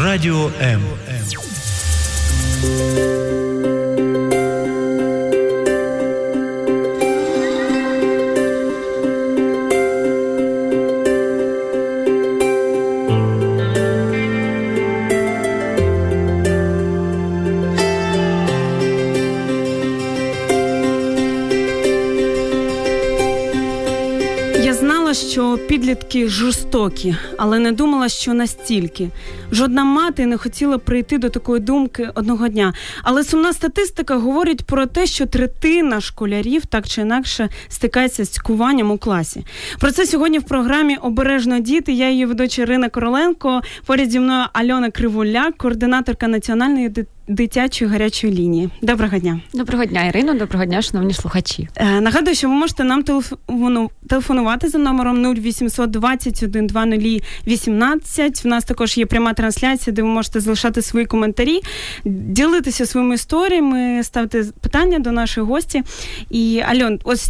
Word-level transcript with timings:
Радіо 0.00 0.50
М. 0.60 0.82
підлітки 25.82 26.28
жорстокі, 26.28 27.16
але 27.38 27.58
не 27.58 27.72
думала, 27.72 28.08
що 28.08 28.34
настільки. 28.34 29.08
Жодна 29.52 29.84
мати 29.84 30.26
не 30.26 30.36
хотіла 30.36 30.78
прийти 30.78 31.18
до 31.18 31.28
такої 31.28 31.60
думки 31.60 32.10
одного 32.14 32.48
дня. 32.48 32.74
Але 33.02 33.24
сумна 33.24 33.52
статистика 33.52 34.16
говорить 34.16 34.62
про 34.62 34.86
те, 34.86 35.06
що 35.06 35.26
третина 35.26 36.00
школярів 36.00 36.66
так 36.66 36.88
чи 36.88 37.00
інакше 37.00 37.48
стикається 37.68 38.24
з 38.24 38.28
цькуванням 38.28 38.90
у 38.90 38.98
класі. 38.98 39.44
Про 39.80 39.92
це 39.92 40.06
сьогодні 40.06 40.38
в 40.38 40.42
програмі 40.42 40.96
Обережно 40.96 41.58
діти. 41.58 41.92
Я 41.92 42.10
її 42.10 42.26
ведуча 42.26 42.62
Ірина 42.62 42.88
Короленко. 42.88 43.60
Поряд 43.86 44.10
зі 44.10 44.20
мною 44.20 44.44
Альона 44.52 44.90
Кривуляк, 44.90 45.56
координаторка 45.56 46.28
національної 46.28 46.88
дитячої 47.34 47.90
гарячої 47.90 48.32
лінії. 48.32 48.70
Доброго 48.82 49.18
дня. 49.18 49.40
Доброго 49.54 49.84
дня, 49.84 50.04
Ірино. 50.04 50.34
Доброго 50.34 50.64
дня, 50.64 50.82
шановні 50.82 51.14
слухачі. 51.14 51.68
Е, 51.76 52.00
нагадую, 52.00 52.36
що 52.36 52.48
ви 52.48 52.54
можете 52.54 52.84
нам 52.84 53.04
телефонувати 54.08 54.68
за 54.68 54.78
номером 54.78 55.34
0800 55.36 55.90
21 55.90 56.66
20 56.66 57.22
18. 57.46 58.42
У 58.44 58.48
нас 58.48 58.64
також 58.64 58.98
є 58.98 59.06
пряма 59.06 59.32
трансляція, 59.32 59.94
де 59.94 60.02
ви 60.02 60.08
можете 60.08 60.40
залишати 60.40 60.82
свої 60.82 61.06
коментарі, 61.06 61.60
ділитися 62.04 62.86
своїми 62.86 63.14
історіями, 63.14 64.02
ставити 64.04 64.44
питання 64.60 64.98
до 64.98 65.12
нашої 65.12 65.46
гості. 65.46 65.82
І 66.30 66.62
Альон, 66.68 66.98
ось 67.04 67.28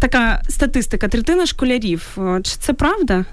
така 0.00 0.42
статистика: 0.48 1.08
третина 1.08 1.46
школярів. 1.46 2.18
Чи 2.42 2.56
це 2.58 2.72
правда? 2.72 3.24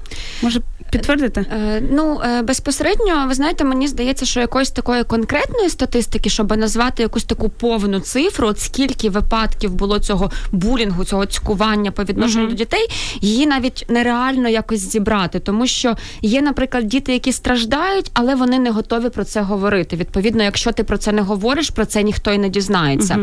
Може 0.42 0.62
підтвердити? 0.92 1.46
Е, 1.52 1.84
ну 1.92 2.22
е, 2.26 2.42
безпосередньо, 2.42 3.26
ви 3.28 3.34
знаєте, 3.34 3.64
мені 3.64 3.88
здається, 3.88 4.26
що 4.26 4.40
якоїсь 4.40 4.72
такої 4.72 5.04
конкретної 5.04 5.70
статистики, 5.70 6.30
щоб 6.30 6.58
назвати 6.58 7.04
якусь 7.04 7.24
таку 7.24 7.50
повну 7.50 8.00
цифру, 8.00 8.48
от 8.48 8.60
скільки 8.60 9.10
випадків 9.10 9.74
було 9.74 10.00
цього 10.00 10.32
булінгу, 10.52 11.06
цього 11.06 11.26
цькування 11.26 11.92
по 11.92 12.04
відношенню 12.04 12.46
uh-huh. 12.46 12.50
до 12.50 12.56
дітей, 12.56 12.88
її 13.22 13.48
навіть 13.48 13.86
нереально 13.90 14.50
якось 14.50 14.80
зібрати, 14.80 15.40
тому 15.40 15.68
що 15.68 15.96
є, 16.22 16.42
наприклад, 16.42 16.88
діти, 16.88 17.14
які 17.14 17.32
страждають, 17.32 18.12
але 18.14 18.36
вони 18.36 18.60
не 18.60 18.72
готові 18.72 19.10
про 19.10 19.24
це 19.24 19.42
говорити. 19.42 19.96
Відповідно, 19.96 20.44
якщо 20.44 20.72
ти 20.72 20.84
про 20.84 20.98
це 20.98 21.12
не 21.12 21.22
говориш, 21.22 21.70
про 21.70 21.86
це 21.86 22.04
ніхто 22.04 22.32
й 22.32 22.38
не 22.38 22.50
дізнається. 22.50 23.20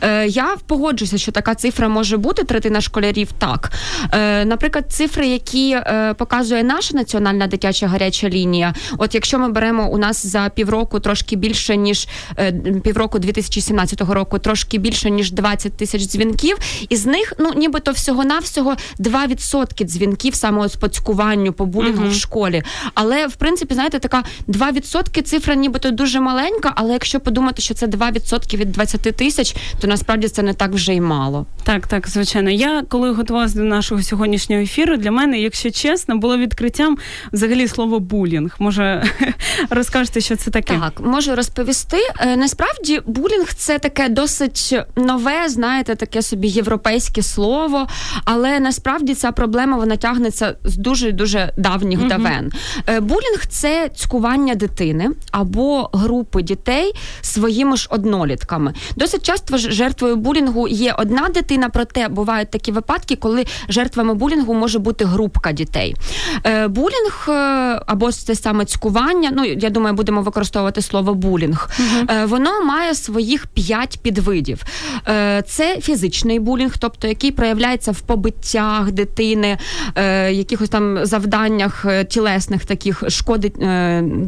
Е, 0.00 0.26
Я 0.26 0.56
погоджуся, 0.66 1.18
що 1.18 1.32
така 1.32 1.54
цифра 1.54 1.88
може 1.88 2.16
бути 2.16 2.44
третина 2.44 2.80
школярів. 2.80 3.28
Так, 3.38 3.70
наприклад, 4.44 4.84
цифри, 4.92 5.26
які 5.26 5.78
показує 6.16 6.62
наша 6.62 6.96
національна 7.06 7.46
дитяча 7.46 7.86
гаряча 7.86 8.28
лінія. 8.28 8.74
От 8.98 9.14
якщо 9.14 9.38
ми 9.38 9.48
беремо 9.48 9.90
у 9.90 9.98
нас 9.98 10.26
за 10.26 10.48
півроку 10.54 11.00
трошки 11.00 11.36
більше 11.36 11.76
ніж 11.76 12.08
е, 12.38 12.52
півроку 12.84 13.18
2017 13.18 14.00
року, 14.00 14.38
трошки 14.38 14.78
більше 14.78 15.10
ніж 15.10 15.32
20 15.32 15.76
тисяч 15.76 16.02
дзвінків, 16.02 16.56
із 16.88 17.06
них 17.06 17.32
ну 17.38 17.52
нібито 17.56 17.92
всього 17.92 18.24
навсього 18.24 18.76
2% 18.98 19.84
дзвінків 19.84 20.34
саме 20.34 20.68
з 20.68 20.76
поцькуванню 20.76 21.52
по 21.52 21.66
булінгу 21.66 22.04
uh-huh. 22.04 22.10
в 22.10 22.14
школі. 22.14 22.62
Але 22.94 23.26
в 23.26 23.36
принципі, 23.36 23.74
знаєте, 23.74 23.98
така 23.98 24.22
2% 24.48 25.22
цифра, 25.22 25.54
нібито 25.54 25.90
дуже 25.90 26.20
маленька. 26.20 26.72
Але 26.76 26.92
якщо 26.92 27.20
подумати, 27.20 27.62
що 27.62 27.74
це 27.74 27.86
2% 27.86 28.56
від 28.56 28.72
20 28.72 29.00
тисяч, 29.00 29.56
то 29.80 29.86
насправді 29.86 30.28
це 30.28 30.42
не 30.42 30.54
так 30.54 30.72
вже 30.72 30.94
й 30.94 31.00
мало. 31.00 31.46
Так, 31.64 31.86
так, 31.86 32.08
звичайно. 32.08 32.50
Я 32.50 32.82
коли 32.88 33.12
готувалася 33.12 33.58
до 33.58 33.64
нашого 33.64 34.02
сьогоднішнього 34.02 34.62
ефіру, 34.62 34.96
для 34.96 35.10
мене, 35.10 35.40
якщо 35.40 35.70
чесно, 35.70 36.16
було 36.16 36.38
відкриттям 36.38 36.95
взагалі 37.32 37.68
слово 37.68 38.00
булінг. 38.00 38.56
Може 38.58 39.04
розкажете, 39.70 40.20
що 40.20 40.36
це 40.36 40.50
таке? 40.50 40.78
Так, 40.80 41.00
можу 41.00 41.34
розповісти. 41.34 41.98
Е, 42.20 42.36
насправді 42.36 43.00
булінг 43.06 43.54
це 43.54 43.78
таке 43.78 44.08
досить 44.08 44.74
нове, 44.96 45.48
знаєте, 45.48 45.94
таке 45.94 46.22
собі 46.22 46.48
європейське 46.48 47.22
слово, 47.22 47.86
але 48.24 48.60
насправді 48.60 49.14
ця 49.14 49.32
проблема 49.32 49.76
вона 49.76 49.96
тягнеться 49.96 50.56
з 50.64 50.76
дуже 50.76 51.12
дуже 51.12 51.52
давніх 51.56 52.00
uh 52.00 52.08
давен. 52.08 52.52
Е, 52.88 53.00
булінг 53.00 53.46
це 53.48 53.90
цькування 53.96 54.54
дитини 54.54 55.10
або 55.30 55.90
групи 55.92 56.42
дітей 56.42 56.92
своїми 57.20 57.76
ж 57.76 57.88
однолітками. 57.90 58.74
Досить 58.96 59.22
часто 59.22 59.58
жертвою 59.58 60.16
булінгу 60.16 60.68
є 60.68 60.92
одна 60.98 61.28
дитина, 61.28 61.68
проте 61.68 62.08
бувають 62.08 62.50
такі 62.50 62.72
випадки, 62.72 63.16
коли 63.16 63.44
жертвами 63.68 64.14
булінгу 64.14 64.54
може 64.54 64.78
бути 64.78 65.04
групка 65.04 65.52
дітей. 65.52 65.94
Булінг 66.86 67.26
е, 67.28 67.80
або 67.86 68.12
це 68.12 68.34
саме 68.34 68.64
цькування. 68.64 69.30
Ну 69.32 69.44
я 69.44 69.70
думаю, 69.70 69.94
будемо 69.94 70.22
використовувати 70.22 70.82
слово 70.82 71.14
булінг. 71.14 71.70
uh 71.80 72.26
Воно 72.26 72.64
має 72.64 72.94
своїх 72.94 73.46
п'ять 73.46 73.98
підвидів. 74.02 74.62
Е, 75.08 75.42
це 75.46 75.80
фізичний 75.80 76.38
булінг, 76.40 76.78
тобто 76.78 77.08
який 77.08 77.32
проявляється 77.32 77.92
в 77.92 78.00
побиттях 78.00 78.92
дитини, 78.92 79.58
якихось 80.30 80.68
там 80.68 81.06
завданнях 81.06 81.86
тілесних 82.08 82.64
таких 82.64 83.02
шкоди, 83.08 83.52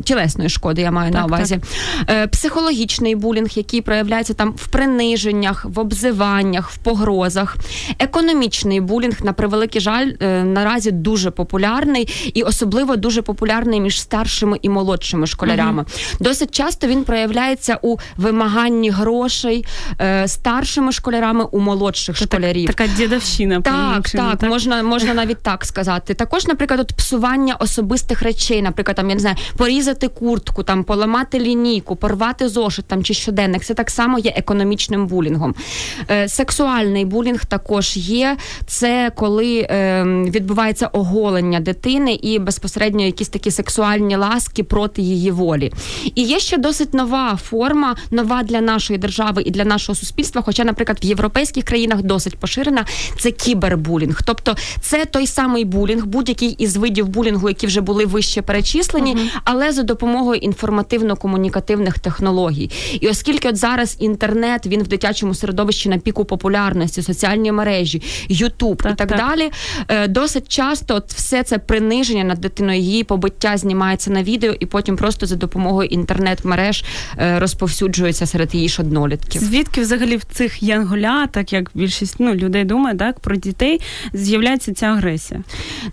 тілесної 0.04 0.50
шкоди, 0.50 0.82
я 0.82 0.90
маю 0.90 1.12
так, 1.12 1.20
на 1.20 1.26
увазі. 1.26 1.60
Так. 2.06 2.30
Психологічний 2.30 3.14
булінг, 3.14 3.48
який 3.54 3.80
проявляється 3.80 4.34
там 4.34 4.54
в 4.56 4.66
приниженнях, 4.66 5.64
в 5.64 5.78
обзиваннях, 5.78 6.70
в 6.70 6.76
погрозах. 6.76 7.56
Економічний 7.98 8.80
булінг, 8.80 9.24
на 9.24 9.32
превеликий 9.32 9.80
жаль, 9.80 10.10
наразі 10.44 10.90
дуже 10.90 11.30
популярний 11.30 12.32
і 12.34 12.42
особливо 12.48 12.96
дуже 12.96 13.22
популярний 13.22 13.80
між 13.80 14.00
старшими 14.00 14.58
і 14.62 14.68
молодшими 14.68 15.26
школярями. 15.26 15.82
uh 15.82 16.16
Досить 16.20 16.50
часто 16.50 16.86
він 16.86 17.04
проявляється 17.04 17.78
у 17.82 17.96
вимаганні 18.16 18.90
грошей 18.90 19.64
е, 20.00 20.28
старшими 20.28 20.92
школярами 20.92 21.44
у 21.44 21.58
молодших 21.58 22.16
Це 22.16 22.24
школярів. 22.24 22.66
Так, 22.66 22.76
така 22.76 22.90
дідовщина. 22.96 23.60
Так, 23.60 24.10
так, 24.10 24.38
так, 24.38 24.50
можна 24.50 24.82
можна 24.82 25.14
навіть 25.14 25.42
так 25.42 25.64
сказати. 25.64 26.14
Також, 26.14 26.46
наприклад, 26.46 26.80
от 26.80 26.92
псування 26.92 27.54
особистих 27.54 28.22
речей, 28.22 28.62
наприклад, 28.62 28.96
там 28.96 29.08
я 29.08 29.14
не 29.14 29.20
знаю, 29.20 29.36
порізати 29.56 30.08
куртку, 30.08 30.62
там 30.62 30.84
поламати 30.84 31.40
лінійку, 31.40 31.96
порвати 31.96 32.48
зошит 32.48 32.84
там 32.84 33.04
чи 33.04 33.14
щоденник. 33.14 33.64
Це 33.64 33.74
так 33.74 33.90
само 33.90 34.18
є 34.18 34.32
економічним 34.36 35.06
булінгом. 35.06 35.54
Е, 36.10 36.28
Сексуальний 36.28 37.04
булінг 37.04 37.44
також 37.44 37.96
є. 37.96 38.36
Це 38.66 39.10
коли 39.14 39.60
е, 39.70 40.04
відбувається 40.04 40.86
оголення 40.86 41.60
дитини 41.60 42.18
і 42.22 42.37
безпосередньо 42.38 43.04
якісь 43.04 43.28
такі 43.28 43.50
сексуальні 43.50 44.16
ласки 44.16 44.62
проти 44.62 45.02
її 45.02 45.30
волі. 45.30 45.72
І 46.14 46.22
є 46.22 46.38
ще 46.38 46.58
досить 46.58 46.94
нова 46.94 47.36
форма, 47.36 47.96
нова 48.10 48.42
для 48.42 48.60
нашої 48.60 48.98
держави 48.98 49.42
і 49.46 49.50
для 49.50 49.64
нашого 49.64 49.96
суспільства. 49.96 50.42
Хоча, 50.42 50.64
наприклад, 50.64 50.98
в 51.02 51.04
європейських 51.04 51.64
країнах 51.64 52.02
досить 52.02 52.36
поширена 52.36 52.84
це 53.18 53.30
кібербулінг. 53.30 54.22
Тобто 54.24 54.56
це 54.80 55.04
той 55.04 55.26
самий 55.26 55.64
булінг, 55.64 56.06
будь-який 56.06 56.50
із 56.50 56.76
видів 56.76 57.08
булінгу, 57.08 57.48
які 57.48 57.66
вже 57.66 57.80
були 57.80 58.06
вище 58.06 58.42
перечислені, 58.42 59.14
uh-huh. 59.14 59.40
але 59.44 59.72
за 59.72 59.82
допомогою 59.82 60.40
інформативно-комунікативних 60.40 61.98
технологій. 61.98 62.70
І 63.00 63.08
оскільки 63.08 63.48
от 63.48 63.56
зараз 63.56 63.96
інтернет 64.00 64.66
він 64.66 64.82
в 64.82 64.88
дитячому 64.88 65.34
середовищі 65.34 65.88
на 65.88 65.98
піку 65.98 66.24
популярності, 66.24 67.02
соціальні 67.02 67.52
мережі, 67.52 68.02
Ютуб 68.28 68.80
і 68.80 68.82
так, 68.82 68.96
так 68.96 69.08
далі, 69.08 69.50
е, 69.88 70.08
досить 70.08 70.48
часто 70.48 70.94
от 70.94 71.12
все 71.12 71.42
це 71.42 71.58
приниження 71.58 72.24
над 72.28 72.40
дитиною, 72.40 72.78
її 72.80 73.04
побиття 73.04 73.56
знімається 73.56 74.10
на 74.10 74.22
відео, 74.22 74.54
і 74.60 74.66
потім 74.66 74.96
просто 74.96 75.26
за 75.26 75.36
допомогою 75.36 75.88
інтернет-мереж 75.88 76.84
е, 77.18 77.38
розповсюджується 77.38 78.26
серед 78.26 78.54
її 78.54 78.68
ж 78.68 78.82
однолітків. 78.82 79.42
Звідки 79.42 79.80
взагалі 79.80 80.16
в 80.16 80.24
цих 80.24 80.62
янголятах, 80.62 81.52
як 81.52 81.70
більшість 81.74 82.16
ну, 82.18 82.34
людей 82.34 82.64
думає, 82.64 82.96
так 82.96 83.20
про 83.20 83.36
дітей 83.36 83.80
з'являється 84.12 84.74
ця 84.74 84.86
агресія? 84.86 85.40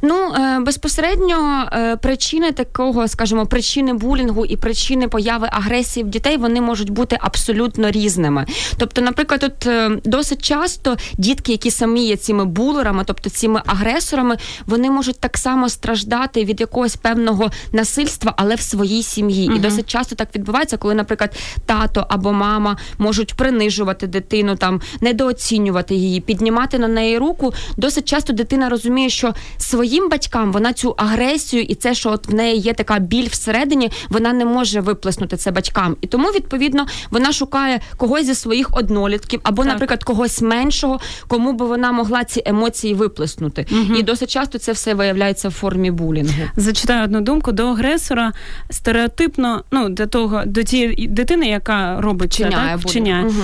Ну 0.01 0.33
е, 0.33 0.59
безпосередньо 0.59 1.69
е, 1.73 1.95
причини 1.95 2.51
такого, 2.51 3.07
скажімо, 3.07 3.45
причини 3.45 3.93
булінгу 3.93 4.45
і 4.45 4.57
причини 4.57 5.07
появи 5.07 5.47
агресії 5.51 6.03
в 6.03 6.09
дітей 6.09 6.37
вони 6.37 6.61
можуть 6.61 6.89
бути 6.89 7.17
абсолютно 7.21 7.91
різними. 7.91 8.45
Тобто, 8.77 9.01
наприклад, 9.01 9.43
от 9.43 9.69
досить 10.05 10.41
часто 10.41 10.97
дітки, 11.17 11.51
які 11.51 11.71
самі 11.71 12.05
є 12.05 12.17
цими 12.17 12.45
булерами, 12.45 13.03
тобто 13.05 13.29
цими 13.29 13.61
агресорами, 13.65 14.37
вони 14.65 14.89
можуть 14.89 15.19
так 15.19 15.37
само 15.37 15.69
страждати 15.69 16.24
тікати 16.25 16.45
від 16.45 16.59
якогось 16.59 16.95
певного 16.95 17.51
насильства, 17.71 18.33
але 18.37 18.55
в 18.55 18.61
своїй 18.61 19.03
сім'ї. 19.03 19.49
Uh-huh. 19.49 19.55
І 19.55 19.59
досить 19.59 19.89
часто 19.89 20.15
так 20.15 20.35
відбувається, 20.35 20.77
коли, 20.77 20.95
наприклад, 20.95 21.35
тато 21.65 22.05
або 22.09 22.33
мама 22.33 22.77
можуть 22.97 23.33
принижувати 23.33 24.07
дитину, 24.07 24.55
там 24.55 24.81
недооцінювати 25.01 25.95
її, 25.95 26.21
піднімати 26.21 26.79
на 26.79 26.87
неї 26.87 27.17
руку. 27.17 27.53
Досить 27.77 28.05
часто 28.05 28.33
дитина 28.33 28.69
розуміє, 28.69 29.09
що 29.09 29.33
своїм 29.57 30.09
батькам 30.09 30.51
вона 30.51 30.73
цю 30.73 30.93
агресію 30.97 31.63
і 31.63 31.75
це, 31.75 31.93
що 31.93 32.11
от 32.11 32.27
в 32.27 32.33
неї 32.33 32.59
є 32.59 32.73
така 32.73 32.99
біль 32.99 33.27
всередині, 33.29 33.91
вона 34.09 34.33
не 34.33 34.45
може 34.45 34.81
виплеснути 34.81 35.37
це 35.37 35.51
батькам. 35.51 35.95
І 36.01 36.07
тому, 36.07 36.27
відповідно, 36.27 36.85
вона 37.11 37.31
шукає 37.31 37.81
когось 37.97 38.25
зі 38.25 38.35
своїх 38.35 38.77
однолітків, 38.77 39.39
або, 39.43 39.63
так. 39.63 39.71
наприклад, 39.71 40.03
когось 40.03 40.41
меншого, 40.41 40.99
кому 41.27 41.53
би 41.53 41.65
вона 41.65 41.91
могла 41.91 42.23
ці 42.23 42.43
емоції 42.45 42.93
виплеснути. 42.93 43.65
Угу. 43.71 43.95
І 43.99 44.03
досить 44.03 44.29
часто 44.29 44.59
це 44.59 44.71
все 44.71 44.93
виявляється 44.93 45.49
в 45.49 45.51
формі 45.51 45.91
булінгу. 46.05 46.33
Зачитаю 46.55 47.03
одну 47.03 47.21
думку 47.21 47.51
до 47.51 47.67
агресора 47.67 48.31
стереотипно, 48.69 49.63
ну 49.71 49.89
до 49.89 50.05
того 50.05 50.43
до 50.45 50.63
тієї 50.63 51.07
дитини, 51.07 51.47
яка 51.47 52.01
робить 52.01 52.33
Чиняє, 52.37 52.71
так, 52.71 52.79
вчиняє, 52.79 53.25
угу. 53.25 53.43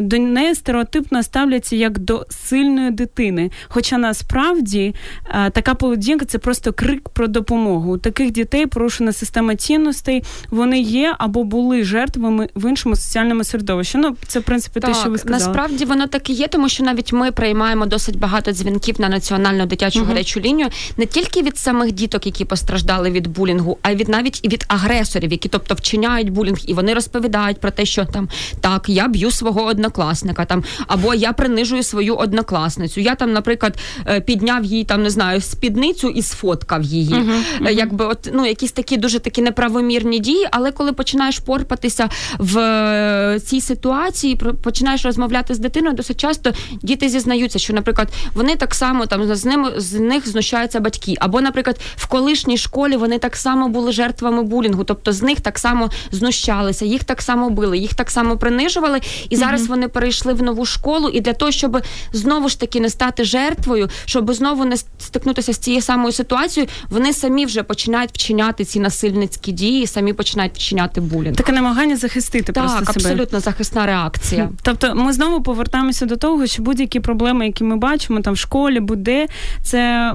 до 0.00 0.18
неї 0.18 0.54
стереотипно 0.54 1.22
ставляться 1.22 1.76
як 1.76 1.98
до 1.98 2.26
сильної 2.30 2.90
дитини. 2.90 3.50
Хоча 3.68 3.98
насправді 3.98 4.94
е, 5.30 5.50
така 5.50 5.74
поведінка 5.74 6.24
це 6.24 6.38
просто 6.38 6.72
крик 6.72 7.08
про 7.08 7.26
допомогу. 7.26 7.92
У 7.92 7.98
таких 7.98 8.30
дітей 8.30 8.66
порушена 8.66 9.12
система 9.12 9.56
цінностей. 9.56 10.22
Вони 10.50 10.80
є 10.80 11.14
або 11.18 11.44
були 11.44 11.84
жертвами 11.84 12.48
в 12.54 12.70
іншому 12.70 12.96
соціальному 12.96 13.44
середовищі. 13.44 13.98
Ну 13.98 14.16
це 14.26 14.38
в 14.40 14.42
принципі 14.42 14.80
так, 14.80 14.92
те, 14.92 15.00
що 15.00 15.10
ви 15.10 15.18
сказали. 15.18 15.38
насправді 15.38 15.84
воно 15.84 16.06
так 16.06 16.30
і 16.30 16.32
є, 16.32 16.48
тому 16.48 16.68
що 16.68 16.84
навіть 16.84 17.12
ми 17.12 17.32
приймаємо 17.32 17.86
досить 17.86 18.18
багато 18.18 18.52
дзвінків 18.52 19.00
на 19.00 19.08
національну 19.08 19.66
дитячу 19.66 20.00
uh-huh. 20.00 20.06
гарячу 20.06 20.40
лінію 20.40 20.68
не 20.96 21.06
тільки 21.06 21.42
від 21.42 21.58
самих 21.58 21.75
діток, 21.84 22.26
які 22.26 22.44
постраждали 22.44 23.10
від 23.10 23.26
булінгу, 23.26 23.78
а 23.82 23.94
від 23.94 24.08
навіть 24.08 24.40
і 24.42 24.48
від 24.48 24.64
агресорів, 24.68 25.32
які 25.32 25.48
тобто 25.48 25.74
вчиняють 25.74 26.30
булінг, 26.30 26.58
і 26.66 26.74
вони 26.74 26.94
розповідають 26.94 27.60
про 27.60 27.70
те, 27.70 27.84
що 27.84 28.04
там 28.04 28.28
так 28.60 28.88
я 28.88 29.08
б'ю 29.08 29.30
свого 29.30 29.64
однокласника, 29.64 30.44
там 30.44 30.64
або 30.86 31.14
я 31.14 31.32
принижую 31.32 31.82
свою 31.82 32.14
однокласницю. 32.14 33.00
Я 33.00 33.14
там, 33.14 33.32
наприклад, 33.32 33.76
е, 34.06 34.20
підняв 34.20 34.64
їй 34.64 34.84
там 34.84 35.02
не 35.02 35.10
знаю 35.10 35.40
спідницю 35.40 36.08
і 36.08 36.22
сфоткав 36.22 36.82
її. 36.82 37.14
Uh-huh. 37.14 37.42
Uh-huh. 37.60 37.70
Якби 37.70 38.04
от 38.04 38.30
ну 38.32 38.46
якісь 38.46 38.72
такі 38.72 38.96
дуже 38.96 39.18
такі 39.18 39.42
неправомірні 39.42 40.18
дії, 40.18 40.48
але 40.50 40.72
коли 40.72 40.92
починаєш 40.92 41.38
порпатися 41.38 42.08
в 42.38 42.58
е, 42.58 43.40
цій 43.40 43.60
ситуації, 43.60 44.40
починаєш 44.62 45.04
розмовляти 45.04 45.54
з 45.54 45.58
дитиною, 45.58 45.94
досить 45.94 46.20
часто 46.20 46.52
діти 46.82 47.08
зізнаються, 47.08 47.58
що, 47.58 47.72
наприклад, 47.72 48.08
вони 48.34 48.56
так 48.56 48.74
само 48.74 49.06
там 49.06 49.34
з 49.34 49.44
ними 49.44 49.72
з 49.76 49.92
них 49.92 50.28
знущаються 50.28 50.80
батьки, 50.80 51.14
або, 51.20 51.40
наприклад, 51.40 51.65
в 51.96 52.06
колишній 52.06 52.58
школі 52.58 52.96
вони 52.96 53.18
так 53.18 53.36
само 53.36 53.68
були 53.68 53.92
жертвами 53.92 54.42
булінгу, 54.42 54.84
тобто 54.84 55.12
з 55.12 55.22
них 55.22 55.40
так 55.40 55.58
само 55.58 55.90
знущалися, 56.10 56.84
їх 56.84 57.04
так 57.04 57.22
само 57.22 57.50
били, 57.50 57.78
їх 57.78 57.94
так 57.94 58.10
само 58.10 58.36
принижували, 58.36 59.00
і 59.30 59.36
зараз 59.36 59.62
mm-hmm. 59.62 59.68
вони 59.68 59.88
перейшли 59.88 60.32
в 60.32 60.42
нову 60.42 60.66
школу. 60.66 61.08
І 61.08 61.20
для 61.20 61.32
того, 61.32 61.52
щоб 61.52 61.82
знову 62.12 62.48
ж 62.48 62.60
таки 62.60 62.80
не 62.80 62.90
стати 62.90 63.24
жертвою, 63.24 63.88
щоб 64.04 64.32
знову 64.32 64.64
не 64.64 64.76
стикнутися 64.76 65.52
з 65.52 65.58
цією 65.58 65.82
самою 65.82 66.12
ситуацією, 66.12 66.70
вони 66.90 67.12
самі 67.12 67.46
вже 67.46 67.62
починають 67.62 68.10
вчиняти 68.12 68.64
ці 68.64 68.80
насильницькі 68.80 69.52
дії, 69.52 69.86
самі 69.86 70.12
починають 70.12 70.54
вчиняти 70.54 71.00
булінг. 71.00 71.36
Таке 71.36 71.52
намагання 71.52 71.96
захистити 71.96 72.52
так, 72.52 72.64
просто 72.64 72.92
себе. 72.92 72.92
абсолютно 72.96 73.40
захисна 73.40 73.86
реакція. 73.86 74.50
Тобто, 74.62 74.94
ми 74.94 75.12
знову 75.12 75.42
повертаємося 75.42 76.06
до 76.06 76.16
того, 76.16 76.46
що 76.46 76.62
будь-які 76.62 77.00
проблеми, 77.00 77.46
які 77.46 77.64
ми 77.64 77.76
бачимо 77.76 78.20
там 78.20 78.34
в 78.34 78.38
школі, 78.38 78.80
буде 78.80 79.26
це 79.62 80.14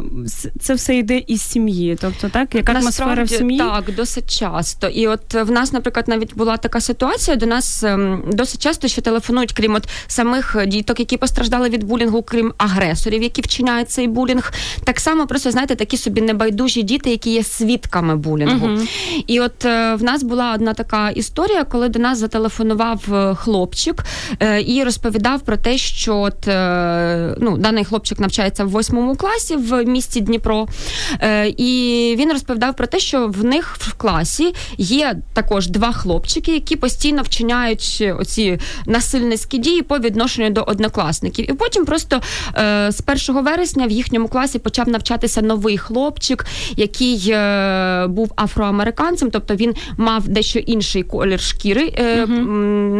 це 0.60 0.74
все 0.74 0.96
йде 0.96 1.24
із 1.28 1.41
сім'ї. 1.42 1.98
Тобто, 2.02 2.30
так 2.30 2.56
яка 2.56 2.72
атмосфера 2.72 3.24
в 3.24 3.30
сім'ї 3.30 3.58
так 3.58 3.96
досить 3.96 4.40
часто. 4.40 4.88
І 4.88 5.08
от 5.08 5.34
в 5.34 5.52
нас, 5.52 5.74
наприклад, 5.74 6.08
навіть 6.08 6.36
була 6.36 6.58
така 6.58 6.82
ситуація. 6.82 7.38
До 7.38 7.46
нас 7.46 7.84
ем, 7.84 8.24
досить 8.34 8.62
часто 8.62 8.88
ще 8.88 9.02
телефонують, 9.02 9.54
крім 9.54 9.76
от 9.76 9.90
самих 10.08 10.58
діток, 10.68 11.00
які 11.00 11.18
постраждали 11.18 11.70
від 11.70 11.84
булінгу, 11.84 12.24
крім 12.24 12.54
агресорів, 12.58 13.24
які 13.24 13.42
вчиняють 13.42 13.90
цей 13.90 14.08
булінг. 14.08 14.54
Так 14.84 15.00
само 15.00 15.28
просто 15.28 15.52
знаєте, 15.52 15.76
такі 15.76 15.98
собі 15.98 16.22
небайдужі 16.22 16.84
діти, 16.84 17.10
які 17.10 17.32
є 17.32 17.44
свідками 17.44 18.16
булінгу. 18.16 18.68
Uh-huh. 18.68 18.88
І 19.28 19.40
от 19.40 19.66
е, 19.66 19.96
в 19.96 20.04
нас 20.04 20.24
була 20.24 20.54
одна 20.54 20.74
така 20.74 21.10
історія, 21.10 21.64
коли 21.64 21.90
до 21.90 22.00
нас 22.00 22.18
зателефонував 22.18 23.14
е, 23.14 23.36
хлопчик 23.36 24.04
е, 24.40 24.62
і 24.62 24.84
розповідав 24.84 25.42
про 25.42 25.58
те, 25.58 25.78
що 25.78 26.18
от 26.18 26.48
ну 27.42 27.58
даний 27.58 27.86
хлопчик 27.86 28.20
навчається 28.20 28.64
в 28.64 28.70
восьмому 28.70 29.16
класі 29.16 29.56
в 29.56 29.84
місті 29.84 30.22
Дніпро, 30.22 30.68
і 31.58 32.16
він 32.20 32.32
розповідав 32.32 32.76
про 32.76 32.88
те, 32.88 33.00
що 33.00 33.28
в 33.28 33.44
них 33.44 33.78
в 33.80 33.94
класі 33.94 34.54
є 34.78 35.16
також 35.34 35.68
два 35.68 35.92
хлопчики, 35.92 36.54
які 36.54 36.76
постійно 36.76 37.22
вчиняють 37.22 38.04
оці 38.20 38.60
насильницькі 38.86 39.58
дії 39.58 39.82
по 39.82 40.00
відношенню 40.00 40.50
до 40.50 40.64
однокласників. 40.64 41.52
І 41.52 41.54
потім 41.54 41.86
просто 41.86 42.22
з 42.90 43.02
1 43.30 43.44
вересня 43.44 43.88
в 43.88 43.92
їхньому 43.92 44.28
класі 44.28 44.60
почав 44.60 44.90
навчатися 44.90 45.42
новий 45.42 45.78
хлопчик, 45.78 46.46
який 46.76 47.36
був 48.08 48.32
афроамериканцем, 48.36 49.32
тобто 49.32 49.56
він 49.56 49.74
мав 49.98 50.28
дещо 50.28 50.60
інший 50.60 51.04
колір 51.04 51.40
шкіри, 51.42 51.90
uh-huh. 51.90 52.28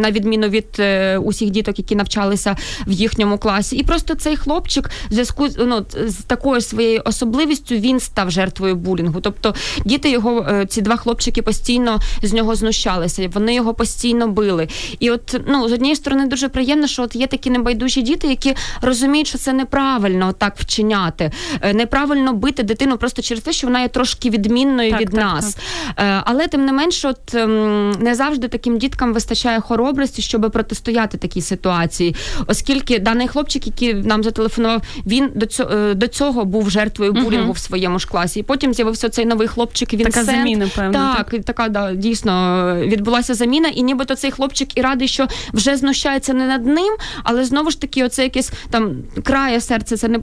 на 0.00 0.10
відміну 0.10 0.48
від 0.48 0.82
усіх 1.24 1.50
діток, 1.50 1.78
які 1.78 1.96
навчалися 1.96 2.56
в 2.86 2.92
їхньому 2.92 3.38
класі. 3.38 3.76
І 3.76 3.82
просто 3.82 4.14
цей 4.14 4.36
хлопчик 4.36 4.90
в 5.10 5.12
зв'язку 5.12 5.48
ну, 5.58 5.86
з 6.06 6.14
такою 6.14 6.60
своєю 6.60 7.02
особливістю 7.04 7.74
він 7.74 8.00
став 8.00 8.21
жертвою 8.30 8.76
булінгу. 8.76 9.20
Тобто 9.20 9.54
діти 9.84 10.10
його, 10.10 10.46
е, 10.50 10.66
ці 10.66 10.80
два 10.80 10.96
хлопчики 10.96 11.42
постійно 11.42 11.98
з 12.22 12.32
нього 12.32 12.54
знущалися, 12.54 13.30
вони 13.34 13.54
його 13.54 13.74
постійно 13.74 14.28
били. 14.28 14.68
І 14.98 15.10
от 15.10 15.40
ну 15.46 15.68
з 15.68 15.72
однієї 15.72 15.96
сторони 15.96 16.26
дуже 16.26 16.48
приємно, 16.48 16.86
що 16.86 17.02
от 17.02 17.16
є 17.16 17.26
такі 17.26 17.50
небайдужі 17.50 18.02
діти, 18.02 18.28
які 18.28 18.54
розуміють, 18.80 19.26
що 19.26 19.38
це 19.38 19.52
неправильно 19.52 20.32
так 20.32 20.56
вчиняти, 20.56 21.30
е, 21.60 21.74
неправильно 21.74 22.32
бити 22.32 22.62
дитину 22.62 22.96
просто 22.96 23.22
через 23.22 23.42
те, 23.42 23.52
що 23.52 23.66
вона 23.66 23.80
є 23.80 23.88
трошки 23.88 24.30
відмінною 24.30 24.90
так, 24.90 25.00
від 25.00 25.10
так, 25.10 25.20
нас. 25.20 25.54
Так. 25.54 25.64
Е, 25.98 26.22
але 26.24 26.48
тим 26.48 26.64
не 26.64 26.72
менш, 26.72 27.04
от 27.04 27.34
ем, 27.34 27.90
не 27.90 28.14
завжди 28.14 28.48
таким 28.48 28.78
діткам 28.78 29.12
вистачає 29.12 29.60
хоробрості, 29.60 30.22
щоб 30.22 30.50
протистояти 30.52 31.18
такій 31.18 31.42
ситуації, 31.42 32.16
оскільки 32.46 32.98
даний 32.98 33.28
хлопчик, 33.28 33.66
який 33.66 33.94
нам 33.94 34.24
зателефонував, 34.24 34.82
він 35.06 35.30
до 35.34 35.46
цього 35.46 35.94
до 35.94 36.08
цього 36.08 36.44
був 36.44 36.70
жертвою 36.70 37.12
булінгу 37.12 37.48
uh-huh. 37.48 37.56
в 37.56 37.58
своєму 37.58 37.98
ж 37.98 38.08
класі. 38.12 38.40
І 38.40 38.42
потім 38.42 38.74
з'явився 38.74 39.08
цей 39.08 39.26
новий 39.26 39.48
хлопчик. 39.48 39.94
Він 39.94 40.06
така 40.06 40.24
заміна, 40.24 40.68
певно. 40.76 40.92
Так, 40.92 41.30
так, 41.30 41.44
така 41.44 41.68
да 41.68 41.94
дійсно 41.94 42.76
відбулася 42.80 43.34
заміна, 43.34 43.68
і 43.68 43.82
нібито 43.82 44.14
цей 44.14 44.30
хлопчик 44.30 44.78
і 44.78 44.80
радий, 44.80 45.08
що 45.08 45.26
вже 45.52 45.76
знущається 45.76 46.34
не 46.34 46.46
над 46.46 46.66
ним, 46.66 46.96
але 47.24 47.44
знову 47.44 47.70
ж 47.70 47.80
таки, 47.80 48.04
оце 48.04 48.22
якесь 48.22 48.52
там 48.70 48.96
крає 49.22 49.60
серце. 49.60 49.96
Це 49.96 50.08
не 50.08 50.18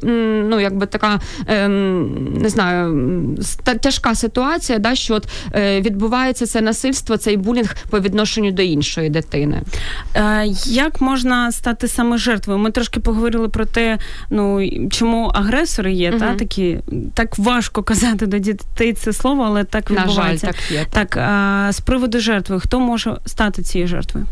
ну 0.49 0.59
якби 0.59 0.85
така 0.85 1.19
ем, 1.47 2.33
не 2.33 2.49
знаю, 2.49 3.37
тяжка 3.81 4.15
ситуація, 4.15 4.79
да 4.79 4.95
що 4.95 5.13
от 5.13 5.27
е, 5.55 5.81
відбувається 5.81 6.45
це 6.45 6.61
насильство, 6.61 7.17
цей 7.17 7.37
булінг 7.37 7.75
по 7.89 7.99
відношенню 7.99 8.51
до 8.51 8.61
іншої 8.61 9.09
дитини. 9.09 9.61
Е, 10.15 10.45
як 10.65 11.01
можна 11.01 11.51
стати 11.51 11.87
саме 11.87 12.17
жертвою? 12.17 12.59
Ми 12.59 12.71
трошки 12.71 12.99
поговорили 12.99 13.49
про 13.49 13.65
те, 13.65 13.97
ну 14.29 14.69
чому 14.89 15.25
агресори 15.25 15.93
є, 15.93 16.11
uh 16.11 16.19
та 16.19 16.35
такі 16.35 16.79
так 17.13 17.37
важко 17.39 17.78
казати 17.83 18.25
до 18.27 18.37
дітей 18.37 18.93
це 18.93 19.13
слово, 19.13 19.43
але 19.43 19.63
так 19.63 19.91
відбувається. 19.91 20.47
На 20.47 20.53
жаль, 20.53 20.59
так 20.59 20.71
є. 20.71 20.85
Так 20.89 21.17
а, 21.17 21.69
з 21.71 21.79
приводу 21.79 22.19
жертви, 22.19 22.59
хто 22.59 22.79
може 22.79 23.17
стати 23.25 23.61
цією 23.61 23.87
жертвою? 23.87 24.25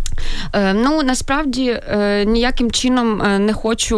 Е, 0.54 0.74
Ну 0.74 1.04
насправді 1.04 1.82
е, 1.90 2.26
ніяким 2.26 2.72
чином 2.72 3.22
е, 3.22 3.40
не 3.40 3.54
хочу 3.54 3.98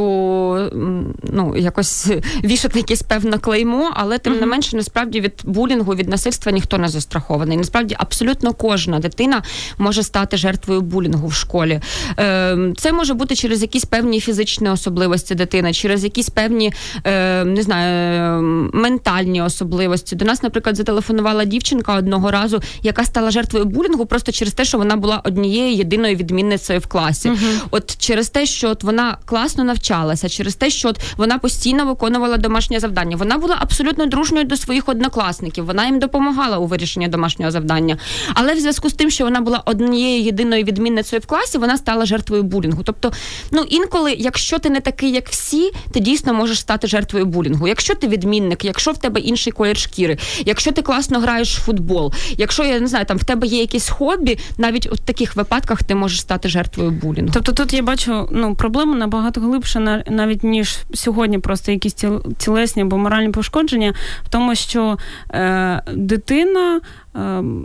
ну 1.23 1.55
якось 1.57 2.11
вішати 2.43 2.79
якесь 2.79 3.01
певне 3.01 3.37
клеймо, 3.37 3.91
але 3.93 4.17
тим 4.17 4.33
uh 4.33 4.39
не 4.39 4.45
менше, 4.45 4.75
насправді 4.75 5.21
від 5.21 5.33
булінгу, 5.43 5.95
від 5.95 6.09
насильства 6.09 6.51
ніхто 6.51 6.77
не 6.77 6.89
застрахований. 6.89 7.57
Насправді 7.57 7.95
абсолютно 7.99 8.53
кожна 8.53 8.99
дитина 8.99 9.43
може 9.77 10.03
стати 10.03 10.37
жертвою 10.37 10.81
булінгу 10.81 11.27
в 11.27 11.33
школі. 11.33 11.81
Е, 12.19 12.57
Це 12.77 12.91
може 12.91 13.13
бути 13.13 13.35
через 13.35 13.61
якісь 13.61 13.85
певні 13.85 14.19
фізичні 14.19 14.69
особливості 14.69 15.35
дитини, 15.35 15.73
через 15.73 16.03
якісь 16.03 16.29
певні 16.29 16.73
е, 17.03 17.43
не 17.45 17.61
знаю, 17.63 18.41
ментальні 18.73 19.28
особливості. 19.37 20.15
До 20.15 20.25
нас, 20.25 20.43
наприклад, 20.43 20.75
зателефонувала 20.75 21.45
дівчинка 21.45 21.95
одного 21.95 22.31
разу, 22.31 22.61
яка 22.81 23.03
стала 23.03 23.31
жертвою 23.31 23.65
булінгу 23.65 24.05
просто 24.05 24.31
через 24.31 24.53
те, 24.53 24.65
що 24.65 24.77
вона 24.77 24.95
була 24.95 25.21
однією 25.25 25.75
єдиною 25.75 25.99
єдиною 25.99 26.15
відмінницею 26.15 26.79
в 26.79 26.87
класі. 26.87 27.29
Uh-huh. 27.29 27.61
От 27.71 27.97
через 27.97 28.29
те, 28.29 28.45
що 28.45 28.69
от 28.69 28.83
вона 28.83 29.17
класно 29.25 29.63
навчалася, 29.63 30.29
через 30.29 30.55
те, 30.55 30.69
що 30.69 30.89
от 30.89 30.99
вона 31.17 31.37
постійно 31.37 31.85
виконувала 31.85 32.37
домашнє 32.37 32.79
завдання. 32.79 33.15
Вона 33.15 33.37
була 33.37 33.57
абсолютно 33.59 34.05
дружньою 34.05 34.45
до 34.45 34.57
своїх 34.57 34.89
однокласників. 34.89 35.65
Вона 35.65 35.85
їм 35.85 35.99
допомагала 35.99 36.57
у 36.57 36.65
вирішенні 36.65 37.07
домашнього 37.07 37.51
завдання. 37.51 37.97
Але 38.33 38.53
в 38.53 38.59
зв'язку 38.59 38.89
з 38.89 38.93
тим, 38.93 39.09
що 39.09 39.23
вона 39.23 39.41
була 39.41 39.63
однією 39.65 40.23
єдиною 40.23 40.63
відмінницею 40.63 41.19
в 41.19 41.25
класі, 41.25 41.57
вона 41.57 41.77
стала 41.77 42.05
жертвою 42.05 42.43
булінгу. 42.43 42.83
Тобто, 42.83 43.11
ну 43.51 43.65
інколи, 43.69 44.13
якщо 44.13 44.59
ти 44.59 44.69
не 44.69 44.79
такий, 44.79 45.11
як 45.11 45.29
всі, 45.29 45.71
ти 45.91 45.99
дійсно 45.99 46.33
можеш 46.33 46.59
стати 46.59 46.87
жертвою 46.87 47.25
булінгу. 47.25 47.67
Якщо 47.67 47.95
ти 47.95 48.07
відмінник, 48.07 48.65
якщо 48.65 48.91
в 48.91 48.97
тебе 48.97 49.18
інший 49.19 49.53
колір 49.53 49.77
шкіри, 49.77 50.17
якщо 50.45 50.71
ти 50.71 50.81
класно 50.81 51.19
граєш 51.19 51.57
в 51.57 51.61
футбол, 51.61 52.13
якщо 52.37 52.63
я 52.63 52.79
не 52.79 52.87
знаю, 52.87 53.05
там 53.05 53.17
в 53.17 53.23
тебе 53.23 53.47
є 53.47 53.59
якісь 53.59 53.89
хобі, 53.89 54.39
навіть 54.57 54.87
у 54.91 54.95
таких 54.95 55.35
випадках 55.35 55.83
ти 55.83 55.95
можеш 55.95 56.21
стати 56.21 56.49
жертвою 56.49 56.91
булінгу. 56.91 57.31
Тобто 57.33 57.51
тут 57.51 57.73
я 57.73 57.81
бачу 57.81 58.27
ну 58.31 58.55
проблему 58.55 58.95
набагато 58.95 59.41
глибше, 59.41 60.03
навіть 60.09 60.43
ніж 60.43 60.77
сьогодні, 60.93 61.39
просто 61.39 61.71
якісь 61.71 62.03
тілесні 62.37 62.81
або 62.81 62.97
моральні 62.97 63.31
пошкодження, 63.31 63.93
в 64.25 64.29
тому, 64.29 64.55
що 64.55 64.97
е, 65.31 65.81
дитина 65.95 66.81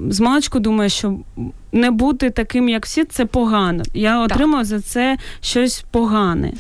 з 0.09 0.21
маличку 0.21 0.59
думає, 0.59 0.89
що 0.89 1.19
не 1.75 1.91
бути 1.91 2.31
таким, 2.31 2.69
як 2.69 2.87
всі, 2.87 3.05
це 3.05 3.27
погано. 3.27 3.83
Я 3.95 4.21
отримав 4.21 4.65
за 4.65 4.81
це 4.81 5.17
щось 5.41 5.85
погане. 5.91 6.53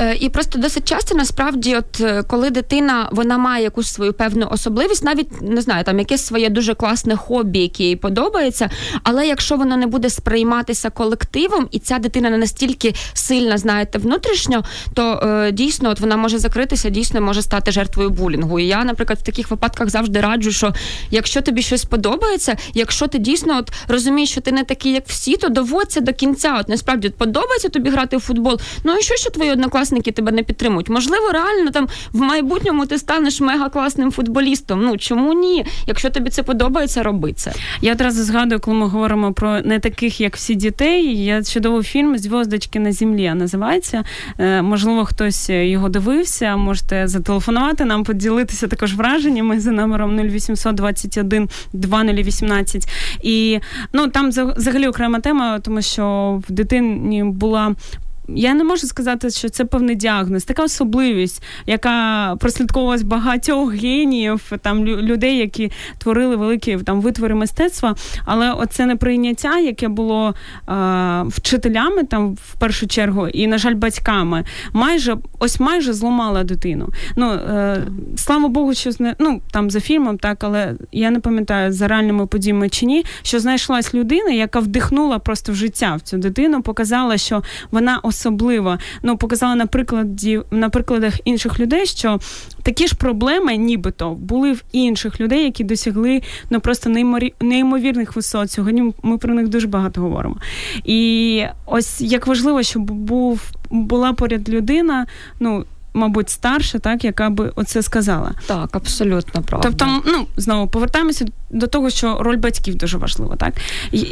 Е, 0.00 0.14
І 0.20 0.28
просто 0.28 0.58
досить 0.58 0.88
часто 0.88 1.14
насправді, 1.14 1.76
от 1.76 2.00
е, 2.00 2.22
коли 2.22 2.50
дитина 2.50 3.08
вона 3.12 3.38
має 3.38 3.64
якусь 3.64 3.92
свою 3.92 4.12
певну 4.12 4.48
особливість, 4.50 5.04
навіть 5.04 5.42
не 5.42 5.60
знаю, 5.60 5.84
там 5.84 5.98
якесь 5.98 6.26
своє 6.26 6.50
дуже 6.50 6.74
класне 6.74 7.16
хобі, 7.16 7.58
яке 7.58 7.84
їй 7.84 7.96
подобається. 7.96 8.70
Але 9.02 9.26
якщо 9.26 9.56
воно 9.56 9.76
не 9.76 9.86
буде 9.86 10.10
сприйматися 10.10 10.90
колективом, 10.90 11.68
і 11.70 11.78
ця 11.78 11.98
дитина 11.98 12.30
не 12.30 12.38
настільки 12.38 12.94
сильна, 13.12 13.58
знаєте, 13.58 13.98
внутрішньо, 13.98 14.64
то 14.94 15.20
е, 15.22 15.52
дійсно 15.52 15.90
от 15.90 16.00
вона 16.00 16.16
може 16.16 16.38
закритися, 16.38 16.90
дійсно 16.90 17.20
може 17.20 17.42
стати 17.42 17.72
жертвою 17.72 18.10
булінгу. 18.10 18.60
І 18.60 18.66
я, 18.66 18.84
наприклад, 18.84 19.18
в 19.18 19.22
таких 19.22 19.50
випадках 19.50 19.90
завжди 19.90 20.20
раджу, 20.20 20.50
що 20.50 20.74
якщо 21.10 21.42
тобі 21.42 21.62
щось 21.62 21.84
подобається, 21.84 22.27
якщо 22.74 23.06
ти 23.06 23.18
дійсно 23.18 23.58
от 23.58 23.72
розумієш, 23.88 24.30
що 24.30 24.40
ти 24.40 24.52
не 24.52 24.64
такий, 24.64 24.92
як 24.92 25.06
всі, 25.06 25.36
то 25.36 25.48
доводься 25.48 26.00
до 26.00 26.12
кінця. 26.12 26.56
От 26.60 26.68
насправді 26.68 27.08
подобається 27.08 27.68
тобі 27.68 27.90
грати 27.90 28.16
в 28.16 28.20
футбол. 28.20 28.60
Ну 28.84 28.96
і 28.96 29.02
що, 29.02 29.14
що 29.14 29.30
твої 29.30 29.50
однокласники 29.50 30.12
тебе 30.12 30.32
не 30.32 30.42
підтримують? 30.42 30.88
Можливо, 30.88 31.32
реально 31.32 31.70
там 31.70 31.88
в 32.12 32.20
майбутньому 32.20 32.86
ти 32.86 32.98
станеш 32.98 33.40
мега 33.40 33.68
класним 33.68 34.12
футболістом. 34.12 34.82
Ну 34.84 34.96
чому 34.96 35.32
ні? 35.32 35.66
Якщо 35.86 36.10
тобі 36.10 36.30
це 36.30 36.42
подобається, 36.42 37.02
роби 37.02 37.32
це. 37.32 37.52
Я 37.82 37.92
одразу 37.92 38.22
згадую, 38.22 38.60
коли 38.60 38.76
ми 38.76 38.86
говоримо 38.86 39.32
про 39.32 39.60
не 39.60 39.78
таких, 39.78 40.20
як 40.20 40.36
всі 40.36 40.54
дітей. 40.54 41.24
Я 41.24 41.42
чудовий 41.42 41.82
фільм 41.82 42.18
Зв'яздочки 42.18 42.80
на 42.80 42.92
землі 42.92 43.34
називається. 43.34 44.04
Е, 44.38 44.62
можливо, 44.62 45.04
хтось 45.04 45.50
його 45.50 45.88
дивився. 45.88 46.56
Можете 46.56 47.08
зателефонувати 47.08 47.84
нам, 47.84 48.04
поділитися 48.04 48.66
також 48.68 48.94
враженнями 48.94 49.60
за 49.60 49.70
номером 49.70 50.18
0800 50.18 50.74
21 50.74 51.48
2018. 52.22 52.88
І 53.22 53.60
ну 53.92 54.08
там 54.08 54.30
взагалі 54.30 54.88
окрема 54.88 55.20
тема, 55.20 55.60
тому 55.60 55.82
що 55.82 56.40
в 56.48 56.52
дитині 56.52 57.24
була 57.24 57.74
я 58.28 58.54
не 58.54 58.64
можу 58.64 58.86
сказати, 58.86 59.30
що 59.30 59.48
це 59.48 59.64
певний 59.64 59.96
діагноз, 59.96 60.44
така 60.44 60.64
особливість, 60.64 61.42
яка 61.66 62.36
прослідковувалась 62.40 63.02
багатьох 63.02 63.74
геніїв, 63.74 64.52
там 64.62 64.86
людей, 64.86 65.36
які 65.36 65.72
творили 65.98 66.36
великі 66.36 66.78
там 66.78 67.00
витвори 67.00 67.34
мистецтва. 67.34 67.94
Але 68.24 68.52
оце 68.52 68.86
неприйняття, 68.86 69.58
яке 69.58 69.88
було 69.88 70.34
е, 70.68 71.22
вчителями 71.28 72.04
там 72.04 72.34
в 72.34 72.54
першу 72.58 72.86
чергу, 72.86 73.28
і, 73.28 73.46
на 73.46 73.58
жаль, 73.58 73.74
батьками, 73.74 74.44
майже 74.72 75.16
ось 75.38 75.60
майже 75.60 75.92
зламала 75.92 76.44
дитину. 76.44 76.88
Ну 77.16 77.32
е, 77.32 77.82
слава 78.16 78.48
Богу, 78.48 78.74
що 78.74 78.90
не 78.98 79.14
ну 79.18 79.40
там 79.50 79.70
за 79.70 79.80
фільмом, 79.80 80.18
так 80.18 80.44
але 80.44 80.74
я 80.92 81.10
не 81.10 81.20
пам'ятаю 81.20 81.72
за 81.72 81.88
реальними 81.88 82.26
подіями 82.26 82.68
чи 82.68 82.86
ні, 82.86 83.04
що 83.22 83.40
знайшлась 83.40 83.94
людина, 83.94 84.30
яка 84.30 84.60
вдихнула 84.60 85.18
просто 85.18 85.52
в 85.52 85.54
життя 85.54 85.94
в 85.96 86.00
цю 86.00 86.16
дитину, 86.18 86.62
показала, 86.62 87.18
що 87.18 87.42
вона 87.70 87.98
особлива. 88.18 88.78
Ну, 89.02 89.16
показала 89.16 89.54
на 89.54 89.66
прикладі 89.66 90.40
на 90.50 90.68
прикладах 90.68 91.14
інших 91.24 91.60
людей, 91.60 91.86
що 91.86 92.20
такі 92.62 92.86
ж 92.86 92.94
проблеми, 92.94 93.56
нібито, 93.56 94.10
були 94.10 94.52
в 94.52 94.62
інших 94.72 95.20
людей, 95.20 95.44
які 95.44 95.64
досягли 95.64 96.22
ну 96.50 96.60
просто 96.60 96.90
неймовірних 97.40 98.16
висот. 98.16 98.50
Сьогодні 98.50 98.94
ми 99.02 99.18
про 99.18 99.34
них 99.34 99.48
дуже 99.48 99.66
багато 99.66 100.00
говоримо. 100.00 100.36
І 100.84 101.44
ось 101.66 102.00
як 102.00 102.26
важливо, 102.26 102.62
щоб 102.62 102.82
був 102.90 103.52
була 103.70 104.12
поряд 104.12 104.48
людина, 104.48 105.06
ну 105.40 105.64
мабуть, 105.94 106.30
старша, 106.30 106.78
так, 106.78 107.04
яка 107.04 107.30
би 107.30 107.52
оце 107.56 107.82
сказала. 107.82 108.34
Так, 108.46 108.76
абсолютно 108.76 109.42
правда. 109.42 109.68
Тобто, 109.68 110.02
ну 110.06 110.26
знову 110.36 110.68
повертаємося 110.68 111.26
до 111.50 111.66
того, 111.66 111.90
що 111.90 112.18
роль 112.20 112.36
батьків 112.36 112.74
дуже 112.74 112.98
важлива, 112.98 113.36
так 113.36 113.54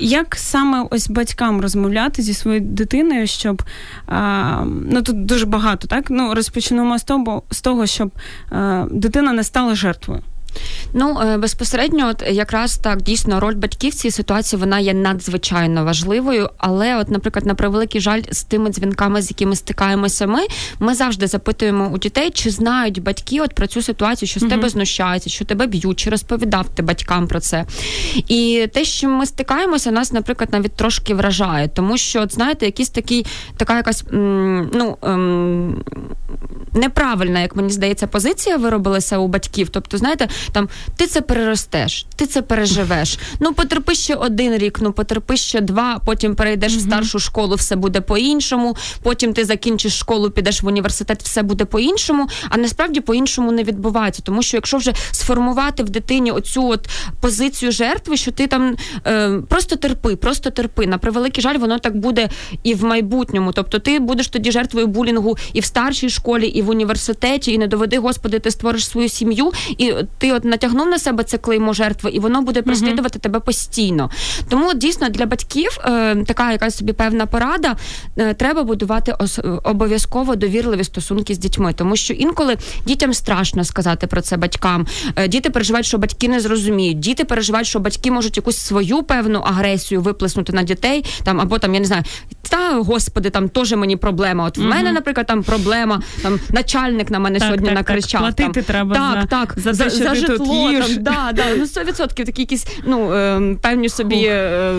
як 0.00 0.36
саме 0.36 0.86
ось 0.90 1.10
батькам 1.10 1.60
розмовляти 1.60 2.22
зі 2.22 2.34
своєю 2.34 2.60
дитиною, 2.60 3.26
щоб 3.26 3.62
а, 4.06 4.62
ну 4.66 5.02
тут 5.02 5.24
дуже 5.24 5.46
багато, 5.46 5.88
так 5.88 6.10
ну 6.10 6.34
розпочнемо 6.34 6.98
з 6.98 7.04
того, 7.04 7.42
з 7.50 7.60
того, 7.60 7.86
щоб 7.86 8.10
а, 8.50 8.86
дитина 8.90 9.32
не 9.32 9.44
стала 9.44 9.74
жертвою. 9.74 10.22
Ну 10.92 11.20
е, 11.20 11.36
безпосередньо, 11.36 12.08
от 12.08 12.22
якраз 12.30 12.76
так 12.76 13.02
дійсно 13.02 13.40
роль 13.40 13.54
батьків 13.54 13.92
в 13.92 13.94
цій 13.94 14.10
ситуації 14.10 14.60
вона 14.60 14.78
є 14.78 14.94
надзвичайно 14.94 15.84
важливою. 15.84 16.50
Але, 16.58 16.96
от, 16.96 17.10
наприклад, 17.10 17.46
на 17.46 17.54
превеликий 17.54 18.00
жаль, 18.00 18.22
з 18.30 18.44
тими 18.44 18.70
дзвінками, 18.70 19.22
з 19.22 19.30
якими 19.30 19.56
стикаємося, 19.56 20.26
ми 20.26 20.40
ми 20.78 20.94
завжди 20.94 21.26
запитуємо 21.26 21.90
у 21.94 21.98
дітей, 21.98 22.30
чи 22.30 22.50
знають 22.50 23.02
батьки 23.02 23.40
от 23.40 23.54
про 23.54 23.66
цю 23.66 23.82
ситуацію, 23.82 24.28
що 24.28 24.40
з 24.40 24.42
тебе 24.42 24.68
знущаються, 24.68 25.30
що 25.30 25.44
тебе 25.44 25.66
б'ють, 25.66 25.98
чи 25.98 26.10
розповідав 26.10 26.66
ти 26.74 26.82
батькам 26.82 27.28
про 27.28 27.40
це. 27.40 27.64
І 28.14 28.68
те, 28.72 28.84
що 28.84 29.08
ми 29.08 29.26
стикаємося, 29.26 29.90
нас, 29.90 30.12
наприклад, 30.12 30.48
навіть 30.52 30.72
трошки 30.72 31.14
вражає, 31.14 31.68
тому 31.68 31.98
що, 31.98 32.22
от, 32.22 32.34
знаєте, 32.34 32.66
якісь 32.66 32.88
такий, 32.88 33.26
така 33.56 33.76
якась 33.76 34.04
ну. 34.12 34.96
Ем, 35.02 35.84
неправильна, 36.74 37.40
як 37.40 37.56
мені 37.56 37.70
здається, 37.70 38.06
позиція 38.06 38.56
виробилася 38.56 39.18
у 39.18 39.28
батьків. 39.28 39.68
Тобто, 39.68 39.98
знаєте, 39.98 40.28
там 40.52 40.68
ти 40.96 41.06
це 41.06 41.20
переростеш, 41.20 42.06
ти 42.16 42.26
це 42.26 42.42
переживеш. 42.42 43.18
Ну 43.40 43.52
потерпи 43.52 43.94
ще 43.94 44.14
один 44.14 44.58
рік, 44.58 44.78
ну 44.82 44.92
потерпи 44.92 45.36
ще 45.36 45.60
два. 45.60 46.00
Потім 46.04 46.34
перейдеш 46.34 46.72
mm-hmm. 46.72 46.78
в 46.78 46.80
старшу 46.80 47.18
школу, 47.18 47.54
все 47.54 47.76
буде 47.76 48.00
по-іншому. 48.00 48.76
Потім 49.02 49.32
ти 49.32 49.44
закінчиш 49.44 49.98
школу, 49.98 50.30
підеш 50.30 50.62
в 50.62 50.66
університет, 50.66 51.22
все 51.22 51.42
буде 51.42 51.64
по-іншому. 51.64 52.28
А 52.48 52.56
насправді 52.56 53.00
по-іншому 53.00 53.52
не 53.52 53.62
відбувається. 53.62 54.22
Тому 54.22 54.42
що 54.42 54.56
якщо 54.56 54.76
вже 54.76 54.92
сформувати 55.10 55.82
в 55.82 55.90
дитині 55.90 56.30
оцю 56.30 56.68
от 56.68 56.88
позицію 57.20 57.72
жертви, 57.72 58.16
що 58.16 58.32
ти 58.32 58.46
там 58.46 58.76
е, 59.06 59.40
просто 59.48 59.76
терпи, 59.76 60.16
просто 60.16 60.50
терпи. 60.50 60.86
На 60.86 60.98
превеликий 60.98 61.42
жаль, 61.42 61.58
воно 61.58 61.78
так 61.78 61.96
буде 61.96 62.28
і 62.62 62.74
в 62.74 62.84
майбутньому. 62.84 63.52
Тобто, 63.52 63.78
ти 63.78 63.98
будеш 63.98 64.28
тоді 64.28 64.52
жертвою 64.52 64.86
булінгу 64.86 65.36
і 65.52 65.60
в 65.60 65.64
старшій 65.64 66.10
школі, 66.10 66.35
і 66.44 66.62
в 66.62 66.70
університеті, 66.70 67.52
і 67.52 67.58
не 67.58 67.66
доведи, 67.66 67.98
господи, 67.98 68.38
ти 68.38 68.50
створиш 68.50 68.88
свою 68.88 69.08
сім'ю, 69.08 69.52
і 69.78 69.94
ти 70.18 70.32
от 70.32 70.44
натягнув 70.44 70.86
на 70.86 70.98
себе 70.98 71.24
це 71.24 71.38
клеймо 71.38 71.72
жертви, 71.72 72.10
і 72.10 72.18
воно 72.18 72.42
буде 72.42 72.62
переслідувати 72.62 73.18
uh-huh. 73.18 73.22
тебе 73.22 73.40
постійно. 73.40 74.10
Тому 74.48 74.74
дійсно 74.74 75.08
для 75.08 75.26
батьків 75.26 75.78
е, 75.84 76.16
така 76.24 76.52
якась 76.52 76.76
собі 76.76 76.92
певна 76.92 77.26
порада. 77.26 77.76
Е, 78.16 78.34
треба 78.34 78.62
будувати 78.62 79.12
ос- 79.18 79.40
обов'язково 79.64 80.36
довірливі 80.36 80.84
стосунки 80.84 81.34
з 81.34 81.38
дітьми, 81.38 81.72
тому 81.72 81.96
що 81.96 82.14
інколи 82.14 82.56
дітям 82.86 83.14
страшно 83.14 83.64
сказати 83.64 84.06
про 84.06 84.20
це 84.20 84.36
батькам. 84.36 84.86
Е, 85.16 85.28
діти 85.28 85.50
переживають, 85.50 85.86
що 85.86 85.98
батьки 85.98 86.28
не 86.28 86.40
зрозуміють. 86.40 86.98
Діти 86.98 87.24
переживають, 87.24 87.68
що 87.68 87.80
батьки 87.80 88.10
можуть 88.10 88.36
якусь 88.36 88.58
свою 88.58 89.02
певну 89.02 89.38
агресію 89.38 90.00
виплеснути 90.00 90.52
на 90.52 90.62
дітей, 90.62 91.04
там 91.24 91.40
або 91.40 91.58
там 91.58 91.74
я 91.74 91.80
не 91.80 91.86
знаю, 91.86 92.02
та 92.48 92.74
господи, 92.74 93.30
там 93.30 93.48
теж 93.48 93.72
мені 93.72 93.96
проблема. 93.96 94.44
От 94.44 94.58
в 94.58 94.60
uh-huh. 94.60 94.68
мене, 94.68 94.92
наприклад, 94.92 95.26
там 95.26 95.42
проблема, 95.42 96.02
там 96.22 96.40
начальник 96.50 97.10
на 97.10 97.18
мене 97.18 97.38
так, 97.38 97.46
сьогодні 97.46 97.66
так, 97.66 97.76
накричав. 97.76 98.20
Так, 98.22 98.36
платити 98.36 98.62
там, 98.62 98.88
треба 98.88 98.94
так, 98.94 99.54
за, 99.56 99.70
так, 99.70 99.74
за, 99.74 99.90
за, 99.90 99.90
за 99.90 100.14
житло. 100.14 100.72
Там, 100.72 100.96
да, 100.98 101.32
да, 101.34 101.42
ну 101.56 101.64
100% 101.64 102.24
такі 102.24 102.42
якісь 102.42 102.66
ну 102.84 103.12
е, 103.12 103.56
певні 103.62 103.88
собі 103.88 104.16
е, 104.16 104.74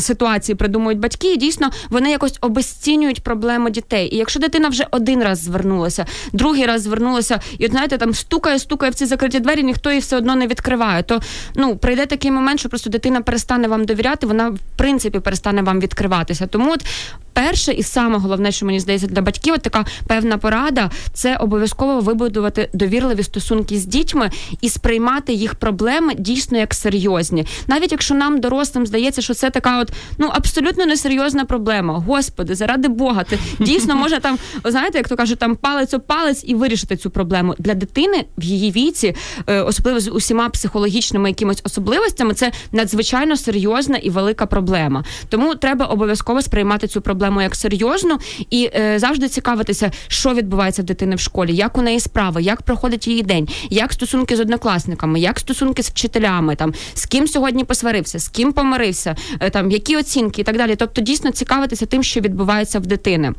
ситуації 0.00 0.56
придумують 0.56 0.98
батьки. 0.98 1.32
і 1.32 1.36
Дійсно, 1.36 1.70
вони 1.90 2.10
якось 2.10 2.38
обезцінюють 2.40 3.22
проблеми 3.22 3.70
дітей. 3.70 4.14
І 4.14 4.16
якщо 4.16 4.40
дитина 4.40 4.68
вже 4.68 4.86
один 4.90 5.22
раз 5.22 5.42
звернулася, 5.42 6.06
другий 6.32 6.66
раз 6.66 6.82
звернулася, 6.82 7.40
і 7.58 7.64
от 7.64 7.70
знаєте, 7.70 7.98
там 7.98 8.14
стукає, 8.14 8.58
стукає 8.58 8.92
в 8.92 8.94
ці 8.94 9.06
закриті 9.06 9.40
двері, 9.40 9.62
ніхто 9.62 9.90
її 9.90 10.00
все 10.00 10.16
одно 10.16 10.36
не 10.36 10.46
відкриває. 10.46 11.02
То 11.02 11.20
ну 11.54 11.76
прийде 11.76 12.06
такий 12.06 12.30
момент, 12.30 12.60
що 12.60 12.68
просто 12.68 12.90
дитина 12.90 13.20
перестане 13.20 13.68
вам 13.68 13.84
довіряти, 13.84 14.26
вона 14.26 14.48
в 14.48 14.58
принципі 14.76 15.20
перестане 15.20 15.62
вам 15.62 15.80
відкриватися. 15.80 16.46
Тому 16.46 16.72
от 16.72 16.84
перше 17.32 17.72
і 17.72 17.82
саме 17.82 18.18
головне, 18.18 18.52
що 18.52 18.66
мені 18.66 18.80
здається 18.80 19.06
для 19.06 19.22
батьків, 19.22 19.58
така 19.58 19.84
певна 20.06 20.38
порада 20.38 20.90
це 21.12 21.36
обов'язково 21.36 22.00
вибудувати 22.00 22.68
довірливі 22.72 23.22
стосунки 23.22 23.78
з 23.78 23.86
дітьми 23.86 24.30
і 24.60 24.68
сприймати 24.68 25.32
їх 25.32 25.54
проблеми 25.54 26.14
дійсно 26.18 26.58
як 26.58 26.74
серйозні, 26.74 27.46
навіть 27.66 27.92
якщо 27.92 28.14
нам 28.14 28.40
дорослим 28.40 28.86
здається, 28.86 29.22
що 29.22 29.34
це 29.34 29.50
така, 29.50 29.80
от 29.80 29.92
ну 30.18 30.30
абсолютно 30.32 30.86
несерйозна 30.86 31.44
проблема. 31.44 31.94
Господи, 31.98 32.54
заради 32.54 32.88
Бога, 32.88 33.24
ти 33.24 33.38
дійсно 33.58 33.96
може 33.96 34.20
там, 34.20 34.38
знаєте, 34.64 34.98
як 34.98 35.08
то 35.08 35.16
кажуть, 35.16 35.38
там 35.38 35.56
палець 35.56 35.94
о 35.94 36.00
палець 36.00 36.44
і 36.46 36.54
вирішити 36.54 36.96
цю 36.96 37.10
проблему 37.10 37.54
для 37.58 37.74
дитини 37.74 38.24
в 38.38 38.44
її 38.44 38.72
віці, 38.72 39.14
е, 39.46 39.60
особливо 39.60 40.00
з 40.00 40.10
усіма 40.10 40.48
психологічними 40.48 41.28
якимись 41.28 41.60
особливостями, 41.64 42.34
це 42.34 42.52
надзвичайно 42.72 43.36
серйозна 43.36 43.96
і 43.96 44.10
велика 44.10 44.46
проблема. 44.46 45.04
Тому 45.28 45.54
треба 45.54 45.86
обов'язково 45.86 46.42
сприймати 46.42 46.79
цю 46.86 47.00
проблему 47.00 47.42
як 47.42 47.54
серйозну 47.54 48.18
і 48.50 48.70
е, 48.74 48.98
завжди 48.98 49.28
цікавитися, 49.28 49.90
що 50.08 50.34
відбувається 50.34 50.82
в 50.82 50.84
дитини 50.84 51.16
в 51.16 51.20
школі, 51.20 51.54
як 51.54 51.78
у 51.78 51.82
неї 51.82 52.00
справа, 52.00 52.40
як 52.40 52.62
проходить 52.62 53.08
її 53.08 53.22
день, 53.22 53.48
як 53.70 53.92
стосунки 53.92 54.36
з 54.36 54.40
однокласниками, 54.40 55.20
як 55.20 55.40
стосунки 55.40 55.82
з 55.82 55.90
вчителями, 55.90 56.56
там 56.56 56.74
з 56.94 57.06
ким 57.06 57.26
сьогодні 57.26 57.64
посварився, 57.64 58.18
з 58.18 58.28
ким 58.28 58.52
помирився, 58.52 59.16
е, 59.40 59.50
там 59.50 59.70
які 59.70 59.96
оцінки 59.96 60.40
і 60.40 60.44
так 60.44 60.56
далі. 60.56 60.76
Тобто 60.76 61.00
дійсно 61.00 61.30
цікавитися 61.30 61.86
тим, 61.86 62.02
що 62.02 62.20
відбувається 62.20 62.78
в 62.78 62.86
дитини. 62.86 63.32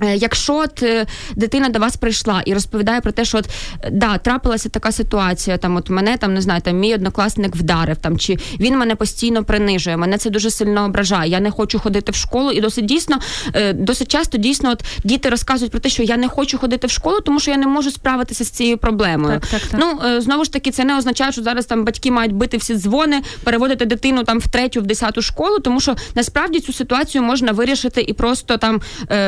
Е, 0.00 0.16
якщо 0.16 0.56
от 0.56 0.82
е, 0.82 1.06
дитина 1.36 1.68
до 1.68 1.78
вас 1.78 1.96
прийшла 1.96 2.42
і 2.44 2.54
розповідає 2.54 3.00
про 3.00 3.12
те, 3.12 3.24
що 3.24 3.38
от 3.38 3.48
да, 3.92 4.18
трапилася 4.18 4.68
така 4.68 4.92
ситуація, 4.92 5.56
там 5.56 5.76
от 5.76 5.90
мене 5.90 6.16
там 6.16 6.34
не 6.34 6.40
знаю, 6.40 6.60
там 6.60 6.78
мій 6.78 6.94
однокласник 6.94 7.56
вдарив 7.56 7.96
там, 7.96 8.18
чи 8.18 8.38
він 8.60 8.78
мене 8.78 8.94
постійно 8.94 9.44
принижує, 9.44 9.96
мене 9.96 10.18
це 10.18 10.30
дуже 10.30 10.50
сильно 10.50 10.84
ображає. 10.84 11.30
Я 11.30 11.40
не 11.40 11.50
хочу 11.50 11.78
ходити 11.78 12.12
в 12.12 12.14
школу, 12.14 12.50
і 12.50 12.60
досить 12.60 12.84
дійсно, 12.84 13.18
е, 13.54 13.72
досить 13.72 14.08
часто 14.08 14.38
дійсно 14.38 14.70
от 14.70 14.84
діти 15.04 15.28
розказують 15.28 15.72
про 15.72 15.80
те, 15.80 15.88
що 15.88 16.02
я 16.02 16.16
не 16.16 16.28
хочу 16.28 16.58
ходити 16.58 16.86
в 16.86 16.90
школу, 16.90 17.20
тому 17.20 17.40
що 17.40 17.50
я 17.50 17.56
не 17.56 17.66
можу 17.66 17.90
справитися 17.90 18.44
з 18.44 18.50
цією 18.50 18.78
проблемою. 18.78 19.40
Так, 19.40 19.50
так, 19.50 19.70
так. 19.70 19.80
Ну 19.80 20.20
знову 20.20 20.44
ж 20.44 20.52
таки, 20.52 20.70
це 20.70 20.84
не 20.84 20.98
означає, 20.98 21.32
що 21.32 21.42
зараз 21.42 21.66
там 21.66 21.84
батьки 21.84 22.10
мають 22.10 22.32
бити 22.32 22.56
всі 22.56 22.74
дзвони, 22.74 23.22
переводити 23.44 23.86
дитину 23.86 24.24
там 24.24 24.38
в 24.38 24.48
третю, 24.48 24.80
в 24.80 24.86
десяту 24.86 25.22
школу, 25.22 25.58
тому 25.58 25.80
що 25.80 25.96
насправді 26.14 26.60
цю 26.60 26.72
ситуацію 26.72 27.22
можна 27.22 27.52
вирішити 27.52 28.00
і 28.00 28.12
просто 28.12 28.56
там, 28.56 28.80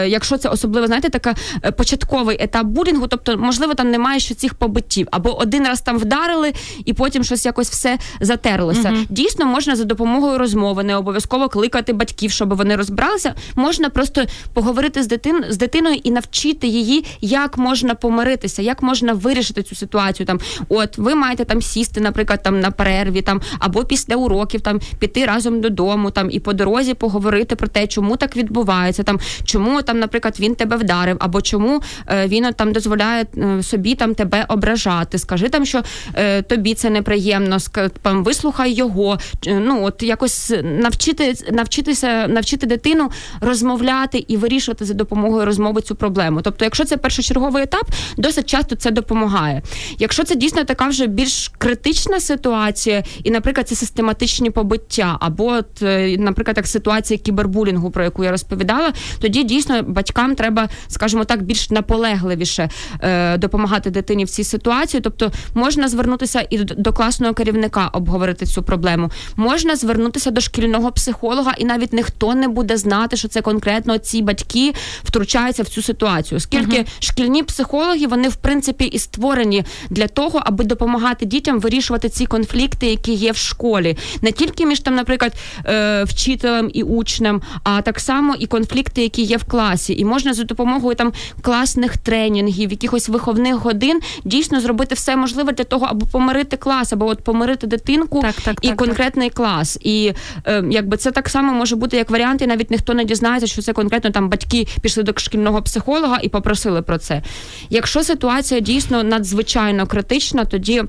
якщо 0.06 0.36
це 0.36 0.48
особливо, 0.54 0.86
знаєте, 0.86 1.10
така 1.10 1.34
е, 1.64 1.70
початковий 1.70 2.36
етап 2.40 2.66
булінгу, 2.66 3.06
тобто, 3.06 3.38
можливо, 3.38 3.74
там 3.74 3.90
немає 3.90 4.20
ще 4.20 4.34
цих 4.34 4.54
побиттів, 4.54 5.08
або 5.10 5.38
один 5.38 5.66
раз 5.66 5.80
там 5.80 5.98
вдарили, 5.98 6.52
і 6.84 6.92
потім 6.92 7.24
щось 7.24 7.46
якось 7.46 7.70
все 7.70 7.98
затерлося. 8.20 8.88
uh 8.88 9.06
Дійсно, 9.08 9.46
можна 9.46 9.76
за 9.76 9.84
допомогою 9.84 10.38
розмови, 10.38 10.84
не 10.84 10.96
обов'язково 10.96 11.48
кликати 11.48 11.92
батьків, 11.92 12.30
щоб 12.30 12.54
вони 12.54 12.76
розбиралися. 12.76 13.34
Можна 13.54 13.90
просто 13.90 14.24
поговорити 14.52 15.02
з 15.02 15.06
дитин 15.06 15.44
з 15.48 15.56
дитиною 15.56 16.00
і 16.02 16.10
навчити 16.10 16.66
її, 16.66 17.04
як 17.20 17.58
можна 17.58 17.94
помиритися, 17.94 18.62
як 18.62 18.82
можна 18.82 19.12
вирішити 19.12 19.62
цю 19.62 19.74
ситуацію. 19.74 20.26
Там, 20.26 20.40
от 20.68 20.98
ви 20.98 21.14
маєте 21.14 21.44
там 21.44 21.62
сісти, 21.62 22.00
наприклад, 22.00 22.42
там 22.42 22.60
на 22.60 22.70
перерві, 22.70 23.22
там 23.22 23.40
або 23.58 23.84
після 23.84 24.16
уроків, 24.16 24.60
там 24.60 24.80
піти 24.98 25.24
разом 25.24 25.60
додому, 25.60 26.10
там 26.10 26.30
і 26.30 26.40
по 26.40 26.52
дорозі 26.52 26.94
поговорити 26.94 27.56
про 27.56 27.68
те, 27.68 27.86
чому 27.86 28.16
так 28.16 28.36
відбувається, 28.36 29.02
там 29.02 29.20
чому 29.44 29.82
там, 29.82 29.98
наприклад, 29.98 30.40
він 30.44 30.54
тебе 30.54 30.76
вдарив, 30.76 31.16
або 31.20 31.42
чому 31.42 31.82
е, 32.06 32.26
він 32.26 32.52
там 32.56 32.72
дозволяє 32.72 33.26
е, 33.36 33.62
собі 33.62 33.94
там 33.94 34.14
тебе 34.14 34.46
ображати. 34.48 35.18
Скажи 35.18 35.48
там, 35.48 35.64
що 35.64 35.82
е, 36.14 36.42
тобі 36.42 36.74
це 36.74 36.90
неприємно, 36.90 37.58
там, 38.02 38.24
вислухай 38.24 38.72
його. 38.72 39.18
Ну 39.46 39.84
от 39.84 40.02
якось 40.02 40.52
навчити 40.62 41.34
навчитися, 41.52 42.26
навчити 42.28 42.66
дитину 42.66 43.10
розмовляти 43.40 44.24
і 44.28 44.36
вирішувати 44.36 44.84
за 44.84 44.94
допомогою 44.94 45.44
розмови 45.44 45.80
цю 45.80 45.94
проблему. 45.94 46.40
Тобто, 46.42 46.64
якщо 46.64 46.84
це 46.84 46.96
першочерговий 46.96 47.62
етап, 47.62 47.86
досить 48.16 48.46
часто 48.46 48.76
це 48.76 48.90
допомагає. 48.90 49.62
Якщо 49.98 50.24
це 50.24 50.34
дійсно 50.34 50.64
така 50.64 50.88
вже 50.88 51.06
більш 51.06 51.52
критична 51.58 52.20
ситуація, 52.20 53.04
і, 53.22 53.30
наприклад, 53.30 53.68
це 53.68 53.74
систематичні 53.74 54.50
побиття, 54.50 55.16
або, 55.20 55.46
от, 55.46 55.82
наприклад, 56.18 56.56
як 56.56 56.66
ситуація 56.66 57.18
кібербулінгу, 57.18 57.90
про 57.90 58.04
яку 58.04 58.24
я 58.24 58.30
розповідала, 58.30 58.92
тоді 59.20 59.44
дійсно 59.44 59.82
батькам 59.82 60.33
треба 60.34 60.68
скажімо 60.88 61.24
так, 61.24 61.42
більш 61.42 61.70
наполегливіше 61.70 62.70
е, 63.00 63.38
допомагати 63.38 63.90
дитині 63.90 64.24
в 64.24 64.30
цій 64.30 64.44
ситуації. 64.44 65.00
Тобто 65.00 65.32
можна 65.54 65.88
звернутися 65.88 66.46
і 66.50 66.58
до 66.58 66.92
класного 66.92 67.34
керівника 67.34 67.88
обговорити 67.92 68.46
цю 68.46 68.62
проблему. 68.62 69.10
Можна 69.36 69.76
звернутися 69.76 70.30
до 70.30 70.40
шкільного 70.40 70.92
психолога, 70.92 71.52
і 71.58 71.64
навіть 71.64 71.92
ніхто 71.92 72.34
не 72.34 72.48
буде 72.48 72.76
знати, 72.76 73.16
що 73.16 73.28
це 73.28 73.40
конкретно 73.40 73.98
ці 73.98 74.22
батьки 74.22 74.74
втручаються 75.04 75.62
в 75.62 75.68
цю 75.68 75.82
ситуацію. 75.82 76.36
Оскільки 76.36 76.76
uh 76.76 76.84
шкільні 76.98 77.42
психологи 77.42 78.06
вони 78.06 78.28
в 78.28 78.36
принципі 78.36 78.84
і 78.84 78.98
створені 78.98 79.64
для 79.90 80.06
того, 80.06 80.42
аби 80.44 80.64
допомагати 80.64 81.26
дітям 81.26 81.60
вирішувати 81.60 82.08
ці 82.08 82.26
конфлікти, 82.26 82.86
які 82.86 83.12
є 83.12 83.32
в 83.32 83.36
школі, 83.36 83.96
не 84.22 84.32
тільки 84.32 84.66
між 84.66 84.80
там, 84.80 84.94
наприклад, 84.94 85.32
е, 85.66 86.04
вчителем 86.04 86.70
і 86.74 86.82
учнем, 86.82 87.42
а 87.62 87.82
так 87.82 88.00
само 88.00 88.34
і 88.38 88.46
конфлікти, 88.46 89.02
які 89.02 89.22
є 89.22 89.36
в 89.36 89.44
класі, 89.44 89.94
і 89.98 90.04
можна 90.04 90.23
за 90.32 90.44
допомогою 90.44 90.94
там 90.94 91.12
класних 91.42 91.96
тренінгів, 91.96 92.70
якихось 92.70 93.08
виховних 93.08 93.54
годин 93.54 94.00
дійсно 94.24 94.60
зробити 94.60 94.94
все 94.94 95.16
можливе 95.16 95.52
для 95.52 95.64
того, 95.64 95.86
аби 95.90 96.06
помирити 96.12 96.56
клас, 96.56 96.92
або 96.92 97.06
от 97.06 97.24
помирити 97.24 97.66
дитинку 97.66 98.22
так, 98.22 98.34
так, 98.34 98.56
і 98.62 98.68
так, 98.68 98.76
конкретний 98.76 99.30
клас. 99.30 99.78
І 99.82 100.12
е, 100.46 100.64
якби 100.70 100.96
це 100.96 101.10
так 101.10 101.28
само 101.28 101.52
може 101.52 101.76
бути 101.76 101.96
як 101.96 102.10
варіант, 102.10 102.42
і 102.42 102.46
навіть 102.46 102.70
ніхто 102.70 102.94
не 102.94 103.04
дізнається, 103.04 103.46
що 103.46 103.62
це 103.62 103.72
конкретно 103.72 104.10
там 104.10 104.28
батьки 104.28 104.66
пішли 104.82 105.02
до 105.02 105.12
шкільного 105.16 105.62
психолога 105.62 106.18
і 106.22 106.28
попросили 106.28 106.82
про 106.82 106.98
це. 106.98 107.22
Якщо 107.70 108.04
ситуація 108.04 108.60
дійсно 108.60 109.02
надзвичайно 109.02 109.86
критична, 109.86 110.44
тоді. 110.44 110.82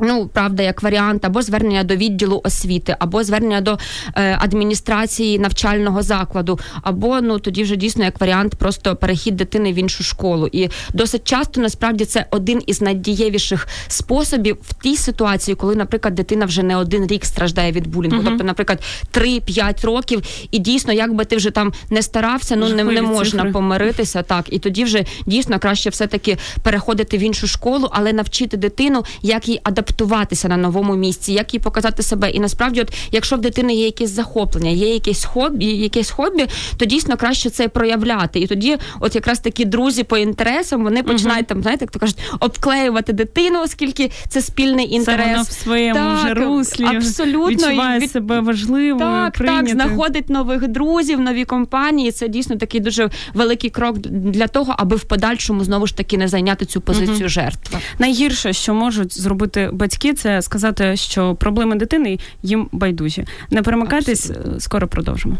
Ну, 0.00 0.30
правда, 0.32 0.62
як 0.62 0.82
варіант, 0.82 1.24
або 1.24 1.42
звернення 1.42 1.84
до 1.84 1.96
відділу 1.96 2.40
освіти, 2.44 2.96
або 2.98 3.24
звернення 3.24 3.60
до 3.60 3.78
е, 4.14 4.38
адміністрації 4.40 5.38
навчального 5.38 6.02
закладу, 6.02 6.58
або 6.82 7.20
ну 7.20 7.38
тоді 7.38 7.62
вже 7.62 7.76
дійсно 7.76 8.04
як 8.04 8.20
варіант 8.20 8.54
просто 8.54 8.96
перехід 8.96 9.36
дитини 9.36 9.72
в 9.72 9.74
іншу 9.76 10.04
школу. 10.04 10.48
І 10.52 10.68
досить 10.92 11.24
часто 11.24 11.60
насправді 11.60 12.04
це 12.04 12.26
один 12.30 12.62
із 12.66 12.82
найдієвіших 12.82 13.68
способів 13.88 14.56
в 14.62 14.82
тій 14.82 14.96
ситуації, 14.96 15.54
коли, 15.54 15.74
наприклад, 15.74 16.14
дитина 16.14 16.46
вже 16.46 16.62
не 16.62 16.76
один 16.76 17.06
рік 17.06 17.24
страждає 17.24 17.72
від 17.72 17.86
булінгу. 17.86 18.18
Uh-huh. 18.18 18.24
Тобто, 18.24 18.44
наприклад, 18.44 18.82
3-5 19.12 19.86
років, 19.86 20.22
і 20.50 20.58
дійсно, 20.58 20.92
як 20.92 21.14
би 21.14 21.24
ти 21.24 21.36
вже 21.36 21.50
там 21.50 21.72
не 21.90 22.02
старався, 22.02 22.56
ну 22.56 22.68
не, 22.68 22.84
не 22.84 23.02
можна 23.02 23.38
цифри. 23.38 23.52
помиритися. 23.52 24.22
Так, 24.22 24.44
і 24.50 24.58
тоді 24.58 24.84
вже 24.84 25.04
дійсно 25.26 25.58
краще 25.58 25.90
все 25.90 26.06
таки 26.06 26.36
переходити 26.62 27.18
в 27.18 27.20
іншу 27.20 27.46
школу, 27.46 27.88
але 27.92 28.12
навчити 28.12 28.56
дитину, 28.56 29.04
як 29.22 29.48
їй 29.48 29.60
адаптувати 29.62 29.85
адаптуватися 29.86 30.48
на 30.48 30.56
новому 30.56 30.96
місці, 30.96 31.32
як 31.32 31.54
їй 31.54 31.60
показати 31.60 32.02
себе. 32.02 32.30
І 32.30 32.40
насправді, 32.40 32.80
от 32.80 32.92
якщо 33.12 33.36
в 33.36 33.40
дитини 33.40 33.74
є 33.74 33.84
якесь 33.84 34.10
захоплення, 34.10 34.70
є 34.70 34.94
якесь 34.94 35.24
хобі, 35.24 35.66
якесь 35.66 36.10
хобі, 36.10 36.46
то 36.76 36.84
дійсно 36.84 37.16
краще 37.16 37.50
це 37.50 37.68
проявляти. 37.68 38.40
І 38.40 38.46
тоді, 38.46 38.76
от 39.00 39.14
якраз 39.14 39.40
такі 39.40 39.64
друзі 39.64 40.04
по 40.04 40.16
інтересам, 40.16 40.84
вони 40.84 41.02
починають 41.02 41.46
там, 41.46 41.62
знаєте, 41.62 41.84
як 41.84 41.90
то 41.90 41.98
кажуть, 41.98 42.18
обклеювати 42.40 43.12
дитину, 43.12 43.62
оскільки 43.62 44.10
це 44.28 44.42
спільний 44.42 44.94
інтерес. 44.94 45.26
Це 45.26 45.32
воно 45.32 45.42
в 45.42 45.52
своєму 45.52 45.94
так, 45.94 46.24
вже 46.24 46.34
руслі 46.34 46.84
абсолютно 46.84 47.48
відчуває 47.48 47.98
від... 47.98 48.10
себе 48.10 48.40
важливо. 48.40 48.98
Так, 48.98 49.34
прийняти. 49.34 49.66
так, 49.66 49.74
знаходить 49.74 50.30
нових 50.30 50.68
друзів, 50.68 51.20
нові 51.20 51.44
компанії. 51.44 52.12
Це 52.12 52.28
дійсно 52.28 52.56
такий 52.56 52.80
дуже 52.80 53.10
великий 53.34 53.70
крок 53.70 53.98
для 53.98 54.46
того, 54.46 54.74
аби 54.78 54.96
в 54.96 55.04
подальшому 55.04 55.64
знову 55.64 55.86
ж 55.86 55.96
таки 55.96 56.18
не 56.18 56.28
зайняти 56.28 56.64
цю 56.64 56.80
позицію 56.80 57.18
угу. 57.20 57.28
жертви. 57.28 57.78
Найгірше, 57.98 58.52
що 58.52 58.74
можуть 58.74 59.20
зробити 59.20 59.70
батьки, 59.76 60.14
це 60.14 60.42
сказати, 60.42 60.96
що 60.96 61.34
проблеми 61.34 61.76
дитини 61.76 62.18
їм 62.42 62.68
байдужі. 62.72 63.24
Не 63.50 63.62
перемикайтесь, 63.62 64.30
скоро 64.58 64.88
продовжимо. 64.88 65.36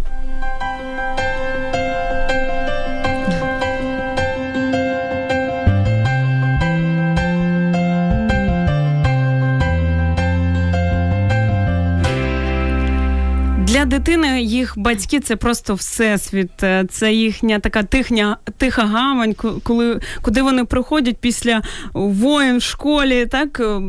Для 13.77 13.85
дитини 13.85 14.43
їх 14.43 14.75
батьки 14.77 15.21
це 15.21 15.37
просто 15.37 15.75
всесвіт, 15.75 16.62
е, 16.62 16.85
це 16.91 17.12
їхня 17.12 17.59
така 17.59 17.83
тихня, 17.83 18.37
тиха 18.59 18.83
гавань, 18.83 19.35
коли 19.62 20.01
куди 20.23 20.43
вони 20.43 20.65
приходять 20.65 21.17
після 21.21 21.62
воєн 21.93 22.59
в 22.59 22.62
школі, 22.62 23.27
так 23.27 23.61
е, 23.61 23.81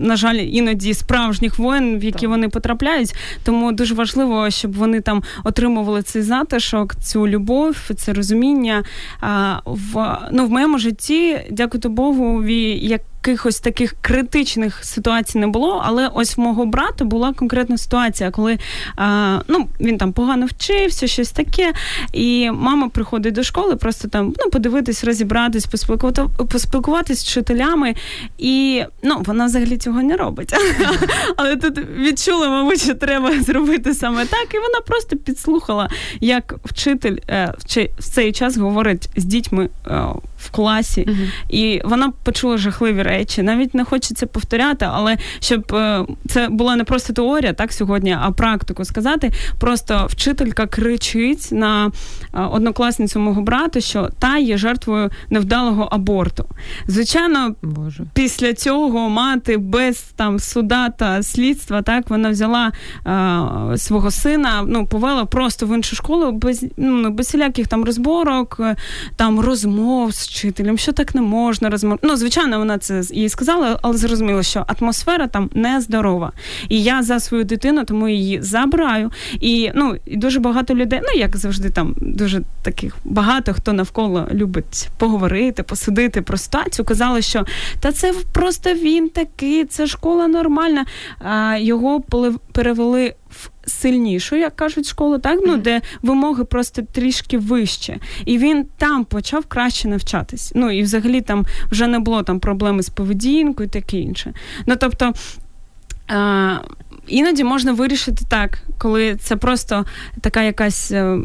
на 0.00 0.16
жаль, 0.16 0.34
іноді 0.34 0.94
справжніх 0.94 1.58
воєн, 1.58 1.98
в 1.98 2.04
які 2.04 2.20
так. 2.20 2.30
вони 2.30 2.48
потрапляють. 2.48 3.14
Тому 3.44 3.72
дуже 3.72 3.94
важливо, 3.94 4.50
щоб 4.50 4.72
вони 4.72 5.00
там 5.00 5.22
отримували 5.44 6.02
цей 6.02 6.22
затишок, 6.22 6.94
цю 6.96 7.28
любов, 7.28 7.76
це 7.96 8.12
розуміння. 8.12 8.84
В 9.64 10.18
ну 10.32 10.46
в 10.46 10.50
моєму 10.50 10.78
житті, 10.78 11.38
дякую 11.50 11.82
Богу, 11.94 12.44
як 12.48 13.00
якихось 13.26 13.60
таких 13.60 13.94
критичних 14.00 14.84
ситуацій 14.84 15.38
не 15.38 15.46
було. 15.46 15.82
Але 15.84 16.08
ось 16.14 16.36
в 16.36 16.40
мого 16.40 16.66
брата 16.66 17.04
була 17.04 17.32
конкретна 17.32 17.78
ситуація, 17.78 18.30
коли 18.30 18.58
а, 18.96 19.38
ну, 19.48 19.68
він 19.80 19.98
там 19.98 20.12
погано 20.12 20.46
вчився, 20.46 21.06
щось 21.06 21.30
таке. 21.30 21.72
І 22.12 22.50
мама 22.50 22.88
приходить 22.88 23.34
до 23.34 23.42
школи, 23.42 23.76
просто 23.76 24.08
там 24.08 24.34
ну, 24.44 24.50
подивитись, 24.50 25.04
розібратись, 25.04 25.66
поспілкувати, 25.66 26.22
поспілкуватись 26.52 27.18
з 27.20 27.24
вчителями. 27.24 27.94
І 28.38 28.82
ну, 29.02 29.22
вона 29.26 29.46
взагалі 29.46 29.76
цього 29.76 30.02
не 30.02 30.16
робить. 30.16 30.54
Але 31.36 31.56
тут 31.56 31.78
відчула, 31.98 32.48
мабуть, 32.48 32.82
що 32.82 32.94
треба 32.94 33.42
зробити 33.42 33.94
саме 33.94 34.26
так. 34.26 34.54
І 34.54 34.58
вона 34.58 34.80
просто 34.86 35.16
підслухала, 35.16 35.90
як 36.20 36.54
вчитель 36.64 37.16
е, 37.28 37.54
в 37.98 38.04
цей 38.04 38.32
час 38.32 38.56
говорить 38.56 39.08
з 39.16 39.24
дітьми 39.24 39.68
е, 39.86 40.04
в 40.38 40.50
класі, 40.50 41.04
uh-huh. 41.08 41.28
і 41.48 41.80
вона 41.84 42.12
почула 42.22 42.56
жахливі 42.56 43.02
речі. 43.02 43.42
Навіть 43.42 43.74
не 43.74 43.84
хочеться 43.84 44.26
повторяти, 44.26 44.86
але 44.92 45.16
щоб 45.40 45.74
е, 45.74 46.04
це 46.28 46.48
була 46.48 46.76
не 46.76 46.84
просто 46.84 47.12
теорія, 47.12 47.52
так 47.52 47.72
сьогодні, 47.72 48.16
а 48.20 48.30
практику 48.30 48.84
сказати. 48.84 49.32
Просто 49.58 50.06
вчителька 50.10 50.66
кричить 50.66 51.48
на 51.52 51.86
е, 51.86 51.90
однокласницю 52.40 53.20
мого 53.20 53.42
брата, 53.42 53.80
що 53.80 54.10
та 54.18 54.38
є 54.38 54.58
жертвою 54.58 55.10
невдалого 55.30 55.88
аборту. 55.90 56.46
Звичайно, 56.86 57.54
Боже. 57.62 58.04
після 58.14 58.54
цього 58.54 59.08
мати 59.08 59.56
без 59.56 59.98
там 60.16 60.38
суда 60.38 60.88
та 60.88 61.22
слідства, 61.22 61.82
так 61.82 62.10
вона 62.10 62.30
взяла 62.30 62.72
е, 63.06 63.78
свого 63.78 64.10
сина, 64.10 64.64
ну 64.66 64.86
повела 64.86 65.24
просто 65.24 65.66
в 65.66 65.74
іншу 65.74 65.96
школу 65.96 66.32
без 66.32 66.64
ну, 66.76 67.10
без 67.10 67.26
всіляких 67.26 67.68
там 67.68 67.84
розборок, 67.84 68.56
е, 68.60 68.76
там 69.16 69.40
розмов 69.40 70.14
з 70.26 70.28
вчителем, 70.28 70.78
що 70.78 70.92
так 70.92 71.14
не 71.14 71.20
можна 71.20 71.70
розмовляти. 71.70 72.06
Ну, 72.06 72.16
звичайно, 72.16 72.58
вона 72.58 72.78
це 72.78 73.02
їй 73.10 73.28
сказала, 73.28 73.78
але 73.82 73.96
зрозуміло, 73.96 74.42
що 74.42 74.66
атмосфера 74.80 75.26
там 75.26 75.50
нездорова. 75.54 76.32
І 76.68 76.82
я 76.82 77.02
за 77.02 77.20
свою 77.20 77.44
дитину, 77.44 77.84
тому 77.84 78.08
її 78.08 78.42
забираю. 78.42 79.10
І 79.40 79.70
ну, 79.74 79.96
і 80.06 80.16
дуже 80.16 80.40
багато 80.40 80.74
людей, 80.74 81.00
ну 81.02 81.20
як 81.20 81.36
завжди, 81.36 81.70
там 81.70 81.94
дуже 82.00 82.42
таких 82.62 82.96
багато 83.04 83.54
хто 83.54 83.72
навколо 83.72 84.28
любить 84.32 84.88
поговорити, 84.98 85.62
посудити 85.62 86.22
про 86.22 86.36
ситуацію. 86.36 86.86
Казали, 86.86 87.22
що 87.22 87.44
та 87.80 87.92
це 87.92 88.14
просто 88.32 88.74
він 88.74 89.08
такий, 89.08 89.64
це 89.64 89.86
школа 89.86 90.28
нормальна. 90.28 90.86
А 91.18 91.56
Його 91.60 92.00
перевели 92.52 93.14
сильнішу, 93.66 94.36
як 94.36 94.56
кажуть, 94.56 94.86
школу, 94.86 95.18
так 95.18 95.40
ну 95.46 95.56
де 95.56 95.80
вимоги 96.02 96.44
просто 96.44 96.82
трішки 96.82 97.38
вище, 97.38 97.96
і 98.24 98.38
він 98.38 98.66
там 98.78 99.04
почав 99.04 99.46
краще 99.46 99.88
навчатись. 99.88 100.52
Ну 100.54 100.70
і 100.70 100.82
взагалі 100.82 101.20
там 101.20 101.46
вже 101.70 101.86
не 101.86 101.98
було 101.98 102.22
там 102.22 102.40
проблеми 102.40 102.82
з 102.82 102.88
поведінкою, 102.88 103.66
і 103.66 103.70
таке 103.70 103.98
інше. 103.98 104.32
Ну 104.66 104.76
тобто. 104.76 105.12
А, 106.08 106.58
Іноді 107.08 107.44
можна 107.44 107.72
вирішити 107.72 108.24
так, 108.28 108.58
коли 108.78 109.16
це 109.16 109.36
просто 109.36 109.84
така 110.20 110.42
якась 110.42 110.90
е, 110.92 111.18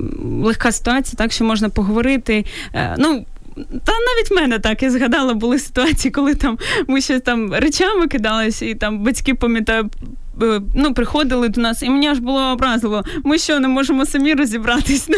легка 0.44 0.72
ситуація, 0.72 1.18
так 1.18 1.32
що 1.32 1.46
можна 1.46 1.70
поговорити. 1.70 2.46
Е, 2.74 2.96
ну, 3.00 3.26
та 3.56 3.92
навіть 3.92 4.32
в 4.32 4.34
мене 4.34 4.60
так 4.60 4.84
я 4.84 4.92
згадала, 4.92 5.34
були 5.34 5.60
ситуації, 5.60 6.12
коли 6.12 6.36
там 6.36 6.58
ми 6.88 7.02
щось 7.02 7.22
там 7.22 7.54
речами 7.54 8.08
кидалися, 8.08 8.66
і 8.66 8.76
там 8.76 9.04
батьки 9.04 9.36
пам'ятаю, 9.36 9.90
ну, 10.74 10.94
приходили 10.94 11.50
до 11.50 11.62
нас, 11.62 11.84
і 11.84 11.90
мені 11.90 12.08
аж 12.08 12.20
було 12.20 12.42
образливо. 12.42 13.04
Ми 13.24 13.38
що 13.38 13.60
не 13.60 13.68
можемо 13.68 14.06
самі 14.06 14.34
розібратись? 14.34 15.10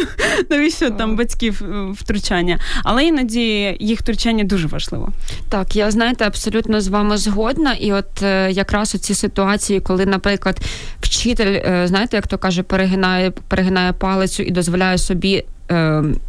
навіщо 0.50 0.90
там 0.90 1.16
батьків 1.16 1.62
е, 1.62 1.92
втручання? 1.92 2.58
Але 2.84 3.04
іноді 3.04 3.76
їх 3.80 4.00
втручання 4.00 4.44
дуже 4.44 4.68
важливо. 4.68 5.12
Так, 5.48 5.76
я 5.76 5.90
знаєте, 5.90 6.26
абсолютно 6.26 6.80
з 6.80 6.88
вами 6.88 7.16
згодна. 7.16 7.72
І 7.72 7.92
от 7.92 8.22
е, 8.22 8.50
якраз 8.50 8.94
у 8.94 8.98
ці 8.98 9.14
ситуації, 9.14 9.80
коли, 9.80 10.06
наприклад, 10.06 10.60
вчитель, 11.00 11.86
знаєте, 11.86 12.16
як 12.16 12.26
то 12.26 12.38
каже, 12.38 12.62
перегинає, 12.62 13.30
перегинає 13.30 13.92
палицю 13.92 14.42
і 14.42 14.50
дозволяє 14.50 14.98
собі 14.98 15.34
Е, 15.34 15.53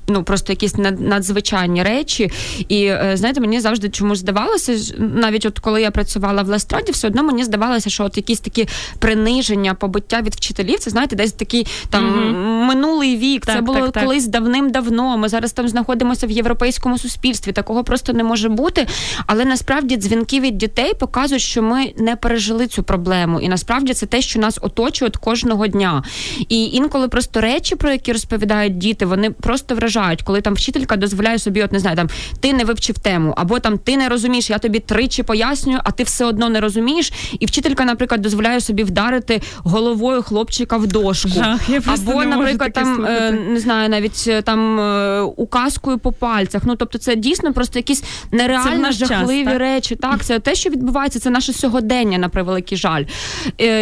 ну 0.07 0.23
просто 0.23 0.53
якісь 0.53 0.75
надзвичайні 0.99 1.83
речі. 1.83 2.31
І 2.69 2.85
е, 2.85 3.11
знаєте, 3.13 3.41
мені 3.41 3.59
завжди 3.59 3.89
чомусь 3.89 4.19
здавалося, 4.19 4.95
навіть 4.97 5.45
от 5.45 5.59
коли 5.59 5.81
я 5.81 5.91
працювала 5.91 6.43
в 6.43 6.47
Ластраді, 6.47 6.91
все 6.91 7.07
одно 7.07 7.23
мені 7.23 7.43
здавалося, 7.43 7.89
що 7.89 8.03
от 8.03 8.17
якісь 8.17 8.39
такі 8.39 8.67
приниження, 8.99 9.73
побуття 9.73 10.21
від 10.21 10.35
вчителів, 10.35 10.79
це 10.79 10.91
знаєте, 10.91 11.15
десь 11.15 11.31
такий 11.31 11.67
там 11.89 12.05
mm 12.05 12.55
минулий 12.65 13.17
вік. 13.17 13.45
Так, 13.45 13.55
це 13.55 13.61
було 13.61 13.89
так, 13.89 14.03
колись 14.03 14.23
так. 14.23 14.31
давним-давно. 14.31 15.17
Ми 15.17 15.29
зараз 15.29 15.53
там 15.53 15.67
знаходимося 15.67 16.27
в 16.27 16.31
європейському 16.31 16.97
суспільстві. 16.97 17.51
Такого 17.51 17.83
просто 17.83 18.13
не 18.13 18.23
може 18.23 18.49
бути. 18.49 18.87
Але 19.27 19.45
насправді 19.45 19.97
дзвінки 19.97 20.39
від 20.39 20.57
дітей 20.57 20.93
показують, 20.93 21.43
що 21.43 21.61
ми 21.61 21.93
не 21.97 22.15
пережили 22.15 22.67
цю 22.67 22.83
проблему. 22.83 23.39
І 23.39 23.49
насправді 23.49 23.93
це 23.93 24.05
те, 24.05 24.21
що 24.21 24.39
нас 24.39 24.59
оточує 24.61 25.11
кожного 25.19 25.67
дня. 25.67 26.03
І 26.49 26.65
інколи 26.65 27.07
просто 27.07 27.41
речі, 27.41 27.75
про 27.75 27.91
які 27.91 28.13
розповідають 28.13 28.77
діти, 28.77 29.05
вони 29.05 29.24
вони 29.25 29.35
просто 29.41 29.75
вражають, 29.75 30.21
коли 30.21 30.41
там 30.41 30.53
вчителька 30.53 30.95
дозволяє 30.95 31.39
собі, 31.39 31.63
от 31.63 31.71
не 31.71 31.79
знаю, 31.79 31.95
там 31.95 32.09
ти 32.39 32.53
не 32.53 32.63
вивчив 32.63 32.99
тему, 32.99 33.33
або 33.37 33.59
там 33.59 33.77
ти 33.77 33.97
не 33.97 34.09
розумієш, 34.09 34.49
я 34.49 34.57
тобі 34.57 34.79
тричі 34.79 35.23
пояснюю, 35.23 35.79
а 35.83 35.91
ти 35.91 36.03
все 36.03 36.25
одно 36.25 36.49
не 36.49 36.59
розумієш. 36.59 37.13
І 37.39 37.45
вчителька, 37.45 37.85
наприклад, 37.85 38.21
дозволяє 38.21 38.61
собі 38.61 38.83
вдарити 38.83 39.41
головою 39.57 40.21
хлопчика 40.21 40.77
в 40.77 40.87
дошку. 40.87 41.29
Жах, 41.29 41.69
я 41.69 41.81
або, 41.85 42.23
не 42.23 42.25
наприклад, 42.25 42.73
там 42.73 43.05
е, 43.05 43.31
не 43.31 43.59
знаю, 43.59 43.89
навіть 43.89 44.23
е, 44.27 44.41
там 44.41 44.79
е, 44.79 45.21
указкою 45.21 45.97
по 45.97 46.11
пальцях. 46.11 46.61
Ну 46.65 46.75
тобто, 46.75 46.97
це 46.97 47.15
дійсно 47.15 47.53
просто 47.53 47.79
якісь 47.79 48.03
нереально 48.31 48.91
жахливі 48.91 49.45
так? 49.45 49.57
речі. 49.57 49.95
Так, 49.95 50.23
це 50.23 50.39
те, 50.39 50.55
що 50.55 50.69
відбувається, 50.69 51.19
це 51.19 51.29
наше 51.29 51.53
сьогодення 51.53 52.17
на 52.17 52.29
превеликий 52.29 52.77
жаль. 52.77 53.03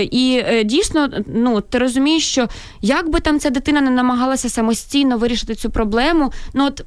І 0.02 0.44
дійсно, 0.66 1.10
ну 1.28 1.62
ти 1.62 1.78
розумієш, 1.78 2.28
що 2.28 2.48
як 2.82 3.10
би 3.10 3.20
там 3.20 3.40
ця 3.40 3.50
дитина 3.50 3.82
не 3.82 3.90
намагалася 3.90 4.50
самостійно 4.50 5.18
вирішити 5.18 5.33
вирішити 5.34 5.56
цю 5.56 5.70
проблему. 5.70 6.32
Ну 6.54 6.66
от 6.66 6.86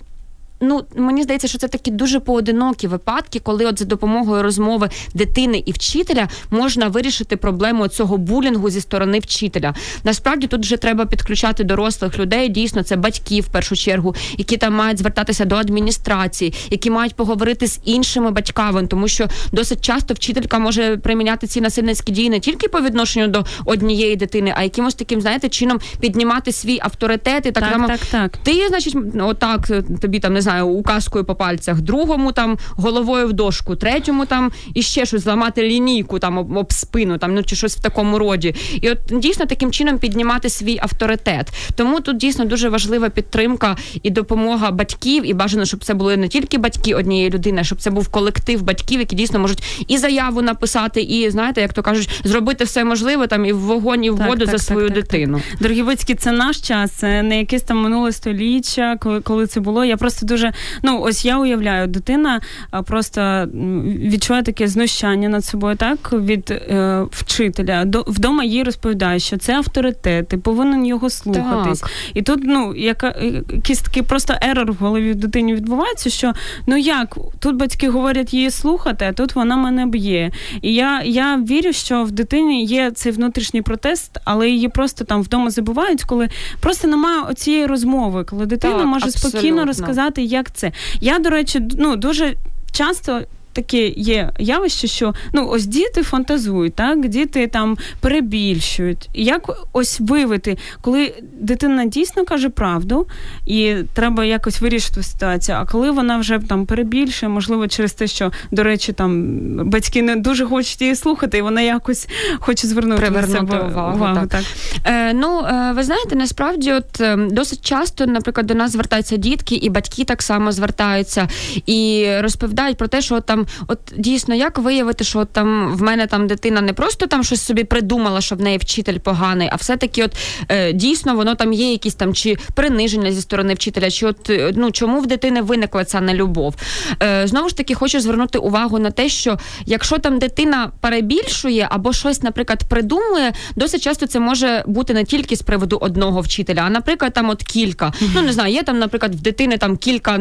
Ну, 0.60 0.84
мені 0.96 1.22
здається, 1.22 1.48
що 1.48 1.58
це 1.58 1.68
такі 1.68 1.90
дуже 1.90 2.20
поодинокі 2.20 2.86
випадки, 2.88 3.38
коли 3.38 3.66
от 3.66 3.78
за 3.78 3.84
допомогою 3.84 4.42
розмови 4.42 4.88
дитини 5.14 5.62
і 5.66 5.72
вчителя 5.72 6.28
можна 6.50 6.88
вирішити 6.88 7.36
проблему 7.36 7.88
цього 7.88 8.16
булінгу 8.16 8.70
зі 8.70 8.80
сторони 8.80 9.18
вчителя. 9.18 9.74
Насправді 10.04 10.46
тут 10.46 10.60
вже 10.60 10.76
треба 10.76 11.06
підключати 11.06 11.64
дорослих 11.64 12.18
людей. 12.18 12.48
Дійсно, 12.48 12.82
це 12.82 12.96
батьки 12.96 13.40
в 13.40 13.46
першу 13.46 13.76
чергу, 13.76 14.14
які 14.38 14.56
там 14.56 14.74
мають 14.74 14.98
звертатися 14.98 15.44
до 15.44 15.56
адміністрації, 15.56 16.54
які 16.70 16.90
мають 16.90 17.14
поговорити 17.14 17.66
з 17.66 17.80
іншими 17.84 18.30
батьками, 18.30 18.86
тому 18.86 19.08
що 19.08 19.28
досить 19.52 19.80
часто 19.80 20.14
вчителька 20.14 20.58
може 20.58 20.96
приміняти 20.96 21.46
ці 21.46 21.60
насильницькі 21.60 22.12
дії 22.12 22.30
не 22.30 22.40
тільки 22.40 22.68
по 22.68 22.80
відношенню 22.80 23.28
до 23.28 23.44
однієї 23.64 24.16
дитини, 24.16 24.52
а 24.56 24.62
якимось 24.62 24.94
таким, 24.94 25.20
знаєте, 25.20 25.48
чином 25.48 25.80
піднімати 26.00 26.52
свій 26.52 26.78
авторитет 26.82 27.46
і 27.46 27.52
так, 27.52 27.64
так, 27.72 27.86
так, 27.86 28.00
так. 28.10 28.36
Ти, 28.42 28.68
значить, 28.68 28.96
отак 29.20 29.70
тобі 30.00 30.20
там 30.20 30.32
не 30.32 30.42
знаю, 30.46 30.66
указкою 30.66 31.24
по 31.24 31.34
пальцях, 31.34 31.80
другому 31.80 32.32
там 32.32 32.58
головою 32.76 33.28
в 33.28 33.32
дошку, 33.32 33.76
третьому 33.76 34.26
там 34.26 34.52
і 34.74 34.82
ще 34.82 35.06
щось 35.06 35.22
зламати 35.22 35.62
лінійку 35.62 36.18
там 36.18 36.38
об, 36.38 36.56
об 36.56 36.72
спину, 36.72 37.18
там 37.18 37.34
ну 37.34 37.42
чи 37.42 37.56
щось 37.56 37.76
в 37.76 37.82
такому 37.82 38.18
роді. 38.18 38.54
І 38.80 38.90
от 38.90 38.98
дійсно 39.10 39.46
таким 39.46 39.72
чином 39.72 39.98
піднімати 39.98 40.48
свій 40.48 40.78
авторитет. 40.82 41.52
Тому 41.74 42.00
тут 42.00 42.16
дійсно 42.16 42.44
дуже 42.44 42.68
важлива 42.68 43.08
підтримка 43.08 43.76
і 44.02 44.10
допомога 44.10 44.70
батьків, 44.70 45.30
і 45.30 45.34
бажано, 45.34 45.64
щоб 45.64 45.84
це 45.84 45.94
були 45.94 46.16
не 46.16 46.28
тільки 46.28 46.58
батьки 46.58 46.94
однієї 46.94 47.30
людини, 47.30 47.60
а 47.60 47.64
щоб 47.64 47.80
це 47.80 47.90
був 47.90 48.08
колектив 48.08 48.62
батьків, 48.62 49.00
які 49.00 49.16
дійсно 49.16 49.38
можуть 49.38 49.84
і 49.88 49.98
заяву 49.98 50.42
написати, 50.42 51.02
і 51.02 51.30
знаєте, 51.30 51.60
як 51.60 51.72
то 51.72 51.82
кажуть, 51.82 52.20
зробити 52.24 52.64
все 52.64 52.84
можливе 52.84 53.26
там 53.26 53.44
і 53.44 53.52
в 53.52 53.58
вогонь, 53.58 54.04
і 54.04 54.10
в 54.10 54.16
воду 54.16 54.44
так, 54.44 54.48
за 54.48 54.58
свою 54.58 54.88
так, 54.88 54.94
дитину. 54.94 55.40
Дорогі 55.60 55.82
батьки, 55.82 56.14
це 56.14 56.32
наш 56.32 56.60
час, 56.60 57.02
не 57.02 57.38
якесь 57.38 57.62
там 57.62 57.78
минуле 57.78 58.12
століття, 58.12 58.96
коли 59.00 59.20
коли 59.20 59.46
це 59.46 59.60
було. 59.60 59.84
Я 59.84 59.96
просто 59.96 60.26
дуже 60.26 60.35
ну 60.82 61.00
ось 61.00 61.24
я 61.24 61.38
уявляю, 61.38 61.86
дитина 61.86 62.40
просто 62.86 63.48
відчуває 63.86 64.42
таке 64.42 64.68
знущання 64.68 65.28
над 65.28 65.44
собою, 65.44 65.76
так 65.76 66.12
від 66.12 66.50
е, 66.50 67.06
вчителя. 67.10 67.84
До 67.84 68.04
вдома 68.06 68.44
їй 68.44 68.62
розповідає, 68.62 69.18
що 69.18 69.36
це 69.36 69.54
авторитет, 69.54 70.28
ти 70.28 70.38
повинен 70.38 70.86
його 70.86 71.10
слухатись. 71.10 71.80
Так. 71.80 71.90
І 72.14 72.22
тут 72.22 72.40
ну 72.44 72.74
яка 72.76 73.14
якийсь 73.50 73.80
такий 73.80 74.02
просто 74.02 74.34
ерор 74.42 74.72
в 74.72 74.76
голові 74.76 75.14
дитині 75.14 75.54
відбувається, 75.54 76.10
що 76.10 76.32
ну 76.66 76.76
як 76.76 77.18
тут 77.38 77.56
батьки 77.56 77.88
говорять 77.88 78.34
її 78.34 78.50
слухати, 78.50 79.06
а 79.08 79.12
тут 79.12 79.34
вона 79.34 79.56
мене 79.56 79.86
б'є. 79.86 80.30
І 80.62 80.74
я, 80.74 81.02
я 81.02 81.36
вірю, 81.36 81.72
що 81.72 82.04
в 82.04 82.10
дитині 82.10 82.64
є 82.64 82.90
цей 82.90 83.12
внутрішній 83.12 83.62
протест, 83.62 84.18
але 84.24 84.50
її 84.50 84.68
просто 84.68 85.04
там 85.04 85.22
вдома 85.22 85.50
забувають, 85.50 86.04
коли 86.04 86.28
просто 86.60 86.88
немає 86.88 87.20
оцієї 87.22 87.66
розмови, 87.66 88.24
коли 88.24 88.46
дитина 88.46 88.78
так, 88.78 88.86
може 88.86 89.06
абсолютно. 89.06 89.30
спокійно 89.30 89.64
розказати, 89.64 90.22
як 90.26 90.52
це. 90.52 90.72
Я, 91.00 91.18
до 91.18 91.30
речі, 91.30 91.60
ну 91.78 91.96
дуже 91.96 92.34
часто 92.72 93.22
таке 93.56 93.88
є 93.88 94.30
явище, 94.38 94.86
що 94.86 95.14
ну 95.32 95.48
ось 95.48 95.66
діти 95.66 96.02
фантазують, 96.02 96.74
так 96.74 97.08
діти 97.08 97.46
там 97.46 97.76
перебільшують. 98.00 99.08
Як 99.14 99.66
ось 99.72 100.00
виявити, 100.00 100.58
коли 100.80 101.14
дитина 101.40 101.84
дійсно 101.84 102.24
каже 102.24 102.48
правду, 102.48 103.06
і 103.46 103.74
треба 103.94 104.24
якось 104.24 104.60
вирішити 104.60 105.02
ситуацію, 105.02 105.58
а 105.60 105.64
коли 105.64 105.90
вона 105.90 106.18
вже 106.18 106.38
там 106.48 106.66
перебільшує, 106.66 107.32
можливо, 107.32 107.68
через 107.68 107.92
те, 107.92 108.06
що 108.06 108.32
до 108.50 108.62
речі, 108.62 108.92
там 108.92 109.22
батьки 109.70 110.02
не 110.02 110.16
дуже 110.16 110.46
хочуть 110.46 110.80
її 110.82 110.94
слухати, 110.96 111.38
і 111.38 111.42
вона 111.42 111.60
якось 111.60 112.08
хоче 112.38 112.66
звернути 112.66 113.00
Привернути 113.00 113.42
на 113.42 113.50
себе 113.50 113.68
увагу. 113.68 113.96
увагу 113.96 114.14
так. 114.14 114.28
так. 114.28 114.42
Е, 114.84 115.12
ну, 115.12 115.40
е, 115.40 115.72
ви 115.72 115.82
знаєте, 115.82 116.16
насправді, 116.16 116.72
от 116.72 117.00
е, 117.00 117.16
досить 117.30 117.60
часто, 117.60 118.06
наприклад, 118.06 118.46
до 118.46 118.54
нас 118.54 118.72
звертаються 118.72 119.16
дітки, 119.16 119.54
і 119.54 119.70
батьки 119.70 120.04
так 120.04 120.22
само 120.22 120.52
звертаються 120.52 121.28
і 121.66 122.06
розповідають 122.20 122.76
про 122.78 122.88
те, 122.88 123.00
що 123.00 123.20
там, 123.20 123.45
от 123.66 123.78
дійсно, 123.96 124.34
як 124.34 124.58
виявити, 124.58 125.04
що 125.04 125.18
от, 125.18 125.32
там 125.32 125.76
в 125.76 125.82
мене 125.82 126.06
там 126.06 126.26
дитина 126.26 126.60
не 126.60 126.72
просто 126.72 127.06
там 127.06 127.24
щось 127.24 127.40
собі 127.40 127.64
придумала, 127.64 128.20
що 128.20 128.34
в 128.34 128.40
неї 128.40 128.58
вчитель 128.58 128.98
поганий, 128.98 129.48
а 129.52 129.56
все-таки, 129.56 130.04
от 130.04 130.16
е, 130.48 130.72
дійсно, 130.72 131.16
воно 131.16 131.34
там 131.34 131.52
є 131.52 131.72
якісь 131.72 131.94
там 131.94 132.14
чи 132.14 132.36
приниження 132.54 133.12
зі 133.12 133.20
сторони 133.20 133.54
вчителя, 133.54 133.90
чи 133.90 134.06
от 134.06 134.30
е, 134.30 134.52
ну 134.56 134.70
чому 134.70 135.00
в 135.00 135.06
дитини 135.06 135.42
виникла 135.42 135.84
ця 135.84 136.00
нелюбов. 136.00 136.54
Е, 137.02 137.26
знову 137.26 137.48
ж 137.48 137.56
таки, 137.56 137.74
хочу 137.74 138.00
звернути 138.00 138.38
увагу 138.38 138.78
на 138.78 138.90
те, 138.90 139.08
що 139.08 139.38
якщо 139.66 139.98
там 139.98 140.18
дитина 140.18 140.72
перебільшує 140.80 141.68
або 141.70 141.92
щось, 141.92 142.22
наприклад, 142.22 142.64
придумує, 142.68 143.32
досить 143.56 143.82
часто 143.82 144.06
це 144.06 144.20
може 144.20 144.64
бути 144.66 144.94
не 144.94 145.04
тільки 145.04 145.36
з 145.36 145.42
приводу 145.42 145.78
одного 145.80 146.20
вчителя, 146.20 146.62
а 146.66 146.70
наприклад, 146.70 147.12
там 147.12 147.30
от 147.30 147.42
кілька. 147.42 147.92
Ну 148.14 148.22
не 148.22 148.32
знаю, 148.32 148.52
є 148.54 148.62
там, 148.62 148.78
наприклад, 148.78 149.14
в 149.14 149.20
дитини 149.20 149.58
там 149.58 149.76
кілька 149.76 150.12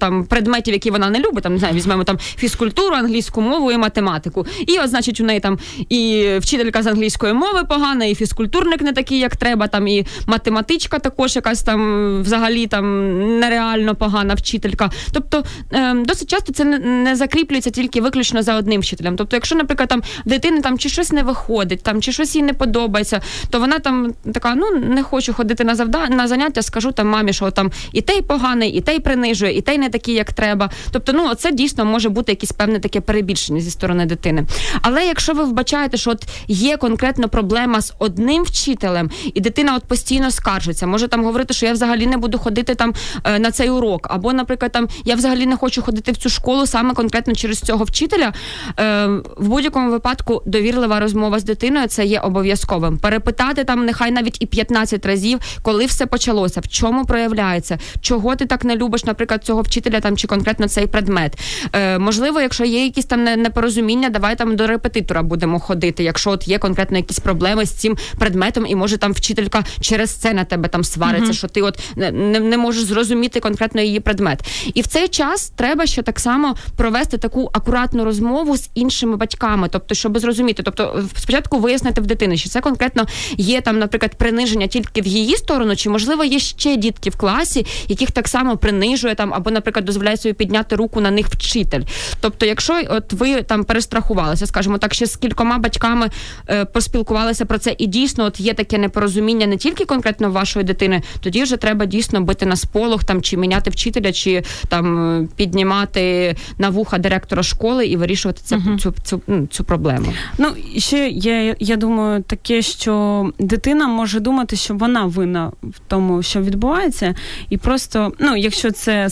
там 0.00 0.24
предметів, 0.24 0.74
які 0.74 0.90
вона 0.90 1.10
не 1.10 1.18
любить. 1.18 1.42
Там 1.42 1.52
не 1.52 1.58
знаю, 1.58 1.74
візьмемо 1.74 2.04
там 2.04 2.18
фізкультуру, 2.18 2.57
англійську 2.98 3.40
мову 3.40 3.72
і 3.72 3.78
математику. 3.78 4.46
І 4.66 4.78
от, 4.78 4.90
значить, 4.90 5.20
у 5.20 5.24
неї 5.24 5.40
там 5.40 5.58
і 5.88 6.28
вчителька 6.40 6.82
з 6.82 6.86
англійської 6.86 7.32
мови 7.32 7.64
погана, 7.68 8.04
і 8.04 8.14
фізкультурник 8.14 8.82
не 8.82 8.92
такий, 8.92 9.18
як 9.18 9.36
треба. 9.36 9.66
Там 9.66 9.88
і 9.88 10.06
математичка 10.26 10.98
також 10.98 11.36
якась 11.36 11.62
там 11.62 12.22
взагалі 12.22 12.66
там 12.66 13.18
нереально 13.38 13.94
погана 13.94 14.34
вчителька. 14.34 14.90
Тобто 15.12 15.44
е, 15.72 15.94
досить 15.94 16.30
часто 16.30 16.52
це 16.52 16.64
не, 16.64 17.16
закріплюється 17.16 17.70
тільки 17.70 18.00
виключно 18.00 18.42
за 18.42 18.56
одним 18.56 18.80
вчителем. 18.80 19.16
Тобто, 19.16 19.36
якщо, 19.36 19.56
наприклад, 19.56 19.88
там 19.88 20.02
дитини 20.24 20.60
там 20.60 20.78
чи 20.78 20.88
щось 20.88 21.12
не 21.12 21.22
виходить, 21.22 21.82
там 21.82 22.02
чи 22.02 22.12
щось 22.12 22.36
їй 22.36 22.42
не 22.42 22.52
подобається, 22.52 23.20
то 23.50 23.60
вона 23.60 23.78
там 23.78 24.12
така: 24.32 24.54
ну 24.54 24.70
не 24.70 25.02
хочу 25.02 25.32
ходити 25.32 25.64
на 25.64 25.74
завда 25.74 26.08
на 26.08 26.28
заняття, 26.28 26.62
скажу 26.62 26.92
там 26.92 27.08
мамі, 27.08 27.32
що 27.32 27.50
там 27.50 27.70
і 27.92 28.00
той 28.02 28.22
поганий, 28.22 28.70
і 28.70 28.80
той 28.80 29.00
принижує, 29.00 29.58
і 29.58 29.60
той 29.60 29.78
не 29.78 29.88
такий, 29.88 30.14
як 30.14 30.32
треба. 30.32 30.70
Тобто, 30.90 31.12
ну 31.12 31.34
це 31.34 31.52
дійсно 31.52 31.84
може 31.84 32.08
бути 32.08 32.32
якесь 32.48 32.52
певне 32.52 32.78
таке 32.80 33.00
перебільшення 33.00 33.60
зі 33.60 33.70
сторони 33.70 34.06
дитини. 34.06 34.44
Але 34.82 35.06
якщо 35.06 35.32
ви 35.34 35.44
вбачаєте, 35.44 35.96
що 35.96 36.10
от 36.10 36.26
є 36.48 36.76
конкретно 36.76 37.28
проблема 37.28 37.80
з 37.80 37.92
одним 37.98 38.42
вчителем, 38.42 39.10
і 39.34 39.40
дитина 39.40 39.76
от 39.76 39.84
постійно 39.84 40.30
скаржиться, 40.30 40.86
може 40.86 41.08
там 41.08 41.24
говорити, 41.24 41.54
що 41.54 41.66
я 41.66 41.72
взагалі 41.72 42.06
не 42.06 42.16
буду 42.16 42.38
ходити 42.38 42.74
там 42.74 42.94
е, 43.24 43.38
на 43.38 43.50
цей 43.50 43.70
урок, 43.70 44.06
або, 44.10 44.32
наприклад, 44.32 44.72
там 44.72 44.88
я 45.04 45.14
взагалі 45.14 45.46
не 45.46 45.56
хочу 45.56 45.82
ходити 45.82 46.12
в 46.12 46.16
цю 46.16 46.28
школу 46.28 46.66
саме 46.66 46.94
конкретно 46.94 47.34
через 47.34 47.60
цього 47.60 47.84
вчителя. 47.84 48.32
Е, 48.78 49.06
в 49.36 49.48
будь-якому 49.48 49.90
випадку 49.90 50.42
довірлива 50.46 51.00
розмова 51.00 51.38
з 51.38 51.44
дитиною 51.44 51.88
це 51.88 52.04
є 52.04 52.20
обов'язковим. 52.20 52.98
Перепитати 52.98 53.64
там, 53.64 53.86
нехай 53.86 54.10
навіть 54.10 54.36
і 54.40 54.46
15 54.46 55.06
разів, 55.06 55.38
коли 55.62 55.86
все 55.86 56.06
почалося, 56.06 56.60
в 56.60 56.68
чому 56.68 57.04
проявляється, 57.04 57.78
чого 58.00 58.36
ти 58.36 58.46
так 58.46 58.64
не 58.64 58.76
любиш, 58.76 59.04
наприклад, 59.04 59.44
цього 59.44 59.62
вчителя 59.62 60.00
там 60.00 60.16
чи 60.16 60.26
конкретно 60.26 60.68
цей 60.68 60.86
предмет. 60.86 61.38
Е, 61.72 61.98
Можливо, 62.38 62.44
якщо 62.44 62.64
є 62.64 62.84
якісь 62.84 63.04
там 63.04 63.24
непорозуміння, 63.24 64.08
давай 64.08 64.36
там 64.36 64.56
до 64.56 64.66
репетитора 64.66 65.22
будемо 65.22 65.60
ходити. 65.60 66.04
Якщо 66.04 66.30
от 66.30 66.48
є 66.48 66.58
конкретно 66.58 66.96
якісь 66.96 67.18
проблеми 67.18 67.66
з 67.66 67.70
цим 67.70 67.96
предметом, 68.18 68.66
і 68.66 68.76
може 68.76 68.96
там 68.96 69.12
вчителька 69.12 69.64
через 69.80 70.10
це 70.10 70.32
на 70.32 70.44
тебе 70.44 70.68
там 70.68 70.84
свариться, 70.84 71.32
mm-hmm. 71.32 71.36
що 71.36 71.48
ти 71.48 71.62
от 71.62 71.78
не, 71.96 72.10
не 72.40 72.56
можеш 72.56 72.84
зрозуміти 72.84 73.40
конкретно 73.40 73.80
її 73.80 74.00
предмет. 74.00 74.38
І 74.74 74.82
в 74.82 74.86
цей 74.86 75.08
час 75.08 75.52
треба 75.56 75.86
ще 75.86 76.02
так 76.02 76.20
само 76.20 76.56
провести 76.76 77.18
таку 77.18 77.50
акуратну 77.52 78.04
розмову 78.04 78.56
з 78.56 78.70
іншими 78.74 79.16
батьками, 79.16 79.68
тобто, 79.72 79.94
щоб 79.94 80.18
зрозуміти, 80.18 80.62
тобто 80.62 81.04
спочатку 81.16 81.58
вияснити 81.58 82.00
в 82.00 82.06
дитини, 82.06 82.36
що 82.36 82.48
це 82.48 82.60
конкретно 82.60 83.06
є 83.36 83.60
там, 83.60 83.78
наприклад, 83.78 84.14
приниження 84.14 84.66
тільки 84.66 85.00
в 85.00 85.06
її 85.06 85.36
сторону, 85.36 85.76
чи 85.76 85.90
можливо 85.90 86.24
є 86.24 86.38
ще 86.38 86.76
дітки 86.76 87.10
в 87.10 87.16
класі, 87.16 87.66
яких 87.88 88.10
так 88.10 88.28
само 88.28 88.56
принижує 88.56 89.14
там, 89.14 89.34
або, 89.34 89.50
наприклад, 89.50 89.84
дозволяє 89.84 90.16
собі 90.16 90.32
підняти 90.32 90.76
руку 90.76 91.00
на 91.00 91.10
них 91.10 91.26
вчитель. 91.28 91.82
Тобто, 92.20 92.46
якщо 92.46 92.82
от 92.88 93.12
ви 93.12 93.42
там 93.42 93.64
перестрахувалися, 93.64 94.46
скажімо 94.46 94.78
так, 94.78 94.94
ще 94.94 95.06
з 95.06 95.16
кількома 95.16 95.58
батьками 95.58 96.10
е, 96.48 96.64
поспілкувалися 96.64 97.44
про 97.44 97.58
це, 97.58 97.74
і 97.78 97.86
дійсно 97.86 98.24
от 98.24 98.40
є 98.40 98.54
таке 98.54 98.78
непорозуміння 98.78 99.46
не 99.46 99.56
тільки 99.56 99.84
конкретно 99.84 100.30
вашої 100.30 100.64
дитини, 100.64 101.02
тоді 101.20 101.42
вже 101.42 101.56
треба 101.56 101.86
дійсно 101.86 102.20
бити 102.20 102.46
на 102.46 102.56
сполох 102.56 103.04
там 103.04 103.22
чи 103.22 103.36
міняти 103.36 103.70
вчителя, 103.70 104.12
чи 104.12 104.42
там 104.68 105.28
піднімати 105.36 106.36
на 106.58 106.68
вуха 106.68 106.98
директора 106.98 107.42
школи 107.42 107.86
і 107.86 107.96
вирішувати 107.96 108.40
це 108.44 108.56
uh-huh. 108.56 108.78
цю, 108.78 108.94
цю, 109.04 109.22
цю 109.26 109.58
цю 109.58 109.64
проблему. 109.64 110.12
Ну 110.38 110.48
ще 110.76 111.08
є, 111.08 111.56
я 111.60 111.76
думаю, 111.76 112.22
таке, 112.22 112.62
що 112.62 113.32
дитина 113.38 113.88
може 113.88 114.20
думати, 114.20 114.56
що 114.56 114.74
вона 114.74 115.04
винна 115.04 115.52
в 115.62 115.80
тому, 115.88 116.22
що 116.22 116.40
відбувається, 116.40 117.14
і 117.50 117.56
просто, 117.56 118.12
ну, 118.18 118.36
якщо 118.36 118.70
це 118.70 119.08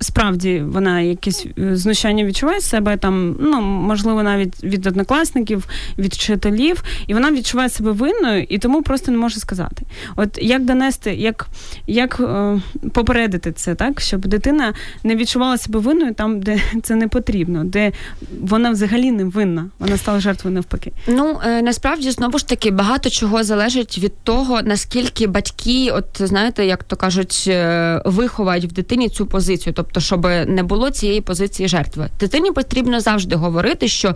справді 0.00 0.62
вона 0.66 1.00
якесь 1.00 1.46
е, 1.58 1.76
знущання 1.76 2.24
відчуває 2.30 2.60
себе, 2.60 2.96
там, 2.96 3.36
ну 3.40 3.60
можливо, 3.60 4.22
навіть 4.22 4.64
від 4.64 4.86
однокласників, 4.86 5.66
від 5.98 6.12
вчителів, 6.12 6.82
і 7.06 7.14
вона 7.14 7.32
відчуває 7.32 7.68
себе 7.68 7.92
винною, 7.92 8.46
і 8.48 8.58
тому 8.58 8.82
просто 8.82 9.12
не 9.12 9.18
може 9.18 9.40
сказати. 9.40 9.82
От 10.16 10.38
як 10.42 10.64
донести, 10.64 11.14
як 11.14 11.46
як 11.86 12.20
е, 12.20 12.60
попередити 12.92 13.52
це, 13.52 13.74
так, 13.74 14.00
щоб 14.00 14.26
дитина 14.26 14.74
не 15.04 15.16
відчувала 15.16 15.58
себе 15.58 15.78
винною 15.78 16.14
там, 16.14 16.40
де 16.40 16.60
це 16.82 16.94
не 16.94 17.08
потрібно, 17.08 17.64
де 17.64 17.92
вона 18.40 18.70
взагалі 18.70 19.10
не 19.10 19.24
винна, 19.24 19.66
вона 19.78 19.96
стала 19.96 20.20
жертвою 20.20 20.54
навпаки. 20.54 20.92
Ну 21.08 21.38
е, 21.46 21.62
насправді 21.62 22.10
знову 22.10 22.38
ж 22.38 22.48
таки 22.48 22.70
багато 22.70 23.10
чого 23.10 23.44
залежить 23.44 23.98
від 23.98 24.12
того, 24.24 24.62
наскільки 24.62 25.26
батьки, 25.26 25.90
от 25.90 26.06
знаєте, 26.18 26.66
як 26.66 26.84
то 26.84 26.96
кажуть, 26.96 27.44
е, 27.48 28.02
виховають 28.04 28.64
в 28.64 28.72
дитині 28.72 29.08
цю 29.08 29.26
позицію, 29.26 29.74
тобто, 29.76 30.00
щоб 30.00 30.24
не 30.46 30.62
було 30.62 30.90
цієї 30.90 31.20
позиції 31.20 31.68
жертви. 31.68 32.08
Дитині 32.20 32.52
потрібно 32.52 33.00
завжди 33.00 33.36
говорити, 33.36 33.88
що 33.88 34.14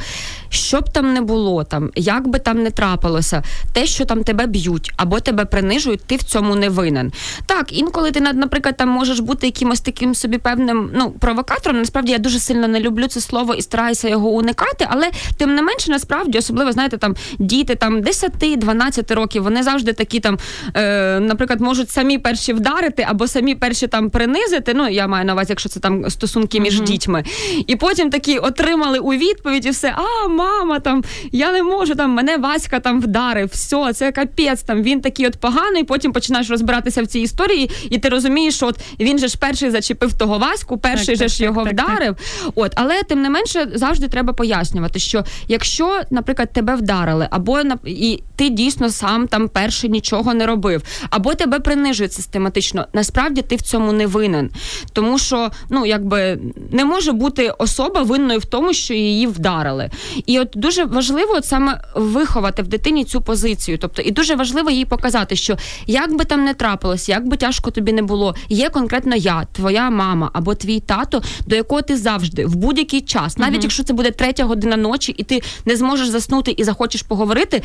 що 0.49 0.81
б 0.81 0.93
там 0.93 1.13
не 1.13 1.21
було, 1.21 1.65
там 1.65 1.91
як 1.95 2.29
би 2.29 2.39
там 2.39 2.63
не 2.63 2.71
трапилося, 2.71 3.43
те, 3.73 3.87
що 3.87 4.05
там 4.05 4.25
тебе 4.25 4.47
б'ють 4.47 4.93
або 4.97 5.21
тебе 5.21 5.45
принижують, 5.45 6.05
ти 6.07 6.17
в 6.17 6.23
цьому 6.23 6.57
не 6.57 6.69
винен. 6.69 7.13
Так, 7.47 7.73
інколи 7.73 8.11
ти 8.11 8.21
наприклад, 8.21 8.77
там 8.77 8.89
можеш 8.89 9.21
бути 9.21 9.47
якимось 9.47 9.81
таким 9.81 10.15
собі 10.15 10.39
певним 10.39 10.91
ну 10.95 11.11
провокатором. 11.11 11.79
Насправді 11.79 12.13
я 12.13 12.19
дуже 12.19 12.39
сильно 12.39 12.69
не 12.69 12.81
люблю 12.81 13.07
це 13.07 13.21
слово 13.21 13.55
і 13.55 13.63
стараюся 13.63 14.09
його 14.09 14.29
уникати, 14.29 14.87
але 14.91 15.11
тим 15.37 15.55
не 15.55 15.63
менше, 15.63 15.91
насправді, 15.91 16.39
особливо 16.39 16.73
знаєте, 16.73 16.99
там 16.99 17.15
діти 17.39 17.75
там 17.75 18.01
10-12 18.01 19.15
років, 19.15 19.43
вони 19.43 19.63
завжди 19.63 19.93
такі 19.93 20.21
там, 20.21 20.39
е, 20.77 21.21
наприклад, 21.21 21.61
можуть 21.61 21.91
самі 21.91 22.19
перші 22.19 22.53
вдарити 22.53 23.07
або 23.09 23.29
самі 23.29 23.55
перші 23.55 23.87
там 23.87 24.11
принизити. 24.11 24.75
Ну 24.75 24.89
я 24.89 25.07
маю 25.07 25.25
на 25.25 25.33
увазі, 25.33 25.47
якщо 25.51 25.69
це 25.69 25.81
там 25.81 26.11
стосунки 26.11 26.61
між 26.61 26.81
uh-huh. 26.81 26.85
дітьми, 26.85 27.25
і 27.67 27.77
потім 27.77 27.94
такі 27.95 28.39
отримали 28.39 28.99
у 28.99 29.09
відповіді 29.11 29.71
все. 29.71 29.95
А 29.97 30.29
мама 30.29 30.81
там 30.81 31.05
я 31.33 31.53
не 31.53 31.63
можу 31.63 31.95
там 31.95 32.11
мене 32.11 32.37
Васька 32.37 32.81
там 32.81 33.01
вдарив. 33.01 33.49
все, 33.53 33.93
це 33.93 34.13
капець. 34.13 34.63
Там 34.63 34.83
він 34.83 35.01
такий 35.01 35.27
от 35.27 35.37
поганий. 35.37 35.85
Потім 35.85 36.13
починаєш 36.13 36.51
розбиратися 36.51 37.03
в 37.03 37.07
цій 37.07 37.21
історії, 37.21 37.71
і 37.91 37.99
ти 37.99 38.09
розумієш, 38.09 38.57
що 38.57 38.67
от 38.67 38.81
він 39.01 39.19
же 39.19 39.29
ж 39.29 39.39
перший 39.39 39.71
зачепив 39.71 40.13
того 40.19 40.39
Ваську, 40.39 40.79
перший 40.79 41.07
так, 41.07 41.17
же 41.17 41.25
так, 41.25 41.29
ж 41.29 41.45
його 41.45 41.65
так, 41.65 41.73
вдарив. 41.73 42.17
От, 42.55 42.73
але 42.75 43.03
тим 43.03 43.23
не 43.23 43.31
менше 43.31 43.71
завжди 43.75 44.09
треба 44.09 44.33
пояснювати, 44.33 44.99
що 44.99 45.25
якщо, 45.49 46.01
наприклад, 46.11 46.53
тебе 46.53 46.77
вдарили, 46.77 47.29
або 47.31 47.61
і 47.85 48.23
ти 48.37 48.49
дійсно 48.49 48.91
сам 48.91 49.29
там 49.29 49.49
перший 49.49 49.91
нічого 49.91 50.35
не 50.35 50.47
робив, 50.47 50.83
або 51.11 51.35
тебе 51.35 51.59
принижують 51.59 52.13
систематично, 52.13 52.87
насправді 52.93 53.43
ти 53.43 53.57
в 53.57 53.63
цьому 53.63 53.93
не 53.93 54.07
винен, 54.07 54.51
тому 54.93 55.19
що 55.19 55.51
ну 55.71 55.87
якби 55.87 56.39
не 56.71 56.85
може 56.85 57.13
бути 57.13 57.53
особа 57.85 58.03
винною 58.03 58.39
в 58.39 58.45
тому, 58.45 58.73
що 58.73 58.95
її 58.95 59.27
вдарили. 59.27 59.91
І 60.27 60.41
от 60.41 60.49
дуже 60.55 60.85
важливо 60.85 61.33
от 61.33 61.45
саме 61.45 61.81
виховати 61.95 62.63
в 62.63 62.69
дитині 62.69 63.05
цю 63.05 63.21
позицію. 63.21 63.79
Тобто, 63.79 64.03
і 64.03 64.11
дуже 64.11 64.35
важливо 64.35 64.71
їй 64.71 64.85
показати, 64.85 65.37
що 65.37 65.57
як 65.87 66.17
би 66.17 66.25
там 66.25 66.45
не 66.45 66.55
трапилось, 66.55 67.09
як 67.09 67.27
би 67.29 67.37
тяжко 67.37 67.71
тобі 67.71 67.93
не 67.93 68.03
було, 68.03 68.35
є 68.49 68.69
конкретно 68.69 69.17
я, 69.17 69.47
твоя 69.53 69.91
мама 69.91 70.31
або 70.33 70.55
твій 70.55 70.81
тато, 70.81 71.23
до 71.47 71.57
якого 71.57 71.83
ти 71.83 71.97
завжди 71.97 72.47
в 72.47 72.57
будь-який 72.57 73.01
час, 73.01 73.39
навіть 73.39 73.61
uh 73.61 73.63
якщо 73.63 73.83
це 73.83 73.93
буде 73.93 74.11
третя 74.11 74.45
година 74.45 74.77
ночі, 74.77 75.15
і 75.19 75.23
ти 75.23 75.43
не 75.65 75.77
зможеш 75.77 76.09
заснути 76.09 76.55
і 76.57 76.65
захочеш 76.65 77.03
поговорити 77.03 77.63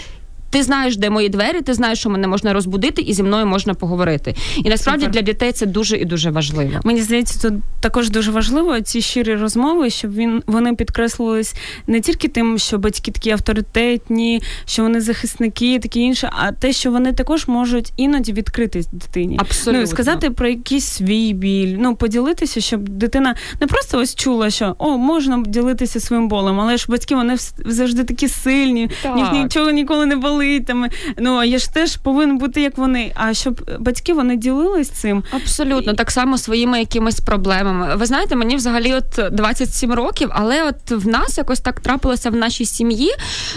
ти 0.49 0.63
знаєш, 0.63 0.97
де 0.97 1.09
мої 1.09 1.29
двері, 1.29 1.61
ти 1.61 1.73
знаєш, 1.73 1.99
що 1.99 2.09
мене 2.09 2.27
можна 2.27 2.53
розбудити, 2.53 3.01
і 3.01 3.13
зі 3.13 3.23
мною 3.23 3.45
можна 3.45 3.73
поговорити. 3.73 4.35
І 4.57 4.69
насправді 4.69 5.05
Супер. 5.05 5.13
для 5.13 5.21
дітей 5.21 5.51
це 5.51 5.65
дуже 5.65 5.97
і 5.97 6.05
дуже 6.05 6.31
важливо. 6.31 6.71
Мені 6.83 7.01
здається, 7.01 7.49
тут 7.49 7.59
також 7.79 8.09
дуже 8.09 8.31
важливо 8.31 8.81
ці 8.81 9.01
щирі 9.01 9.35
розмови, 9.35 9.89
щоб 9.89 10.13
він 10.13 10.43
вони 10.47 10.75
підкреслились 10.75 11.55
не 11.87 12.01
тільки 12.01 12.27
тим, 12.27 12.57
що 12.57 12.77
батьки 12.77 13.11
такі 13.11 13.31
авторитетні, 13.31 14.41
що 14.65 14.83
вони 14.83 15.01
захисники, 15.01 15.79
такі 15.79 15.99
інше, 15.99 16.29
а 16.31 16.51
те, 16.51 16.73
що 16.73 16.91
вони 16.91 17.13
також 17.13 17.47
можуть 17.47 17.93
іноді 17.97 18.33
відкритись 18.33 18.87
дитині. 18.87 19.37
Абсолютно. 19.39 19.81
Ну, 19.81 19.87
сказати 19.87 20.29
про 20.29 20.47
якийсь 20.47 20.85
свій 20.85 21.33
біль, 21.33 21.75
ну 21.79 21.95
поділитися, 21.95 22.61
щоб 22.61 22.89
дитина 22.89 23.35
не 23.61 23.67
просто 23.67 23.99
ось 23.99 24.15
чула, 24.15 24.49
що 24.49 24.75
о, 24.77 24.97
можна 24.97 25.43
ділитися 25.47 25.99
своїм 25.99 26.27
болем, 26.27 26.59
але 26.59 26.77
ж 26.77 26.85
батьки 26.89 27.15
вони 27.15 27.37
завжди 27.65 28.03
такі 28.03 28.27
сильні, 28.27 28.89
так. 29.03 29.33
нічого 29.33 29.71
ніколи 29.71 30.05
не 30.05 30.15
болить. 30.15 30.38
Там 30.67 30.85
ну 31.17 31.43
я 31.43 31.57
ж 31.57 31.73
теж 31.73 31.97
повинен 31.97 32.37
бути 32.37 32.61
як 32.61 32.77
вони. 32.77 33.11
А 33.15 33.33
щоб 33.33 33.71
батьки 33.79 34.13
вони 34.13 34.35
ділились 34.37 34.89
цим 34.89 35.23
абсолютно 35.31 35.93
так 35.93 36.11
само 36.11 36.37
своїми 36.37 36.79
якимись 36.79 37.19
проблемами. 37.19 37.95
Ви 37.95 38.05
знаєте, 38.05 38.35
мені 38.35 38.55
взагалі 38.55 38.93
от 38.93 39.33
27 39.33 39.93
років, 39.93 40.29
але 40.31 40.63
от 40.63 40.91
в 40.91 41.07
нас 41.07 41.37
якось 41.37 41.59
так 41.59 41.79
трапилося 41.79 42.29
в 42.29 42.35
нашій 42.35 42.65
сім'ї. 42.65 43.11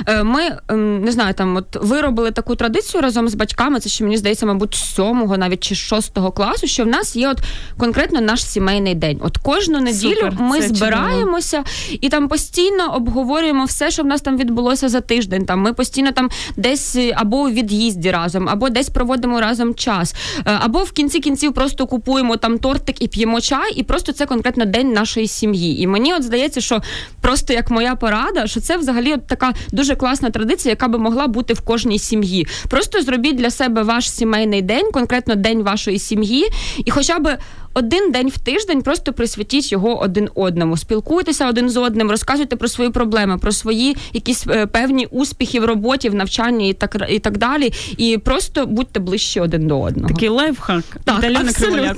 Е, 0.07 0.23
ми 0.23 0.43
ем, 0.69 1.05
не 1.05 1.13
знаю, 1.13 1.35
там 1.35 1.57
от 1.57 1.77
виробили 1.77 2.31
таку 2.31 2.57
традицію 2.57 3.01
разом 3.01 3.29
з 3.29 3.35
батьками. 3.35 3.81
Це 3.81 3.89
ще 3.89 4.05
мені 4.05 4.17
здається, 4.17 4.47
мабуть, 4.47 4.75
сьомого, 4.75 5.37
навіть 5.37 5.61
чи 5.61 5.75
шостого 5.75 6.33
класу. 6.33 6.67
Що 6.67 6.85
в 6.85 6.87
нас 6.87 7.17
є 7.17 7.29
от 7.29 7.39
конкретно 7.79 8.21
наш 8.21 8.45
сімейний 8.47 8.95
день. 8.95 9.21
От 9.23 9.37
кожну 9.37 9.81
неділю 9.81 10.15
Супер, 10.15 10.35
ми 10.41 10.63
збираємося 10.63 11.57
чудово. 11.57 11.99
і 12.01 12.09
там 12.09 12.29
постійно 12.29 12.95
обговорюємо 12.95 13.65
все, 13.65 13.91
що 13.91 14.03
в 14.03 14.07
нас 14.07 14.21
там 14.21 14.37
відбулося 14.37 14.89
за 14.89 15.01
тиждень. 15.01 15.47
Там 15.47 15.61
ми 15.61 15.73
постійно 15.73 16.13
там 16.13 16.31
десь 16.73 16.97
або 17.15 17.37
у 17.37 17.51
від'їзді 17.51 18.11
разом, 18.11 18.49
або 18.49 18.69
десь 18.71 18.89
проводимо 18.89 19.41
разом 19.41 19.75
час, 19.75 20.15
е, 20.39 20.43
або 20.45 20.79
в 20.79 20.93
кінці 20.93 21.21
кінців 21.21 21.53
просто 21.53 21.87
купуємо 21.87 22.37
там 22.37 22.59
тортик 22.59 23.03
і 23.03 23.09
п'ємо 23.09 23.41
чай, 23.41 23.73
і 23.77 23.83
просто 23.83 24.13
це 24.13 24.27
конкретно 24.27 24.65
день 24.65 24.93
нашої 24.93 25.29
сім'ї. 25.29 25.83
І 25.83 25.87
мені 25.87 26.15
от 26.15 26.23
здається, 26.23 26.61
що 26.61 26.83
просто 27.21 27.53
як 27.53 27.71
моя 27.71 27.95
порада, 27.95 28.47
що 28.47 28.61
це 28.61 28.77
взагалі 28.77 29.15
от 29.15 29.27
така 29.27 29.55
дуже 29.73 29.95
класна 29.95 30.31
традиція, 30.31 30.73
яка 30.73 30.89
би 30.89 30.99
могла 30.99 31.27
бути 31.27 31.55
в 31.55 31.61
кожній 31.61 31.99
сім'ї. 31.99 32.47
Просто 32.69 33.03
зробіть 33.03 33.37
для 33.37 33.51
себе 33.51 33.83
ваш 33.83 34.11
сімейний 34.11 34.63
день, 34.63 34.93
конкретно 34.93 35.35
день 35.35 35.63
вашої 35.63 35.99
сім'ї, 35.99 36.49
і 36.85 36.91
хоча 36.91 37.19
б 37.19 37.39
один 37.75 38.13
день 38.13 38.29
в 38.29 38.39
тиждень 38.39 38.83
просто 38.83 39.13
присвятіть 39.13 39.73
його 39.73 40.01
один 40.01 40.29
одному. 40.35 40.77
Спілкуйтеся 40.77 41.49
один 41.49 41.71
з 41.71 41.77
одним, 41.77 42.11
розказуйте 42.11 42.57
про 42.57 42.69
свої 42.69 42.91
проблеми, 42.91 43.39
про 43.39 43.53
свої 43.53 43.97
якісь 44.13 44.47
е, 44.47 44.67
певні 44.67 45.07
успіхи 45.07 45.61
в 45.61 45.65
роботі, 45.65 46.09
в 46.09 46.15
навчанні 46.15 46.71
і 46.71 46.73
так 46.73 46.97
і 47.09 47.19
так 47.19 47.39
далі. 47.39 47.73
І 47.97 48.19
просто 48.19 48.67
будьте 48.67 49.01
ближче 49.01 49.41
один 49.41 49.67
до 49.67 49.81
одного. 49.81 50.09
Такий 50.09 50.29
лайфхак. 50.29 50.85
Так, 51.05 51.21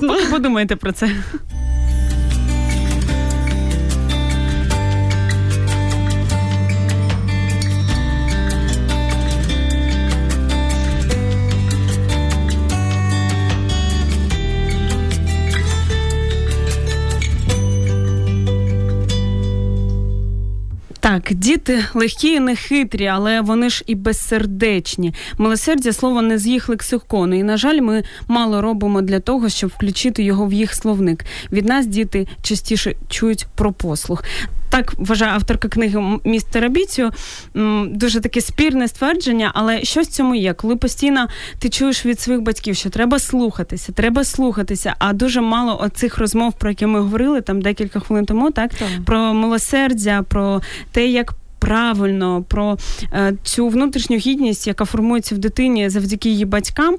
Поки 0.07 0.25
подумайте 0.31 0.75
про 0.75 0.91
це. 0.91 1.11
Так, 21.05 21.33
діти 21.33 21.85
легкі 21.93 22.27
і 22.27 22.39
нехитрі, 22.39 23.07
але 23.07 23.41
вони 23.41 23.69
ж 23.69 23.83
і 23.87 23.95
безсердечні. 23.95 25.13
Милосердя 25.37 25.93
слово 25.93 26.21
не 26.21 26.37
з 26.37 26.47
їх 26.47 26.69
лексикону. 26.69 27.35
І, 27.35 27.43
на 27.43 27.57
жаль, 27.57 27.81
ми 27.81 28.03
мало 28.27 28.61
робимо 28.61 29.01
для 29.01 29.19
того, 29.19 29.49
щоб 29.49 29.69
включити 29.69 30.23
його 30.23 30.45
в 30.45 30.53
їх 30.53 30.73
словник. 30.73 31.25
Від 31.51 31.65
нас 31.65 31.87
діти 31.87 32.27
частіше 32.41 32.95
чують 33.09 33.47
про 33.55 33.73
послуг 33.73 34.23
так 34.75 34.93
вважає 34.97 35.31
авторка 35.31 35.67
книги 35.67 36.19
містера 36.23 36.67
Біцю. 36.67 37.11
Дуже 37.87 38.19
таке 38.19 38.41
спірне 38.41 38.87
ствердження, 38.87 39.51
але 39.53 39.83
щось 39.83 40.07
в 40.07 40.11
цьому 40.11 40.35
є. 40.35 40.53
Коли 40.53 40.75
постійно 40.75 41.27
ти 41.59 41.69
чуєш 41.69 42.05
від 42.05 42.19
своїх 42.19 42.41
батьків, 42.41 42.75
що 42.75 42.89
треба 42.89 43.19
слухатися, 43.19 43.91
треба 43.91 44.23
слухатися, 44.23 44.95
а 44.99 45.13
дуже 45.13 45.41
мало 45.41 45.81
оцих 45.81 46.17
розмов, 46.17 46.53
про 46.53 46.69
які 46.69 46.85
ми 46.85 46.99
говорили 46.99 47.41
там 47.41 47.61
декілька 47.61 47.99
хвилин 47.99 48.25
тому, 48.25 48.51
так, 48.51 48.71
так. 48.73 48.89
про 49.05 49.33
милосердя, 49.33 50.21
про 50.21 50.61
те, 50.91 51.07
як 51.07 51.33
правильно, 51.59 52.43
про 52.47 52.77
е, 53.13 53.33
цю 53.43 53.67
внутрішню 53.67 54.17
гідність, 54.17 54.67
яка 54.67 54.85
формується 54.85 55.35
в 55.35 55.37
дитині 55.37 55.89
завдяки 55.89 56.29
її 56.29 56.45
батькам, 56.45 56.97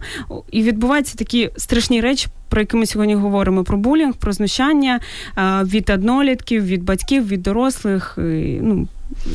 і 0.50 0.62
відбуваються 0.62 1.18
такі 1.18 1.50
страшні 1.56 2.00
речі. 2.00 2.28
Про 2.48 2.60
які 2.60 2.76
ми 2.76 2.86
сьогодні 2.86 3.14
говоримо 3.14 3.64
про 3.64 3.78
булінг, 3.78 4.14
про 4.14 4.32
знущання 4.32 5.00
е, 5.38 5.62
від 5.64 5.90
однолітків, 5.90 6.64
від 6.64 6.82
батьків, 6.82 7.28
від 7.28 7.42
дорослих. 7.42 8.14
Ну 8.62 8.88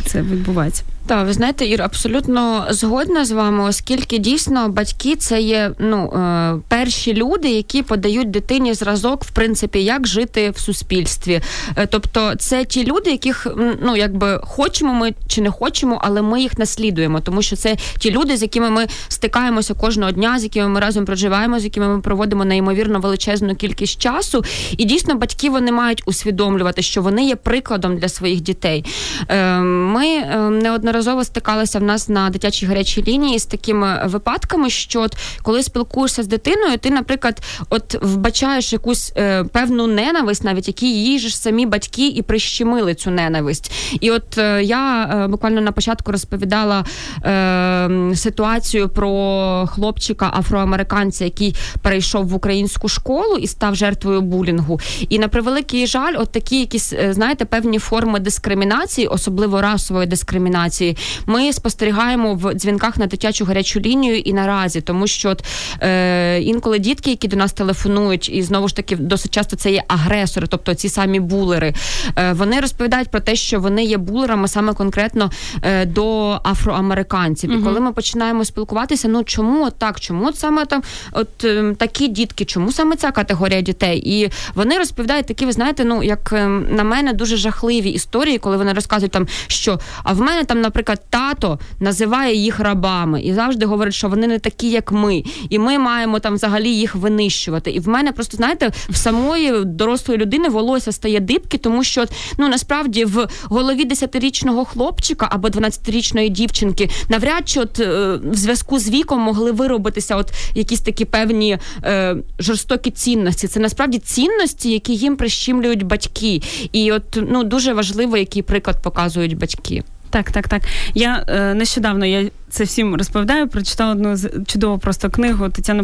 це 0.05 0.21
відбувається. 0.21 0.83
Так, 1.07 1.27
ви 1.27 1.33
знаєте, 1.33 1.65
Ір, 1.65 1.81
абсолютно 1.81 2.65
згодна 2.69 3.25
з 3.25 3.31
вами, 3.31 3.63
оскільки 3.63 4.17
дійсно 4.17 4.69
батьки 4.69 5.15
це 5.15 5.41
є 5.41 5.71
ну, 5.79 6.13
е, 6.13 6.55
перші 6.67 7.13
люди, 7.13 7.49
які 7.49 7.83
подають 7.83 8.31
дитині 8.31 8.73
зразок, 8.73 9.23
в 9.23 9.31
принципі, 9.31 9.83
як 9.83 10.07
жити 10.07 10.49
в 10.49 10.59
суспільстві. 10.59 11.41
Е, 11.75 11.87
тобто, 11.87 12.35
це 12.35 12.65
ті 12.65 12.83
люди, 12.85 13.11
яких 13.11 13.47
ну 13.81 13.95
якби 13.95 14.39
хочемо 14.43 14.93
ми 14.93 15.13
чи 15.27 15.41
не 15.41 15.51
хочемо, 15.51 15.99
але 16.01 16.21
ми 16.21 16.41
їх 16.41 16.57
наслідуємо, 16.57 17.19
тому 17.19 17.41
що 17.41 17.55
це 17.55 17.77
ті 17.99 18.11
люди, 18.11 18.37
з 18.37 18.41
якими 18.41 18.69
ми 18.69 18.87
стикаємося 19.07 19.73
кожного 19.73 20.11
дня, 20.11 20.39
з 20.39 20.43
якими 20.43 20.67
ми 20.69 20.79
разом 20.79 21.05
проживаємо, 21.05 21.59
з 21.59 21.63
якими 21.63 21.87
ми 21.87 22.01
проводимо 22.01 22.45
неймовірно 22.45 22.99
величезну 23.01 23.55
кількість 23.55 24.01
часу. 24.01 24.43
І 24.77 24.85
дійсно 24.85 25.15
батьки 25.15 25.49
вони 25.49 25.71
мають 25.71 26.03
усвідомлювати, 26.05 26.81
що 26.81 27.01
вони 27.01 27.25
є 27.25 27.35
прикладом 27.35 27.97
для 27.97 28.09
своїх 28.09 28.41
дітей. 28.41 28.85
Е, 29.29 29.59
ми 29.59 30.05
неодноразово 30.51 31.01
неодноразово 31.01 31.23
стикалися 31.23 31.79
в 31.79 31.83
нас 31.83 32.09
на 32.09 32.29
дитячій 32.29 32.65
гарячій 32.65 33.03
лінії 33.03 33.39
з 33.39 33.45
такими 33.45 34.01
випадками, 34.05 34.69
що 34.69 35.01
от, 35.01 35.15
коли 35.41 35.63
спілкуєшся 35.63 36.23
з 36.23 36.27
дитиною, 36.27 36.77
ти, 36.77 36.91
наприклад, 36.91 37.41
от 37.69 37.95
вбачаєш 38.01 38.73
якусь 38.73 39.13
е, 39.17 39.43
певну 39.43 39.87
ненависть, 39.87 40.43
навіть 40.43 40.67
які 40.67 40.87
її 40.87 41.19
ж 41.19 41.37
самі 41.37 41.65
батьки 41.65 42.07
і 42.07 42.21
прищемили 42.21 42.95
цю 42.95 43.11
ненависть. 43.11 43.71
І 43.99 44.11
от 44.11 44.37
е, 44.37 44.63
я 44.63 45.03
е, 45.03 45.27
буквально 45.27 45.61
на 45.61 45.71
початку 45.71 46.11
розповідала 46.11 46.85
е, 47.25 48.15
ситуацію 48.15 48.89
про 48.89 49.67
хлопчика 49.67 50.33
афроамериканця, 50.37 51.25
який 51.25 51.55
перейшов 51.81 52.27
в 52.27 52.35
українську 52.35 52.89
школу 52.91 53.37
і 53.37 53.47
став 53.47 53.75
жертвою 53.75 54.21
булінгу. 54.21 54.79
І 55.09 55.19
на 55.19 55.27
превеликий 55.27 55.87
жаль, 55.87 56.13
от 56.17 56.31
такі 56.31 56.59
якісь, 56.59 56.93
е, 56.93 57.13
знаєте, 57.13 57.45
певні 57.45 57.79
форми 57.79 58.19
дискримінації, 58.19 59.07
особливо 59.07 59.61
расової 59.61 60.07
дискримінації 60.07 60.97
ми 61.25 61.53
спостерігаємо 61.53 62.35
в 62.35 62.53
дзвінках 62.53 62.97
на 62.97 63.07
дитячу 63.07 63.45
гарячу 63.45 63.79
лінію 63.79 64.19
і 64.19 64.33
наразі, 64.33 64.81
тому 64.81 65.07
що 65.07 65.29
от, 65.29 65.43
е, 65.81 66.39
інколи 66.41 66.79
дітки, 66.79 67.09
які 67.09 67.27
до 67.27 67.35
нас 67.35 67.53
телефонують, 67.53 68.29
і 68.29 68.41
знову 68.41 68.67
ж 68.67 68.75
таки 68.75 68.95
досить 68.95 69.33
часто 69.33 69.55
це 69.55 69.71
є 69.71 69.83
агресори, 69.87 70.47
тобто 70.49 70.73
ці 70.73 70.89
самі 70.89 71.19
булери, 71.19 71.73
е, 72.15 72.33
вони 72.33 72.59
розповідають 72.59 73.09
про 73.09 73.19
те, 73.19 73.35
що 73.35 73.59
вони 73.59 73.83
є 73.83 73.97
булерами 73.97 74.47
саме 74.47 74.73
конкретно 74.73 75.31
е, 75.63 75.85
до 75.85 76.39
афроамериканців. 76.43 77.49
Угу. 77.49 77.59
І 77.59 77.63
коли 77.63 77.79
ми 77.79 77.93
починаємо 77.93 78.45
спілкуватися, 78.45 79.07
ну 79.07 79.23
чому 79.23 79.65
от 79.65 79.75
так, 79.77 79.99
чому 79.99 80.25
от 80.25 80.37
саме 80.37 80.65
там 80.65 80.81
от 81.11 81.43
е, 81.43 81.75
такі 81.77 82.07
дітки, 82.07 82.45
чому 82.45 82.71
саме 82.71 82.80
ця 82.97 83.11
категорія 83.11 83.61
дітей? 83.61 84.01
І 84.05 84.29
вони 84.55 84.77
розповідають 84.77 85.25
такі, 85.25 85.45
ви 85.45 85.51
знаєте, 85.51 85.85
ну 85.85 86.03
як 86.03 86.33
ем, 86.33 86.67
на 86.71 86.83
мене 86.83 87.13
дуже 87.13 87.37
жахливі 87.37 87.89
історії, 87.89 88.37
коли 88.37 88.57
вони 88.57 88.73
розказують 88.73 89.11
там, 89.11 89.27
що 89.47 89.79
а 90.03 90.13
в 90.13 90.21
мене 90.21 90.43
там, 90.43 90.61
наприклад 90.61 91.01
тато 91.09 91.59
називає 91.79 92.35
їх 92.35 92.59
рабами 92.59 93.21
і 93.21 93.33
завжди 93.33 93.65
говорить, 93.65 93.93
що 93.93 94.09
вони 94.09 94.27
не 94.27 94.39
такі, 94.39 94.69
як 94.69 94.91
ми, 94.91 95.23
і 95.49 95.59
ми 95.59 95.79
маємо 95.79 96.19
там 96.19 96.33
взагалі 96.33 96.69
їх 96.69 96.95
винищувати. 96.95 97.71
І 97.71 97.79
в 97.79 97.87
мене 97.87 98.11
просто 98.11 98.37
знаєте, 98.37 98.71
в 98.89 98.95
самої 98.95 99.65
дорослої 99.65 100.19
людини 100.19 100.49
волосся 100.49 100.91
стає 100.91 101.19
дибки, 101.19 101.57
тому 101.57 101.83
що 101.83 102.05
ну 102.37 102.47
насправді 102.47 103.05
в 103.05 103.27
голові 103.43 103.85
10-річного 103.87 104.65
хлопчика 104.65 105.27
або 105.31 105.47
12-річної 105.47 106.29
дівчинки 106.29 106.89
навряд 107.09 107.49
чи 107.49 107.59
от 107.59 107.79
е, 107.79 108.19
в 108.23 108.35
зв'язку 108.35 108.79
з 108.79 108.89
віком 108.89 109.21
могли 109.21 109.51
виробитися 109.51 110.15
от 110.15 110.31
якісь 110.55 110.81
такі 110.81 111.05
певні 111.05 111.57
е, 111.83 112.15
жорстокі 112.39 112.70
цінності. 112.77 113.47
Це 113.47 113.59
насправді 113.59 113.99
цінності, 113.99 114.71
які 114.71 114.95
їм 114.95 115.15
прищімлюють 115.15 115.83
батьки, 115.83 116.41
і 116.71 116.91
от 116.91 117.03
ну 117.29 117.43
дуже 117.43 117.73
важливо, 117.73 118.17
який 118.17 118.41
приклад 118.41 118.81
показують 118.81 119.37
батьки. 119.37 119.83
Так, 120.09 120.31
так, 120.31 120.47
так. 120.47 120.61
Я 120.93 121.25
е, 121.27 121.53
нещодавно 121.53 122.05
я 122.05 122.29
це 122.51 122.63
всім 122.63 122.95
розповідаю. 122.95 123.47
Прочитала 123.47 123.91
одну 123.91 124.15
чудову 124.45 124.77
просто 124.77 125.09
книгу 125.09 125.49
Тетяни 125.49 125.83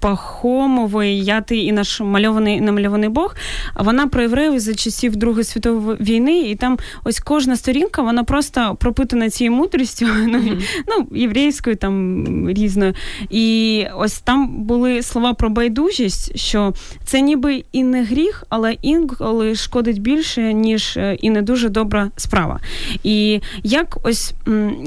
Пахомової 0.00 1.24
Я 1.24 1.40
ти 1.40 1.56
і 1.56 1.72
наш 1.72 2.00
мальований 2.00 2.56
і 2.56 2.60
намальований 2.60 3.08
Бог. 3.08 3.36
А 3.74 3.82
вона 3.82 4.06
про 4.06 4.22
євреїв 4.22 4.60
за 4.60 4.74
часів 4.74 5.16
Другої 5.16 5.44
світової 5.44 5.98
війни, 6.00 6.40
і 6.40 6.54
там 6.54 6.78
ось 7.04 7.20
кожна 7.20 7.56
сторінка, 7.56 8.02
вона 8.02 8.24
просто 8.24 8.76
пропитана 8.80 9.30
цією 9.30 9.56
мудрістю, 9.56 10.06
mm-hmm. 10.06 10.62
ну, 10.88 11.18
єврейською 11.18 11.76
там 11.76 12.24
різною. 12.50 12.94
І 13.30 13.86
ось 13.96 14.20
там 14.20 14.64
були 14.64 15.02
слова 15.02 15.34
про 15.34 15.50
байдужість, 15.50 16.38
що 16.38 16.74
це 17.04 17.20
ніби 17.20 17.64
і 17.72 17.84
не 17.84 18.04
гріх, 18.04 18.44
але 18.48 18.72
інколи 18.72 19.54
шкодить 19.54 20.00
більше, 20.00 20.52
ніж 20.52 20.96
е, 20.96 21.16
і 21.20 21.30
не 21.30 21.42
дуже 21.42 21.68
добра 21.68 22.10
справа. 22.16 22.60
І 23.04 23.40
як 23.62 23.98
ось 24.02 24.34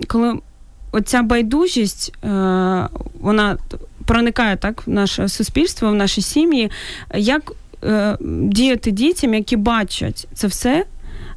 коли 0.07 0.39
оця 0.95 1.21
байдужість, 1.21 2.13
е, 2.23 2.27
вона 3.19 3.57
проникає 4.05 4.57
так 4.57 4.87
в 4.87 4.89
наше 4.89 5.29
суспільство, 5.29 5.89
в 5.89 5.95
наші 5.95 6.21
сім'ї, 6.21 6.71
як 7.15 7.51
е, 7.83 8.17
діяти 8.41 8.91
дітям, 8.91 9.33
які 9.33 9.55
бачать 9.55 10.27
це 10.33 10.47
все, 10.47 10.85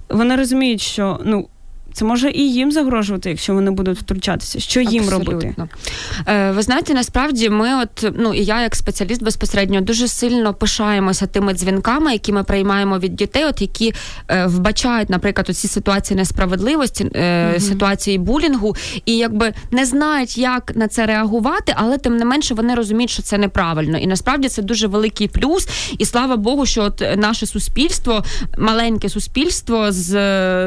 вони 0.08 0.36
розуміють, 0.36 0.80
що 0.80 1.20
ну 1.24 1.48
це 1.98 2.04
може 2.04 2.30
і 2.30 2.52
їм 2.52 2.72
загрожувати, 2.72 3.28
якщо 3.28 3.54
вони 3.54 3.70
будуть 3.70 3.98
втручатися. 3.98 4.60
Що 4.60 4.80
їм 4.80 5.04
Абсолютно. 5.04 5.32
робити? 5.32 5.54
Е, 6.26 6.50
ви 6.50 6.62
знаєте, 6.62 6.94
насправді 6.94 7.50
ми, 7.50 7.82
от 7.82 8.12
ну 8.16 8.34
і 8.34 8.44
я, 8.44 8.62
як 8.62 8.76
спеціаліст 8.76 9.22
безпосередньо, 9.22 9.80
дуже 9.80 10.08
сильно 10.08 10.54
пишаємося 10.54 11.26
тими 11.26 11.54
дзвінками, 11.54 12.12
які 12.12 12.32
ми 12.32 12.44
приймаємо 12.44 12.98
від 12.98 13.16
дітей, 13.16 13.44
от 13.44 13.60
які 13.60 13.94
е, 14.28 14.46
вбачають, 14.46 15.10
наприклад, 15.10 15.56
ці 15.56 15.68
ситуації 15.68 16.16
несправедливості, 16.16 17.10
е, 17.14 17.50
угу. 17.50 17.60
ситуації 17.60 18.18
булінгу, 18.18 18.76
і 19.04 19.16
якби 19.16 19.52
не 19.70 19.84
знають, 19.84 20.38
як 20.38 20.76
на 20.76 20.88
це 20.88 21.06
реагувати, 21.06 21.74
але 21.76 21.98
тим 21.98 22.16
не 22.16 22.24
менше 22.24 22.54
вони 22.54 22.74
розуміють, 22.74 23.10
що 23.10 23.22
це 23.22 23.38
неправильно. 23.38 23.98
І 23.98 24.06
насправді 24.06 24.48
це 24.48 24.62
дуже 24.62 24.86
великий 24.86 25.28
плюс. 25.28 25.68
І 25.98 26.04
слава 26.04 26.36
Богу, 26.36 26.66
що 26.66 26.82
от 26.82 27.02
наше 27.16 27.46
суспільство, 27.46 28.24
маленьке 28.58 29.08
суспільство 29.08 29.92
з 29.92 30.14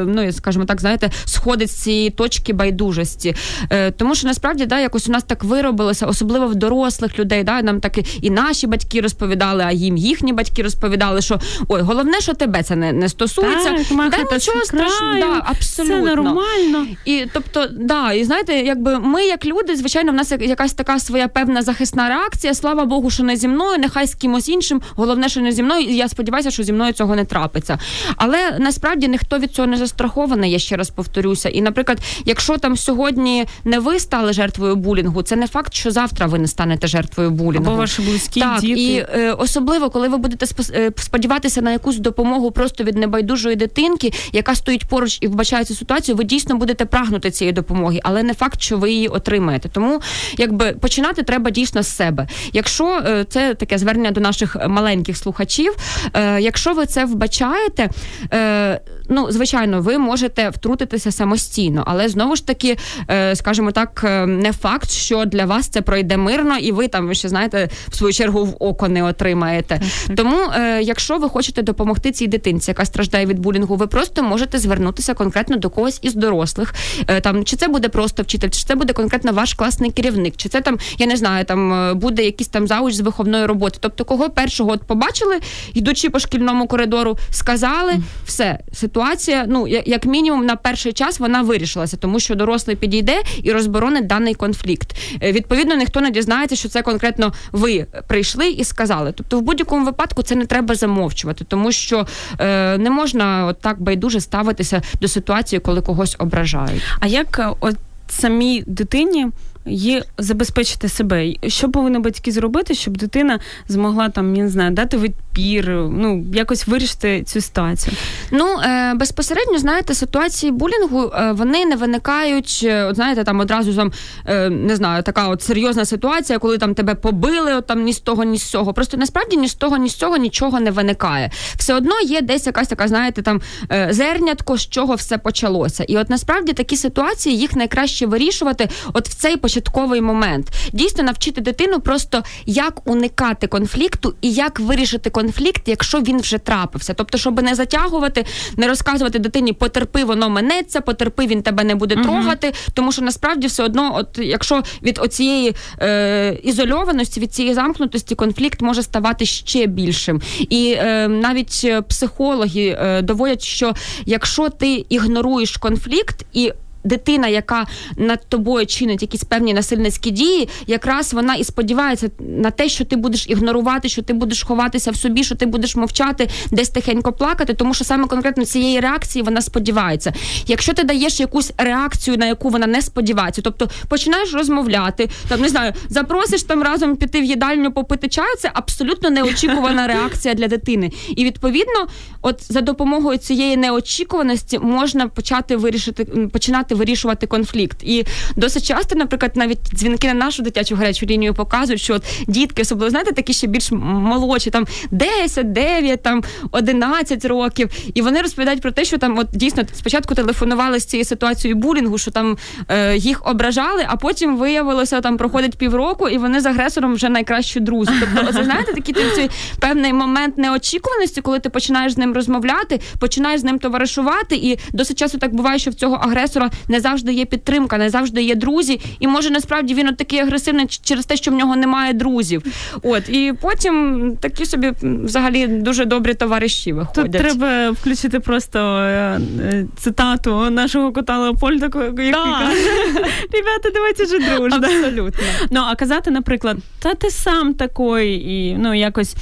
ну 0.04 0.32
скажімо 0.32 0.64
так, 0.64 0.80
знаєте 0.80 1.10
сходить 1.24 1.70
з 1.70 1.74
цієї 1.74 2.10
точки 2.10 2.52
байдужості. 2.52 3.34
Е, 3.70 3.90
Тому 3.90 4.14
що 4.14 4.28
насправді 4.28 4.66
да, 4.66 4.80
якось 4.80 5.08
у 5.08 5.12
нас 5.12 5.22
так 5.24 5.44
виробилося, 5.44 6.06
особливо 6.06 6.46
в 6.46 6.54
дорослих 6.54 7.18
людей. 7.18 7.44
Да, 7.44 7.62
Нам 7.62 7.80
так 7.80 7.98
і 8.22 8.30
наші 8.30 8.66
батьки 8.66 9.00
розповідали, 9.00 9.64
а 9.66 9.72
їм 9.72 9.96
їхні 9.96 10.32
батьки 10.32 10.62
розповідали, 10.62 11.22
що 11.22 11.40
ой, 11.68 11.80
головне, 11.80 12.20
що 12.20 12.34
тебе 12.34 12.62
це 12.62 12.76
не 12.76 12.92
не 12.92 13.08
стосується. 13.08 13.70
Так, 13.70 14.10
да, 14.10 14.34
нічого 14.34 14.64
страшного, 14.64 15.14
да, 15.14 15.42
абсолютно. 15.44 15.94
Це 15.94 16.16
нормально. 16.16 16.86
І 17.04 17.24
тобто, 17.32 17.66
да, 17.72 18.12
і 18.12 18.24
знаєте, 18.24 18.52
якби 18.54 18.98
ми, 18.98 19.24
як 19.24 19.46
люди, 19.46 19.76
звичайно, 19.76 20.12
в 20.12 20.14
нас 20.14 20.32
якась 20.40 20.72
така 20.72 20.98
своя 20.98 21.28
певна 21.28 21.62
захисна 21.62 22.08
реакція. 22.08 22.54
Слава 22.54 22.84
Богу, 22.84 23.10
що 23.10 23.22
не 23.22 23.36
зі 23.36 23.48
мною, 23.48 23.78
нехай 23.78 24.06
з 24.06 24.14
кимось 24.14 24.48
іншим. 24.48 24.82
Головне, 24.96 25.28
що 25.28 25.40
не 25.40 25.52
зі 25.52 25.62
мною. 25.62 25.82
І 25.82 25.96
я 25.96 26.08
сподіваюся, 26.08 26.50
що 26.50 26.62
зі 26.62 26.72
мною 26.72 26.92
цього 26.92 27.16
не 27.16 27.24
трапиться. 27.24 27.78
Але 28.16 28.56
насправді 28.58 29.08
ніхто 29.08 29.38
від 29.38 29.52
цього 29.52 29.68
не 29.68 29.76
застрахований. 29.76 30.50
Я 30.50 30.58
ще 30.58 30.76
раз 30.76 30.90
повторюю 30.90 31.11
повторюся. 31.12 31.48
І, 31.48 31.60
наприклад, 31.60 31.98
якщо 32.24 32.58
там 32.58 32.76
сьогодні 32.76 33.44
не 33.64 33.78
ви 33.78 34.00
стали 34.00 34.32
жертвою 34.32 34.76
булінгу, 34.76 35.22
це 35.22 35.36
не 35.36 35.46
факт, 35.46 35.74
що 35.74 35.90
завтра 35.90 36.26
ви 36.26 36.38
не 36.38 36.48
станете 36.48 36.86
жертвою 36.86 37.30
булінгу. 37.30 37.70
Або 37.70 37.76
ваші 37.76 38.02
близькі 38.02 38.40
так, 38.40 38.60
діти. 38.60 38.80
і 38.80 38.96
е, 38.96 39.32
особливо, 39.32 39.90
коли 39.90 40.08
ви 40.08 40.16
будете 40.16 40.46
е, 40.74 40.92
сподіватися 40.96 41.62
на 41.62 41.72
якусь 41.72 41.96
допомогу 41.96 42.50
просто 42.50 42.84
від 42.84 42.96
небайдужої 42.96 43.56
дитинки, 43.56 44.12
яка 44.32 44.54
стоїть 44.54 44.84
поруч 44.84 45.18
і 45.20 45.26
вбачає 45.26 45.64
цю 45.64 45.74
ситуацію, 45.74 46.16
ви 46.16 46.24
дійсно 46.24 46.56
будете 46.56 46.84
прагнути 46.84 47.30
цієї 47.30 47.52
допомоги, 47.52 48.00
але 48.02 48.22
не 48.22 48.34
факт, 48.34 48.60
що 48.60 48.78
ви 48.78 48.90
її 48.90 49.08
отримаєте. 49.08 49.68
Тому 49.68 50.00
якби 50.38 50.72
починати 50.72 51.22
треба 51.22 51.50
дійсно 51.50 51.82
з 51.82 51.96
себе. 51.96 52.28
Якщо 52.52 53.02
е, 53.06 53.24
це 53.28 53.54
таке 53.54 53.78
звернення 53.78 54.10
до 54.10 54.20
наших 54.20 54.56
маленьких 54.68 55.16
слухачів, 55.16 55.76
е, 56.14 56.40
якщо 56.40 56.72
ви 56.72 56.86
це 56.86 57.04
вбачаєте, 57.04 57.88
е, 58.32 58.80
ну 59.12 59.30
звичайно, 59.30 59.80
ви 59.80 59.98
можете 59.98 60.48
втрутитися 60.48 61.12
самостійно, 61.12 61.82
але 61.86 62.08
знову 62.08 62.36
ж 62.36 62.46
таки, 62.46 62.78
е, 63.10 63.36
скажімо 63.36 63.70
так, 63.70 64.02
е, 64.04 64.26
не 64.26 64.52
факт, 64.52 64.90
що 64.90 65.24
для 65.24 65.44
вас 65.44 65.68
це 65.68 65.82
пройде 65.82 66.16
мирно, 66.16 66.58
і 66.58 66.72
ви 66.72 66.88
там 66.88 67.14
ще 67.14 67.28
знаєте 67.28 67.68
в 67.88 67.96
свою 67.96 68.12
чергу 68.12 68.44
в 68.44 68.56
око 68.58 68.88
не 68.88 69.02
отримаєте. 69.02 69.80
Тому, 70.16 70.36
е, 70.36 70.82
якщо 70.82 71.18
ви 71.18 71.28
хочете 71.28 71.62
допомогти 71.62 72.12
цій 72.12 72.26
дитинці, 72.26 72.70
яка 72.70 72.84
страждає 72.84 73.26
від 73.26 73.38
булінгу, 73.38 73.76
ви 73.76 73.86
просто 73.86 74.22
можете 74.22 74.58
звернутися 74.58 75.14
конкретно 75.14 75.56
до 75.56 75.70
когось 75.70 75.98
із 76.02 76.14
дорослих. 76.14 76.74
Там 77.22 77.44
чи 77.44 77.56
це 77.56 77.68
буде 77.68 77.88
просто 77.88 78.22
вчитель, 78.22 78.48
чи 78.48 78.64
це 78.64 78.74
буде 78.74 78.92
конкретно 78.92 79.32
ваш 79.32 79.54
класний 79.54 79.90
керівник, 79.90 80.34
чи 80.36 80.48
це 80.48 80.60
там, 80.60 80.78
я 80.98 81.06
не 81.06 81.16
знаю, 81.16 81.44
там 81.44 81.92
буде 81.98 82.24
якийсь 82.24 82.48
там 82.48 82.66
зауч 82.66 82.94
з 82.94 83.00
виховної 83.00 83.46
роботи. 83.46 83.78
Тобто, 83.80 84.04
кого 84.04 84.30
першого 84.30 84.70
от 84.70 84.82
побачили, 84.82 85.40
йдучи 85.74 86.10
по 86.10 86.18
шкільному 86.18 86.66
коридору, 86.66 87.18
сказали, 87.30 87.92
все 88.26 88.58
ситуація. 88.72 89.01
Ну 89.48 89.66
як 89.66 90.06
мінімум 90.06 90.46
на 90.46 90.56
перший 90.56 90.92
час 90.92 91.02
час 91.02 91.20
вона 91.20 91.42
вирішилася, 91.42 91.96
тому 91.96 92.20
що 92.20 92.34
дорослий 92.34 92.76
підійде 92.76 93.22
і 93.42 93.52
розборонить 93.52 94.06
даний 94.06 94.34
конфлікт. 94.34 94.96
Е, 95.22 95.32
відповідно, 95.32 95.74
ніхто 95.74 96.00
не 96.00 96.10
дізнається, 96.10 96.56
що 96.56 96.68
це 96.68 96.82
конкретно 96.82 97.32
ви 97.52 97.86
прийшли 98.06 98.50
і 98.50 98.64
сказали. 98.64 99.12
Тобто, 99.12 99.38
в 99.38 99.42
будь-якому 99.42 99.86
випадку 99.86 100.22
це 100.22 100.34
не 100.34 100.46
треба 100.46 100.74
замовчувати, 100.74 101.44
тому 101.44 101.72
що 101.72 102.06
е, 102.38 102.78
не 102.78 102.90
можна 102.90 103.46
от 103.46 103.60
так 103.60 103.82
байдуже 103.82 104.20
ставитися 104.20 104.82
до 105.00 105.08
ситуації, 105.08 105.60
коли 105.60 105.82
когось 105.82 106.16
ображають. 106.18 106.82
А 107.00 107.06
як 107.06 107.38
е, 107.38 107.48
от 107.60 107.76
самій 108.08 108.64
дитині? 108.66 109.26
Є 109.66 110.02
забезпечити 110.18 110.88
себе. 110.88 111.34
Що 111.46 111.68
повинні 111.68 111.98
батьки 111.98 112.32
зробити, 112.32 112.74
щоб 112.74 112.96
дитина 112.96 113.40
змогла 113.68 114.08
там, 114.08 114.36
я 114.36 114.42
не 114.42 114.48
знаю, 114.48 114.70
дати 114.70 114.96
відпір, 114.96 115.68
ну 115.70 116.24
якось 116.34 116.66
вирішити 116.66 117.22
цю 117.22 117.40
ситуацію? 117.40 117.96
Ну 118.30 118.58
е, 118.64 118.94
безпосередньо 118.94 119.58
знаєте, 119.58 119.94
ситуації 119.94 120.52
булінгу 120.52 121.12
е, 121.14 121.32
вони 121.32 121.66
не 121.66 121.76
виникають. 121.76 122.60
Е, 122.64 122.84
от 122.84 122.96
знаєте, 122.96 123.24
там 123.24 123.40
одразу 123.40 123.74
там 123.74 123.92
е, 124.26 124.50
не 124.50 124.76
знаю, 124.76 125.02
така 125.02 125.28
от 125.28 125.42
серйозна 125.42 125.84
ситуація, 125.84 126.38
коли 126.38 126.58
там 126.58 126.74
тебе 126.74 126.94
побили, 126.94 127.54
от 127.54 127.66
там 127.66 127.82
ні 127.82 127.92
з 127.92 128.00
того, 128.00 128.24
ні 128.24 128.38
з 128.38 128.44
цього. 128.44 128.72
Просто 128.72 128.96
насправді 128.96 129.36
ні 129.36 129.48
з 129.48 129.54
того, 129.54 129.76
ні 129.76 129.88
з 129.88 129.94
цього 129.94 130.16
нічого 130.16 130.60
не 130.60 130.70
виникає. 130.70 131.30
Все 131.56 131.74
одно 131.74 132.00
є 132.00 132.20
десь 132.22 132.46
якась 132.46 132.68
така, 132.68 132.88
знаєте, 132.88 133.22
там 133.22 133.40
е, 133.72 133.88
зернятко, 133.90 134.56
з 134.56 134.68
чого 134.68 134.94
все 134.94 135.18
почалося. 135.18 135.84
І 135.84 135.96
от 135.96 136.10
насправді 136.10 136.52
такі 136.52 136.76
ситуації 136.76 137.38
їх 137.38 137.56
найкраще 137.56 138.06
вирішувати, 138.06 138.68
от 138.92 139.08
в 139.08 139.14
цей 139.14 139.36
початковий 139.52 140.00
момент. 140.00 140.48
Дійсно 140.72 141.04
навчити 141.04 141.40
дитину 141.40 141.80
просто 141.80 142.22
як 142.46 142.90
уникати 142.90 143.46
конфлікту 143.46 144.14
і 144.20 144.32
як 144.32 144.60
вирішити 144.60 145.10
конфлікт, 145.10 145.62
якщо 145.66 146.00
він 146.00 146.20
вже 146.20 146.38
трапився. 146.38 146.94
Тобто, 146.94 147.18
щоб 147.18 147.42
не 147.42 147.54
затягувати, 147.54 148.24
не 148.56 148.68
розказувати 148.68 149.18
дитині 149.18 149.52
потерпи, 149.52 150.04
воно 150.04 150.28
минеться, 150.30 150.80
потерпи, 150.80 151.26
він 151.26 151.42
тебе 151.42 151.64
не 151.64 151.74
буде 151.74 151.94
трогати. 151.94 152.46
uh 152.46 152.70
Тому 152.74 152.92
що 152.92 153.02
насправді 153.02 153.46
все 153.46 153.64
одно, 153.64 153.92
от 153.96 154.18
якщо 154.18 154.62
від 154.82 154.98
оцієї 155.02 155.54
е, 155.80 156.38
ізольованості, 156.42 157.20
від 157.20 157.34
цієї 157.34 157.54
замкнутості, 157.54 158.14
конфлікт 158.14 158.62
може 158.62 158.82
ставати 158.82 159.26
ще 159.26 159.66
більшим. 159.66 160.20
І 160.38 160.74
е, 160.78 161.08
навіть 161.08 161.66
психологи 161.88 162.76
е, 162.80 163.02
доводять, 163.02 163.42
що 163.42 163.74
якщо 164.06 164.48
ти 164.48 164.86
ігноруєш 164.88 165.56
конфлікт 165.56 166.26
і 166.32 166.52
дитина, 166.84 167.28
яка 167.28 167.66
над 167.96 168.28
тобою 168.28 168.66
чинить 168.66 169.02
якісь 169.02 169.24
певні 169.24 169.54
насильницькі 169.54 170.10
дії, 170.10 170.48
якраз 170.66 171.14
вона 171.14 171.34
і 171.34 171.44
сподівається 171.44 172.10
на 172.18 172.50
те, 172.50 172.68
що 172.68 172.84
ти 172.84 172.96
будеш 172.96 173.28
ігнорувати, 173.28 173.88
що 173.88 174.02
ти 174.02 174.12
будеш 174.12 174.42
ховатися 174.42 174.90
в 174.90 174.96
собі, 174.96 175.24
що 175.24 175.34
ти 175.34 175.46
будеш 175.46 175.76
мовчати, 175.76 176.28
десь 176.50 176.68
тихенько 176.68 177.12
плакати, 177.12 177.54
тому 177.54 177.74
що 177.74 177.84
саме 177.84 178.06
конкретно 178.06 178.44
цієї 178.44 178.80
реакції 178.80 179.22
вона 179.22 179.42
сподівається. 179.42 180.12
Якщо 180.46 180.74
ти 180.74 180.84
даєш 180.84 181.20
якусь 181.20 181.52
реакцію, 181.58 182.16
на 182.16 182.26
яку 182.26 182.48
вона 182.48 182.66
не 182.66 182.82
сподівається, 182.82 183.42
тобто 183.42 183.70
починаєш 183.88 184.34
розмовляти, 184.34 185.10
там 185.28 185.40
не 185.40 185.48
знаю, 185.48 185.72
запросиш 185.88 186.42
там 186.42 186.62
разом 186.62 186.96
піти 186.96 187.20
в 187.20 187.24
їдальню 187.24 187.72
попити 187.72 188.08
чаю, 188.08 188.36
це 188.38 188.50
абсолютно 188.54 189.10
неочікувана 189.10 189.86
реакція 189.86 190.34
для 190.34 190.48
дитини. 190.48 190.90
І 191.16 191.24
відповідно, 191.24 191.86
от 192.22 192.52
за 192.52 192.60
допомогою 192.60 193.18
цієї 193.18 193.56
неочікуваності 193.56 194.58
можна 194.58 195.08
почати 195.08 195.56
вирішити 195.56 196.04
починати 196.04 196.71
допомагати 196.72 196.74
вирішувати 196.74 197.26
конфлікт. 197.26 197.78
І 197.82 198.04
досить 198.36 198.66
часто, 198.66 198.94
наприклад, 198.94 199.32
навіть 199.34 199.58
дзвінки 199.74 200.08
на 200.08 200.14
нашу 200.14 200.42
дитячу 200.42 200.76
гарячу 200.76 201.06
лінію 201.06 201.34
показують, 201.34 201.80
що 201.80 201.94
от 201.94 202.02
дітки, 202.26 202.62
особливо 202.62 202.90
знаєте, 202.90 203.12
такі 203.12 203.32
ще 203.32 203.46
більш 203.46 203.72
молодші, 203.72 204.50
там 204.50 204.66
10, 204.90 205.52
9, 205.52 206.02
там 206.02 206.22
11 206.50 207.24
років, 207.24 207.70
і 207.94 208.02
вони 208.02 208.22
розповідають 208.22 208.62
про 208.62 208.70
те, 208.70 208.84
що 208.84 208.98
там 208.98 209.18
от 209.18 209.26
дійсно 209.32 209.62
спочатку 209.72 210.14
телефонували 210.14 210.80
з 210.80 210.84
цією 210.84 211.04
ситуацією 211.04 211.60
булінгу, 211.60 211.98
що 211.98 212.10
там 212.10 212.36
е, 212.68 212.96
їх 212.96 213.26
ображали, 213.26 213.84
а 213.88 213.96
потім 213.96 214.36
виявилося, 214.36 215.00
там 215.00 215.16
проходить 215.16 215.56
півроку, 215.56 216.08
і 216.08 216.18
вони 216.18 216.40
з 216.40 216.46
агресором 216.46 216.94
вже 216.94 217.08
найкращі 217.08 217.60
друзі. 217.60 217.92
Тобто, 218.00 218.32
це 218.32 218.44
знаєте, 218.44 218.72
такий 218.72 218.94
цей 219.14 219.30
певний 219.60 219.92
момент 219.92 220.38
неочікуваності, 220.38 221.20
коли 221.20 221.38
ти 221.38 221.50
починаєш 221.50 221.92
з 221.92 221.98
ним 221.98 222.14
розмовляти, 222.14 222.80
починаєш 222.98 223.40
з 223.40 223.44
ним 223.44 223.58
товаришувати, 223.58 224.36
і 224.36 224.58
досить 224.72 224.98
часто 224.98 225.18
так 225.18 225.34
буває, 225.34 225.58
що 225.58 225.70
в 225.70 225.74
цього 225.74 225.96
агресора 225.96 226.50
не 226.68 226.80
завжди 226.80 227.12
є 227.12 227.24
підтримка, 227.24 227.78
не 227.78 227.90
завжди 227.90 228.22
є 228.22 228.34
друзі, 228.34 228.80
і 229.00 229.06
може 229.06 229.30
насправді 229.30 229.74
він 229.74 229.88
от 229.88 229.96
такий 229.96 230.18
агресивний 230.18 230.66
через 230.82 231.06
те, 231.06 231.16
що 231.16 231.30
в 231.30 231.34
нього 231.34 231.56
немає 231.56 231.92
друзів. 231.92 232.42
От 232.82 233.08
і 233.08 233.34
потім 233.40 234.16
такі 234.20 234.46
собі 234.46 234.72
взагалі 234.82 235.46
дуже 235.46 235.84
добрі 235.84 236.14
товариші 236.14 236.72
виходять. 236.72 237.12
Тут 237.12 237.20
треба 237.22 237.70
включити 237.70 238.20
просто 238.20 238.58
е, 238.58 239.20
е, 239.40 239.66
цитату 239.76 240.50
нашого 240.50 240.92
кота 240.92 241.18
Леопольда, 241.18 241.66
який 241.66 242.12
каже, 242.12 242.52
ребята, 243.32 243.70
давайте 243.74 244.06
же 244.06 244.18
дружно. 244.18 244.56
Абсолютно. 244.56 245.26
Ну, 245.50 245.60
а 245.60 245.74
казати, 245.74 246.10
наприклад, 246.10 246.56
та 246.78 246.94
ти 246.94 247.10
сам 247.10 247.54
такий, 247.54 248.14
і 248.14 248.56
ну 248.58 248.74
якось 248.74 249.16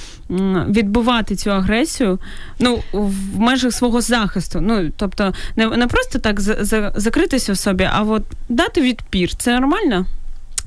відбувати 0.68 1.36
цю 1.36 1.51
агресію 1.51 2.18
ну, 2.59 2.82
в 2.93 3.38
межах 3.38 3.72
свого 3.72 4.01
захисту. 4.01 4.61
Ну, 4.61 4.91
тобто, 4.97 5.34
не, 5.57 5.66
не 5.66 5.86
просто 5.86 6.18
так 6.18 6.41
за, 6.41 6.64
за, 6.64 6.93
закритися 7.31 7.53
в 7.53 7.59
собі, 7.59 7.89
а 7.93 8.03
от 8.03 8.22
дати 8.49 8.81
відпір. 8.81 9.35
Це 9.35 9.61
нормально? 9.61 10.07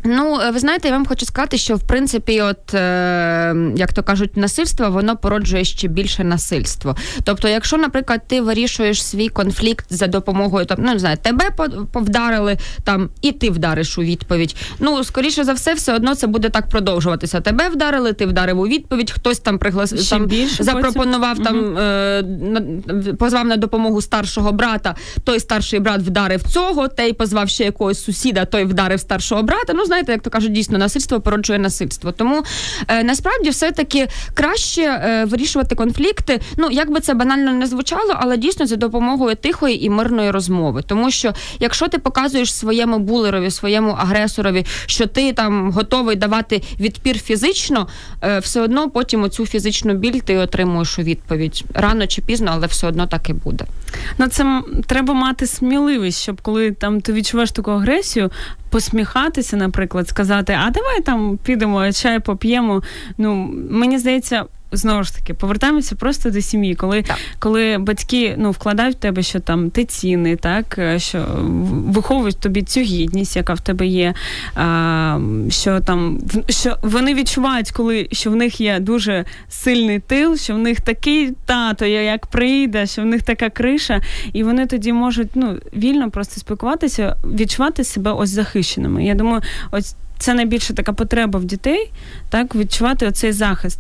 Ну, 0.05 0.39
ви 0.53 0.59
знаєте, 0.59 0.87
я 0.87 0.93
вам 0.93 1.05
хочу 1.05 1.25
сказати, 1.25 1.57
що 1.57 1.75
в 1.75 1.87
принципі, 1.87 2.41
от 2.41 2.73
е, 2.73 3.55
як 3.75 3.93
то 3.93 4.03
кажуть, 4.03 4.37
насильство 4.37 4.89
воно 4.89 5.17
породжує 5.17 5.63
ще 5.65 5.87
більше 5.87 6.23
насильство. 6.23 6.95
Тобто, 7.23 7.47
якщо, 7.47 7.77
наприклад, 7.77 8.21
ти 8.27 8.41
вирішуєш 8.41 9.03
свій 9.03 9.29
конфлікт 9.29 9.85
за 9.89 10.07
допомогою 10.07 10.65
там, 10.65 10.77
ну 10.81 10.93
не 10.93 10.99
знаю, 10.99 11.17
тебе 11.21 11.49
повдарили 11.91 12.57
там, 12.83 13.09
і 13.21 13.31
ти 13.31 13.49
вдариш 13.49 13.97
у 13.97 14.01
відповідь. 14.01 14.55
Ну, 14.79 15.03
скоріше 15.03 15.43
за 15.43 15.53
все, 15.53 15.73
все 15.73 15.95
одно 15.95 16.15
це 16.15 16.27
буде 16.27 16.49
так 16.49 16.69
продовжуватися. 16.69 17.41
Тебе 17.41 17.69
вдарили, 17.69 18.13
ти 18.13 18.25
вдарив 18.25 18.59
у 18.59 18.67
відповідь, 18.67 19.11
хтось 19.11 19.39
там 19.39 19.59
приглас... 19.59 20.09
там 20.09 20.29
запропонував 20.59 21.37
потім. 21.37 21.45
там, 21.45 21.77
е, 21.77 23.13
позвав 23.19 23.45
на 23.45 23.57
допомогу 23.57 24.01
старшого 24.01 24.51
брата. 24.51 24.95
Той 25.23 25.39
старший 25.39 25.79
брат 25.79 26.01
вдарив 26.01 26.43
цього, 26.43 26.87
той 26.87 27.13
позвав 27.13 27.49
ще 27.49 27.63
якогось 27.63 28.03
сусіда, 28.03 28.45
той 28.45 28.63
вдарив 28.63 28.99
старшого 28.99 29.43
брата. 29.43 29.73
Ну, 29.73 29.85
знаєте, 29.93 30.11
як 30.11 30.21
то 30.21 30.29
кажуть, 30.29 30.51
дійсно 30.51 30.77
насильство 30.77 31.21
породжує 31.21 31.59
насильство. 31.59 32.11
Тому 32.11 32.43
е, 32.87 33.03
насправді 33.03 33.49
все-таки 33.49 34.07
краще 34.33 34.81
е, 34.81 35.25
вирішувати 35.25 35.75
конфлікти. 35.75 36.39
Ну 36.57 36.67
як 36.71 36.91
би 36.91 36.99
це 36.99 37.13
банально 37.13 37.51
не 37.51 37.67
звучало, 37.67 38.17
але 38.19 38.37
дійсно 38.37 38.65
за 38.65 38.75
допомогою 38.75 39.35
тихої 39.35 39.85
і 39.85 39.89
мирної 39.89 40.31
розмови. 40.31 40.83
Тому 40.87 41.11
що 41.11 41.33
якщо 41.59 41.87
ти 41.87 41.99
показуєш 41.99 42.53
своєму 42.53 42.99
булерові, 42.99 43.51
своєму 43.51 43.91
агресорові, 43.91 44.65
що 44.85 45.07
ти 45.07 45.33
там 45.33 45.71
готовий 45.71 46.15
давати 46.15 46.61
відпір 46.79 47.19
фізично, 47.19 47.87
е, 48.23 48.39
все 48.39 48.61
одно 48.61 48.89
потім 48.89 49.23
оцю 49.23 49.45
фізичну 49.45 49.93
біль 49.93 50.19
ти 50.19 50.37
отримуєш 50.37 50.99
у 50.99 51.01
відповідь 51.01 51.63
рано 51.73 52.07
чи 52.07 52.21
пізно, 52.21 52.51
але 52.53 52.67
все 52.67 52.87
одно 52.87 53.07
так 53.07 53.29
і 53.29 53.33
буде. 53.33 53.65
Ну 54.17 54.27
це 54.27 54.61
треба 54.87 55.13
мати 55.13 55.47
сміливість, 55.47 56.21
щоб 56.21 56.41
коли 56.41 56.71
там 56.71 57.01
ти 57.01 57.13
відчуваєш 57.13 57.51
таку 57.51 57.71
агресію, 57.71 58.31
посміхатися, 58.69 59.57
наприклад, 59.57 60.09
сказати, 60.09 60.57
а 60.65 60.69
давай 60.69 61.01
там 61.01 61.39
підемо, 61.43 61.91
чай 61.91 62.19
поп'ємо. 62.19 62.83
Ну, 63.17 63.49
мені 63.69 63.97
здається, 63.97 64.45
знову 64.73 65.03
ж 65.03 65.15
таки 65.15 65.33
повертаємося 65.33 65.95
просто 65.95 66.29
до 66.29 66.41
сім'ї, 66.41 66.75
коли 66.75 67.03
коли 67.39 67.77
батьки 67.77 68.35
ну 68.37 68.51
вкладають 68.51 68.95
в 68.95 68.99
тебе, 68.99 69.23
що 69.23 69.39
там 69.39 69.69
ти 69.69 69.85
цінний, 69.85 70.35
так 70.35 70.75
е, 70.77 70.99
що 70.99 71.25
виховують 71.87 72.37
тобі 72.37 72.61
цю 72.61 72.79
гідність, 72.79 73.35
яка 73.35 73.53
в 73.53 73.61
тебе 73.61 73.87
є. 73.87 74.13
А, 74.55 75.19
Що 75.49 75.79
там 75.79 76.19
що 76.49 76.77
вони 76.81 77.13
відчувають, 77.13 77.71
коли 77.71 78.07
що 78.11 78.31
в 78.31 78.35
них 78.35 78.61
є 78.61 78.79
дуже 78.79 79.25
сильний 79.49 79.99
тил, 79.99 80.37
що 80.37 80.55
в 80.55 80.57
них 80.57 80.81
такий 80.81 81.31
тато, 81.45 81.85
як 81.85 82.27
прийде, 82.27 82.87
що 82.87 83.01
в 83.01 83.05
них 83.05 83.23
така 83.23 83.49
криша, 83.49 84.01
і 84.33 84.43
вони 84.43 84.67
тоді 84.67 84.93
можуть 84.93 85.29
ну 85.35 85.57
вільно 85.77 86.11
просто 86.11 86.39
спілкуватися, 86.39 87.15
відчувати 87.25 87.83
себе 87.83 88.11
ось 88.11 88.29
захищеними. 88.29 89.05
Я 89.05 89.15
думаю, 89.15 89.41
ось 89.71 89.95
це 90.23 90.33
найбільша 90.33 90.73
така 90.73 90.93
потреба 90.93 91.39
в 91.39 91.43
дітей, 91.43 91.91
так 92.33 92.55
відчувати 92.55 93.07
оцей 93.07 93.31
захист. 93.31 93.79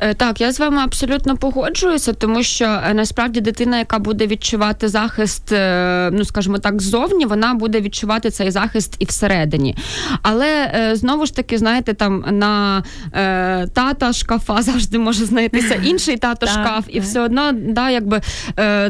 Е, 0.00 0.14
так, 0.14 0.40
я 0.40 0.52
з 0.52 0.60
вами 0.60 0.82
абсолютно 0.82 1.36
погоджуюся, 1.36 2.12
тому 2.12 2.42
що 2.42 2.64
е, 2.64 2.94
насправді 2.94 3.40
дитина, 3.40 3.78
яка 3.78 3.98
буде 3.98 4.26
відчувати 4.26 4.88
захист, 4.88 5.52
е, 5.52 6.10
ну 6.12 6.24
скажімо 6.24 6.58
так, 6.58 6.82
ззовні, 6.82 7.26
вона 7.26 7.54
буде 7.54 7.80
відчувати 7.80 8.30
цей 8.30 8.50
захист 8.50 8.96
і 8.98 9.04
всередині. 9.04 9.76
Але 10.22 10.70
знову 10.94 11.26
ж 11.26 11.36
таки, 11.36 11.58
знаєте, 11.58 11.94
там 11.94 12.24
на 12.30 12.84
е, 13.12 13.66
тата 13.66 14.12
шкафа 14.12 14.62
завжди 14.68 14.98
може 14.98 15.24
знайтися 15.24 15.74
інший 15.84 16.16
тато 16.16 16.46
шкаф, 16.46 16.84
і 16.88 17.00
все 17.00 17.20
одно 17.20 17.52
да, 17.52 17.90
якби 17.90 18.20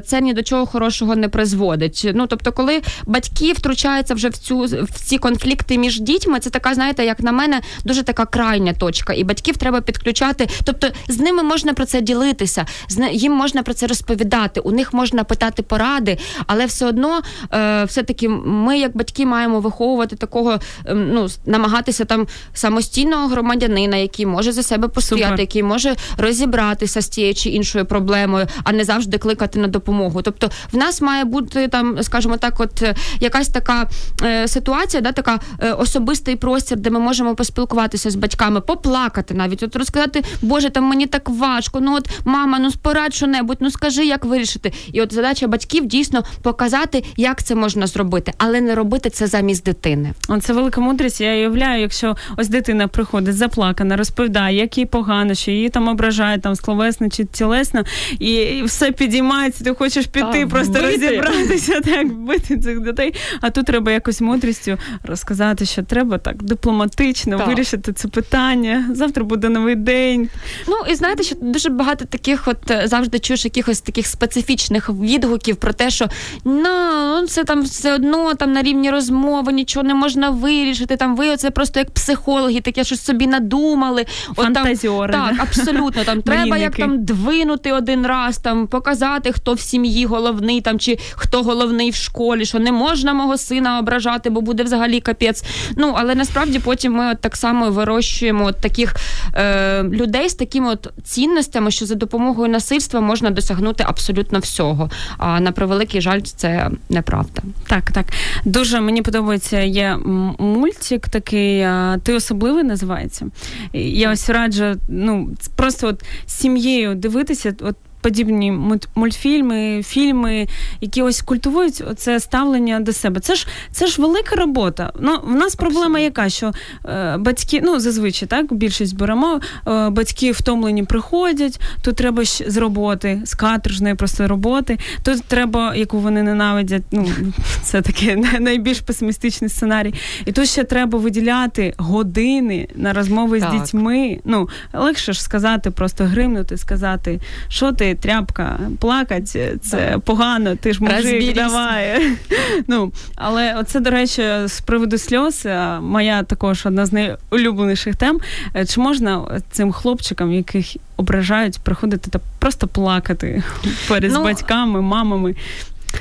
це 0.07 0.20
ні 0.20 0.34
до 0.34 0.42
чого 0.42 0.66
хорошого 0.66 1.16
не 1.16 1.28
призводить. 1.28 2.11
Ну 2.14 2.26
тобто, 2.26 2.53
коли 2.53 2.82
батьки 3.07 3.53
втручаються 3.53 4.14
вже 4.14 4.28
в 4.28 4.36
цю 4.36 4.59
в 4.64 5.01
ці 5.05 5.18
конфлікти 5.18 5.78
між 5.78 6.01
дітьми, 6.01 6.40
це 6.40 6.51
така 6.51 6.74
знаєте, 6.74 7.05
як 7.05 7.20
на 7.20 7.32
мене, 7.32 7.61
дуже 7.84 8.03
така 8.03 8.26
крайня 8.26 8.72
точка, 8.72 8.86
і 9.12 9.24
батьків 9.24 9.57
треба 9.57 9.80
підключати. 9.80 10.49
Тобто 10.64 10.89
з 11.09 11.18
ними 11.18 11.43
можна 11.43 11.74
про 11.74 11.87
це 11.87 12.01
ділитися, 12.01 12.66
їм 13.12 13.32
можна 13.32 13.62
про 13.62 13.74
це 13.74 13.87
розповідати, 13.87 14.61
у 14.61 14.72
них 14.72 14.95
можна 14.95 15.24
питати 15.24 15.62
поради, 15.62 16.18
але 16.47 16.66
все 16.66 16.87
одно, 16.87 17.20
е, 17.53 17.84
все-таки 17.84 18.28
ми, 18.28 18.78
як 18.78 18.97
батьки, 18.97 19.26
маємо 19.26 19.61
виховувати 19.61 20.16
такого, 20.16 20.59
е, 20.87 20.95
ну 20.95 21.28
намагатися 21.47 22.05
там 22.05 22.26
самостійного 22.55 23.28
громадянина, 23.28 23.97
який 23.97 24.26
може 24.26 24.53
за 24.53 24.62
себе 24.62 24.89
постояти, 24.89 25.26
Супер. 25.26 25.41
який 25.41 25.62
може 25.62 25.95
розібратися 26.18 27.01
з 27.01 27.09
тією 27.09 27.34
чи 27.34 27.51
іншою 27.51 27.87
проблемою, 27.87 28.47
а 28.64 28.72
не 28.72 28.84
завжди 28.84 29.18
кликати 29.18 29.59
на 29.59 29.68
допомогу. 29.68 30.22
Тобто, 30.22 30.51
в 30.72 30.76
нас 30.76 31.01
має 31.01 31.24
бути 31.24 31.68
там, 31.68 32.03
скажімо 32.03 32.37
так, 32.37 32.61
от 32.61 32.82
е, 32.82 32.95
якась 33.20 33.49
така 33.49 33.89
е, 34.22 34.49
ситуація, 34.49 35.01
да, 35.01 35.12
така 35.12 35.41
е, 35.61 35.72
особистий 35.72 36.37
простір 36.37 36.66
простір, 36.66 36.78
де 36.78 36.91
ми 36.91 36.99
можемо 37.01 37.34
поспілкуватися 37.34 38.11
з 38.11 38.14
батьками, 38.14 38.61
поплакати 38.77 39.35
навіть, 39.35 39.62
от 39.62 39.77
розказати, 39.77 40.22
Боже, 40.43 40.70
там 40.70 40.85
мені 40.85 41.07
так 41.07 41.29
важко. 41.29 41.81
Ну 41.81 41.95
от 41.95 42.09
мама, 42.24 42.59
ну 42.59 42.70
спорадь 42.70 43.14
що 43.14 43.27
небудь, 43.27 43.57
ну 43.61 43.70
скажи, 43.70 44.05
як 44.05 44.24
вирішити. 44.24 44.72
І 44.93 45.03
от 45.03 45.12
задача 45.12 45.47
батьків 45.47 45.87
дійсно 45.87 46.22
показати, 46.43 47.05
як 47.16 47.43
це 47.43 47.55
можна 47.55 47.87
зробити, 47.87 48.33
але 48.39 48.61
не 48.61 48.74
робити 48.74 49.11
це 49.11 49.27
замість 49.27 49.64
дитини. 49.64 50.12
Це 50.41 50.53
велика 50.53 50.81
мудрість. 50.81 51.20
Я 51.20 51.35
уявляю, 51.35 51.81
якщо 51.81 52.16
ось 52.37 52.49
дитина 52.49 52.89
приходить 52.89 53.37
заплакана, 53.37 53.97
розповідає, 53.97 54.57
як 54.57 54.79
їй 54.79 54.87
погано, 54.87 55.35
що 55.35 55.51
її 55.51 55.68
там 55.68 55.89
ображають 55.89 56.43
там 56.43 56.57
словесно 56.57 57.09
чи 57.09 57.24
тілесно, 57.24 57.85
і 58.18 58.62
все 58.64 58.93
підіймається. 58.93 59.64
Ти 59.64 59.74
хочеш 59.74 60.07
піти, 60.07 60.27
так, 60.33 60.49
просто 60.49 60.72
бити. 60.72 60.87
розібратися, 60.87 61.81
так 61.85 62.12
бити 62.12 62.59
цих 62.59 62.81
дітей. 62.81 63.14
А 63.41 63.51
тут 63.51 63.66
треба 63.66 63.93
якось 63.93 64.20
мудрістю 64.20 64.79
розказати, 65.05 65.64
що 65.64 65.83
треба 65.83 66.18
так 66.18 66.43
дипломатично 66.43 67.39
так. 67.39 67.47
вирішити 67.47 67.93
це 67.93 68.09
питання. 68.09 68.56
Завтра 68.93 69.25
буде 69.25 69.49
новий 69.49 69.75
день. 69.75 70.29
Ну 70.69 70.75
і 70.91 70.95
знаєте, 70.95 71.23
що 71.23 71.37
дуже 71.41 71.69
багато 71.69 72.05
таких, 72.05 72.49
от 72.49 72.71
е, 72.71 72.83
завжди 72.89 73.19
чуєш 73.19 73.45
якихось 73.45 73.81
таких 73.81 74.07
специфічних 74.07 74.91
відгуків 74.91 75.57
про 75.57 75.73
те, 75.73 75.91
що 75.91 76.09
ну 76.45 77.27
це 77.29 77.45
там 77.45 77.63
все 77.63 77.95
одно 77.95 78.35
там 78.35 78.53
на 78.53 78.63
рівні 78.63 78.91
розмови, 78.91 79.53
нічого 79.53 79.87
не 79.87 79.95
можна 79.95 80.31
вирішити. 80.31 80.97
Там 80.97 81.17
ви 81.17 81.31
оце 81.31 81.51
просто 81.51 81.81
як 81.81 81.91
психологи, 81.91 82.61
таке 82.61 82.85
щось 82.85 83.05
собі 83.05 83.27
надумали. 83.27 84.07
Фантазіори. 84.37 85.15
От, 85.15 85.21
там, 85.21 85.37
так, 85.37 85.49
абсолютно 85.49 86.05
там 86.05 86.23
треба 86.23 86.57
як 86.57 86.77
там 86.77 87.05
двинути 87.05 87.73
один 87.73 88.07
раз, 88.07 88.39
там 88.39 88.67
показати, 88.67 89.33
хто 89.33 89.55
в 89.55 89.61
сім'ї 89.61 90.07
головний, 90.07 90.61
там 90.61 90.79
чи 90.79 90.99
хто 91.13 91.43
головний 91.43 91.91
в 91.91 91.95
школі, 91.95 92.45
що 92.45 92.59
не 92.59 92.73
можна 92.73 93.15
мого 93.15 93.37
сина 93.37 93.79
ображати, 93.79 94.31
бо 94.31 94.41
буде 94.41 94.63
взагалі 94.63 95.01
капець. 95.01 95.45
Ну 95.77 95.95
але 95.97 96.15
насправді 96.15 96.59
потім 96.59 96.93
ми 96.93 97.11
от 97.13 97.21
так 97.21 97.37
само 97.37 97.71
вирощуємо 97.71 98.45
от 98.47 98.61
таких 98.61 98.97
е, 99.34 99.82
людей 99.82 100.28
з 100.28 100.34
такими 100.34 100.70
от 100.70 100.92
цінностями, 101.05 101.70
що 101.70 101.86
за 101.86 101.94
допомогою 101.94 102.49
насильства 102.49 103.01
можна 103.01 103.30
досягнути 103.30 103.84
абсолютно 103.86 104.38
всього. 104.38 104.90
А 105.18 105.40
на 105.40 105.53
превеликий 105.53 106.01
жаль, 106.01 106.20
це 106.20 106.70
неправда. 106.88 107.42
Так, 107.66 107.92
так. 107.92 108.07
Дуже 108.44 108.80
мені 108.80 109.03
подобається 109.03 109.61
є 109.61 109.97
мультик 110.38 111.09
такий, 111.09 111.66
ти 112.03 112.14
особливий 112.14 112.64
називається. 112.64 113.26
Я 113.72 114.12
ось 114.12 114.30
раджу 114.30 114.74
ну, 114.88 115.30
просто 115.57 115.88
от 115.88 116.03
сім'єю 116.26 116.94
дивитися. 116.94 117.55
от 117.61 117.76
подібні 118.07 118.53
мультфільми, 118.95 119.83
фільми, 119.83 120.47
які 120.81 121.03
ось 121.03 121.23
культивують 121.23 121.83
це 121.97 122.21
ставлення 122.21 122.81
до 122.81 122.93
себе. 122.93 123.21
Це 123.21 123.35
ж 123.35 123.47
це 123.73 123.87
ж 123.87 124.03
велика 124.03 124.37
робота. 124.37 124.93
Ну, 125.01 125.19
В 125.25 125.35
нас 125.35 125.55
проблема 125.55 125.99
яка, 125.99 126.29
що 126.29 126.53
е, 126.85 127.17
батьки, 127.17 127.61
ну 127.65 127.81
зазвичай 127.81 128.29
так, 128.29 128.53
більшість 128.53 128.97
беремо, 128.97 129.41
е, 129.69 129.91
батьки 129.91 130.33
втомлені 130.33 130.83
приходять, 130.83 131.61
тут 131.83 131.97
треба 131.97 132.25
з 132.25 132.57
роботи, 132.57 133.21
з 133.25 133.35
каторжної 133.35 133.95
просто 133.95 134.29
роботи. 134.29 134.79
Тут 135.03 135.23
треба, 135.25 135.75
яку 135.75 135.99
вони 135.99 136.23
ненавидять. 136.23 136.83
Ну, 136.93 137.09
це 137.63 137.83
такий 137.83 138.17
найбільш 138.41 138.81
песимістичний 138.81 139.51
сценарій. 139.51 139.95
І 140.27 140.33
тут 140.33 140.49
ще 140.49 140.65
треба 140.65 140.99
виділяти 140.99 141.75
години 141.77 142.69
на 142.75 142.93
розмови 142.93 143.41
так. 143.41 143.51
з 143.51 143.61
дітьми. 143.61 144.21
Ну, 144.25 144.49
легше 144.73 145.13
ж 145.13 145.23
сказати, 145.23 145.71
просто 145.71 146.05
гримнути, 146.05 146.57
сказати, 146.57 147.21
що 147.49 147.73
ти 147.73 147.95
тряпка, 147.97 148.61
плакати 148.80 149.59
це 149.62 149.99
погано, 150.05 150.57
ти 150.57 150.72
ж 150.72 150.84
мужик, 150.84 151.34
давай. 151.34 152.12
Ну, 152.68 152.92
Але 153.14 153.55
оце, 153.55 153.80
до 153.80 153.90
речі, 153.90 154.22
з 154.47 154.61
приводу 154.61 154.99
сльоз, 154.99 155.47
моя 155.80 156.22
також 156.22 156.66
одна 156.66 156.86
з 156.86 156.92
найулюбленіших 156.92 157.97
тем. 157.97 158.20
Е, 158.57 158.66
чи 158.66 158.80
можна 158.80 159.40
цим 159.51 159.72
хлопчикам, 159.72 160.32
яких 160.32 160.76
ображають, 160.97 161.59
приходити 161.59 162.11
та 162.11 162.20
просто 162.38 162.66
плакати 162.66 163.42
перед 163.88 164.12
ну, 164.12 164.24
батьками, 164.24 164.80
мамами? 164.80 165.34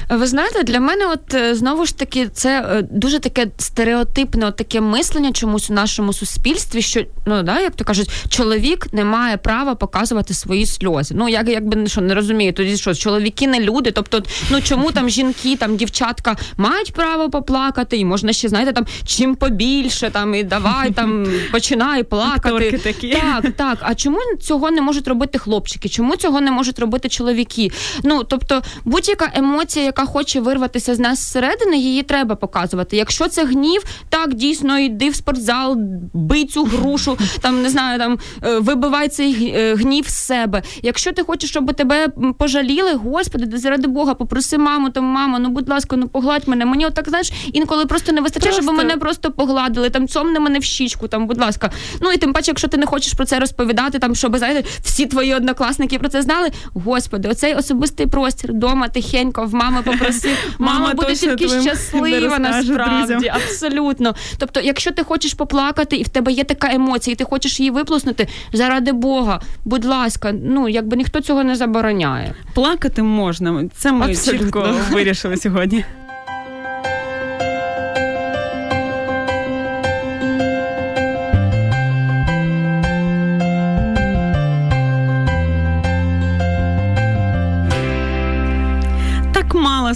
Ви 0.09 0.27
знаєте, 0.27 0.63
для 0.63 0.79
мене, 0.79 1.05
от 1.07 1.33
е, 1.33 1.55
знову 1.55 1.85
ж 1.85 1.97
таки, 1.97 2.27
це 2.33 2.61
е, 2.61 2.81
дуже 2.91 3.19
таке 3.19 3.47
стереотипне 3.57 4.47
от 4.47 4.55
таке 4.55 4.81
мислення 4.81 5.31
чомусь 5.31 5.69
у 5.69 5.73
нашому 5.73 6.13
суспільстві, 6.13 6.81
що 6.81 7.01
ну 7.25 7.43
да, 7.43 7.59
як 7.59 7.75
то 7.75 7.83
кажуть, 7.83 8.09
чоловік 8.29 8.93
не 8.93 9.05
має 9.05 9.37
права 9.37 9.75
показувати 9.75 10.33
свої 10.33 10.65
сльози. 10.65 11.15
Ну 11.17 11.29
як 11.29 11.49
якби 11.49 11.87
що 11.87 12.01
не 12.01 12.15
розумію, 12.15 12.53
тоді 12.53 12.77
що 12.77 12.95
чоловіки 12.95 13.47
не 13.47 13.59
люди. 13.59 13.91
Тобто, 13.91 14.23
ну 14.49 14.61
чому 14.61 14.91
там 14.91 15.09
жінки, 15.09 15.55
там 15.55 15.77
дівчатка 15.77 16.35
мають 16.57 16.93
право 16.93 17.29
поплакати, 17.29 17.97
і 17.97 18.05
можна 18.05 18.33
ще 18.33 18.49
знаєте, 18.49 18.73
там 18.73 18.85
чим 19.05 19.35
побільше, 19.35 20.09
там 20.09 20.35
і 20.35 20.43
давай 20.43 20.91
там 20.91 21.27
починай 21.51 22.03
плакати. 22.03 22.79
такі. 22.83 23.09
Так, 23.09 23.51
так. 23.55 23.77
А 23.81 23.95
чому 23.95 24.19
цього 24.41 24.71
не 24.71 24.81
можуть 24.81 25.07
робити 25.07 25.37
хлопчики? 25.37 25.89
Чому 25.89 26.15
цього 26.15 26.41
не 26.41 26.51
можуть 26.51 26.79
робити 26.79 27.09
чоловіки? 27.09 27.71
Ну 28.03 28.23
тобто, 28.23 28.61
будь-яка 28.85 29.31
емоція 29.35 29.74
яка 29.81 30.05
хоче 30.05 30.39
вирватися 30.39 30.95
з 30.95 30.99
нас 30.99 31.19
зсередини, 31.19 31.77
її 31.77 32.03
треба 32.03 32.35
показувати. 32.35 32.97
Якщо 32.97 33.27
це 33.27 33.45
гнів, 33.45 33.83
так 34.09 34.33
дійсно 34.33 34.79
йди 34.79 35.09
в 35.09 35.15
спортзал, 35.15 35.77
бий 36.13 36.45
цю 36.45 36.63
грушу, 36.63 37.17
там 37.41 37.61
не 37.61 37.69
знаю, 37.69 37.99
там 37.99 38.19
е, 38.43 38.59
вибивай 38.59 39.09
цей 39.09 39.53
е, 39.55 39.75
гнів 39.75 40.07
з 40.07 40.13
себе. 40.13 40.61
Якщо 40.83 41.11
ти 41.11 41.23
хочеш, 41.23 41.49
щоб 41.49 41.73
тебе 41.73 42.07
пожаліли, 42.37 42.93
господи, 42.93 43.57
заради 43.57 43.87
Бога, 43.87 44.13
попроси 44.13 44.57
маму, 44.57 44.89
там 44.89 45.03
мама, 45.03 45.39
ну 45.39 45.49
будь 45.49 45.69
ласка, 45.69 45.95
ну 45.95 46.07
погладь 46.07 46.47
мене. 46.47 46.65
Мені 46.65 46.85
отак 46.85 47.09
знаєш, 47.09 47.31
інколи 47.53 47.85
просто 47.85 48.11
не 48.11 48.21
вистачає, 48.21 48.53
просто... 48.53 48.71
щоб 48.73 48.85
мене 48.85 48.97
просто 48.97 49.31
погладили, 49.31 49.89
там 49.89 50.07
цомни 50.07 50.39
мене 50.39 50.59
в 50.59 50.63
щічку, 50.63 51.07
там, 51.07 51.27
будь 51.27 51.41
ласка. 51.41 51.71
Ну 52.01 52.11
і 52.11 52.17
тим 52.17 52.33
паче, 52.33 52.51
якщо 52.51 52.67
ти 52.67 52.77
не 52.77 52.85
хочеш 52.85 53.13
про 53.13 53.25
це 53.25 53.39
розповідати, 53.39 53.99
там 53.99 54.15
щоб 54.15 54.37
знаєте, 54.37 54.69
всі 54.83 55.05
твої 55.05 55.35
однокласники 55.35 55.99
про 55.99 56.09
це 56.09 56.21
знали. 56.21 56.51
Господи, 56.73 57.29
оцей 57.29 57.55
особистий 57.55 58.07
простір 58.07 58.51
вдома 58.51 58.87
тихенько 58.87 59.45
в 59.45 59.53
мами 59.53 59.64
мами 59.65 59.83
попроси, 59.83 60.29
Мама, 60.59 60.79
мама 60.79 60.93
буде 60.93 61.15
тільки 61.15 61.47
щаслива 61.49 62.39
насправді. 62.39 63.27
Абсолютно. 63.27 64.15
Тобто, 64.37 64.59
якщо 64.59 64.91
ти 64.91 65.03
хочеш 65.03 65.33
поплакати, 65.33 65.95
і 65.95 66.03
в 66.03 66.09
тебе 66.09 66.31
є 66.31 66.43
така 66.43 66.73
емоція, 66.73 67.11
і 67.13 67.15
ти 67.15 67.23
хочеш 67.23 67.59
її 67.59 67.71
виплеснути, 67.71 68.27
заради 68.53 68.91
Бога, 68.91 69.41
будь 69.65 69.85
ласка, 69.85 70.31
ну 70.43 70.69
якби 70.69 70.97
ніхто 70.97 71.21
цього 71.21 71.43
не 71.43 71.55
забороняє. 71.55 72.35
Плакати 72.53 73.03
можна. 73.03 73.69
Це 73.75 73.91
ми 73.91 74.15
чітко 74.15 74.75
вирішили 74.91 75.37
сьогодні. 75.37 75.85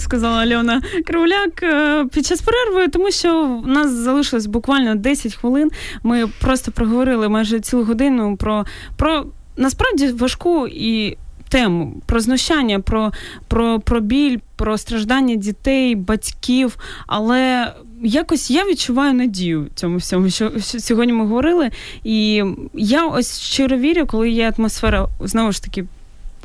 сказала 0.00 0.38
Альона 0.38 0.82
Кривляк 1.06 1.62
е, 1.62 2.04
під 2.12 2.26
час 2.26 2.40
перерви, 2.40 2.88
тому 2.88 3.10
що 3.10 3.60
в 3.64 3.66
нас 3.66 3.90
залишилось 3.90 4.46
буквально 4.46 4.94
10 4.94 5.34
хвилин. 5.34 5.70
Ми 6.02 6.26
просто 6.40 6.72
проговорили 6.72 7.28
майже 7.28 7.60
цілу 7.60 7.84
годину 7.84 8.36
про, 8.36 8.66
про 8.96 9.26
насправді 9.56 10.08
важку 10.08 10.66
і. 10.66 11.16
Тему 11.48 12.02
про 12.06 12.20
знущання, 12.20 12.80
про 12.80 13.12
про, 13.48 13.80
про 13.80 14.00
біль, 14.00 14.38
про 14.56 14.78
страждання 14.78 15.34
дітей, 15.34 15.94
батьків. 15.94 16.76
Але 17.06 17.72
якось 18.02 18.50
я 18.50 18.64
відчуваю 18.64 19.14
надію 19.14 19.68
цьому 19.74 19.96
всьому, 19.96 20.30
що 20.30 20.50
сьогодні 20.60 21.12
ми 21.12 21.26
говорили. 21.26 21.70
І 22.04 22.44
я 22.74 23.06
ось 23.06 23.40
щиро 23.40 23.76
вірю, 23.76 24.06
коли 24.06 24.30
є 24.30 24.52
атмосфера 24.58 25.08
знову 25.20 25.52
ж 25.52 25.62
таки 25.62 25.84